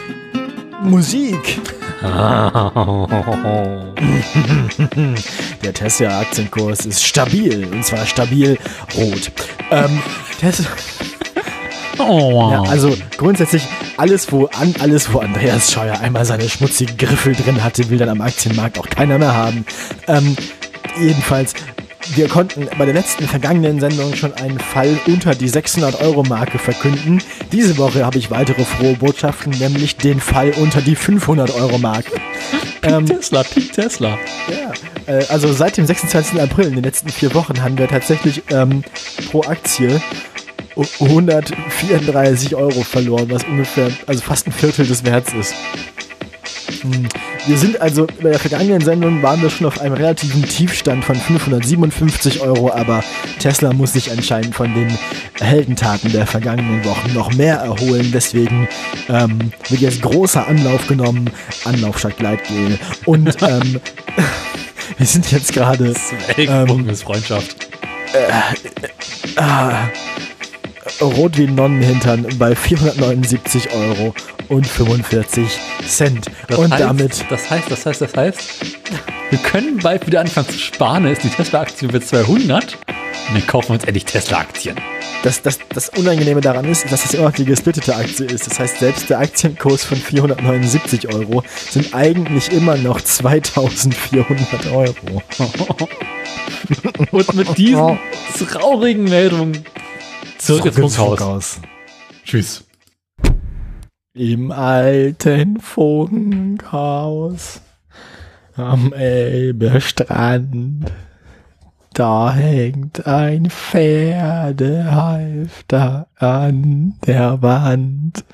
[0.83, 1.59] Musik.
[5.63, 8.57] Der Tesla-Aktienkurs ist stabil und zwar stabil
[8.95, 9.31] rot.
[9.69, 10.01] Ähm,
[10.39, 10.67] Tesla,
[11.99, 13.63] Oh, ja, also grundsätzlich
[13.97, 18.09] alles, wo an alles, wo Andreas Scheuer einmal seine schmutzigen Griffel drin hatte, will dann
[18.09, 19.65] am Aktienmarkt auch keiner mehr haben.
[20.07, 20.35] Ähm,
[20.99, 21.53] jedenfalls,
[22.15, 27.21] wir konnten bei der letzten vergangenen Sendung schon einen Fall unter die 600-Euro-Marke verkünden.
[27.51, 32.11] Diese Woche habe ich weitere frohe Botschaften, nämlich den Fall unter die 500-Euro-Marke.
[32.83, 34.17] Ähm, Tesla, Pink Tesla.
[34.49, 36.41] ja, äh, also seit dem 26.
[36.41, 38.83] April in den letzten vier Wochen haben wir tatsächlich ähm,
[39.29, 40.01] pro Aktie
[40.75, 45.53] u- 134 Euro verloren, was ungefähr, also fast ein Viertel des Werts ist.
[47.47, 51.15] Wir sind also, bei der vergangenen Sendung waren wir schon auf einem relativen Tiefstand von
[51.15, 53.03] 557 Euro, aber
[53.39, 54.97] Tesla muss sich anscheinend von den
[55.39, 58.11] Heldentaten der vergangenen Wochen noch mehr erholen.
[58.13, 58.67] Deswegen
[59.09, 61.29] ähm, wird jetzt großer Anlauf genommen,
[61.65, 62.79] Anlauf statt Gleitgel.
[63.05, 63.79] Und ähm,
[64.97, 65.93] wir sind jetzt gerade
[66.35, 67.67] Weltbogen ist Freundschaft.
[69.37, 69.89] ah,
[71.01, 74.13] rot wie Nonnenhintern bei 479 Euro
[74.49, 75.45] und 45
[75.87, 76.27] Cent.
[76.47, 78.39] Das und heißt, damit Das heißt, das heißt, das heißt,
[79.29, 81.05] wir können bald wieder anfangen zu sparen.
[81.05, 82.77] Ist die Tesla-Aktie für 200
[83.29, 84.75] und dann kaufen wir uns endlich Tesla-Aktien.
[85.23, 88.47] das, das, das Unangenehme daran ist, dass das immer noch die gesplittete Aktie ist.
[88.47, 95.21] Das heißt, selbst der Aktienkurs von 479 Euro sind eigentlich immer noch 2400 Euro.
[97.11, 97.99] Und mit diesen
[98.49, 99.63] traurigen Meldungen
[100.45, 101.19] zurück ins Funkhaus.
[101.19, 101.59] Funkhaus.
[102.23, 102.63] Tschüss.
[104.13, 107.61] Im alten Funkhaus
[108.55, 110.91] am Elbestrand,
[111.93, 118.25] da hängt ein Pferdehalfter an der Wand.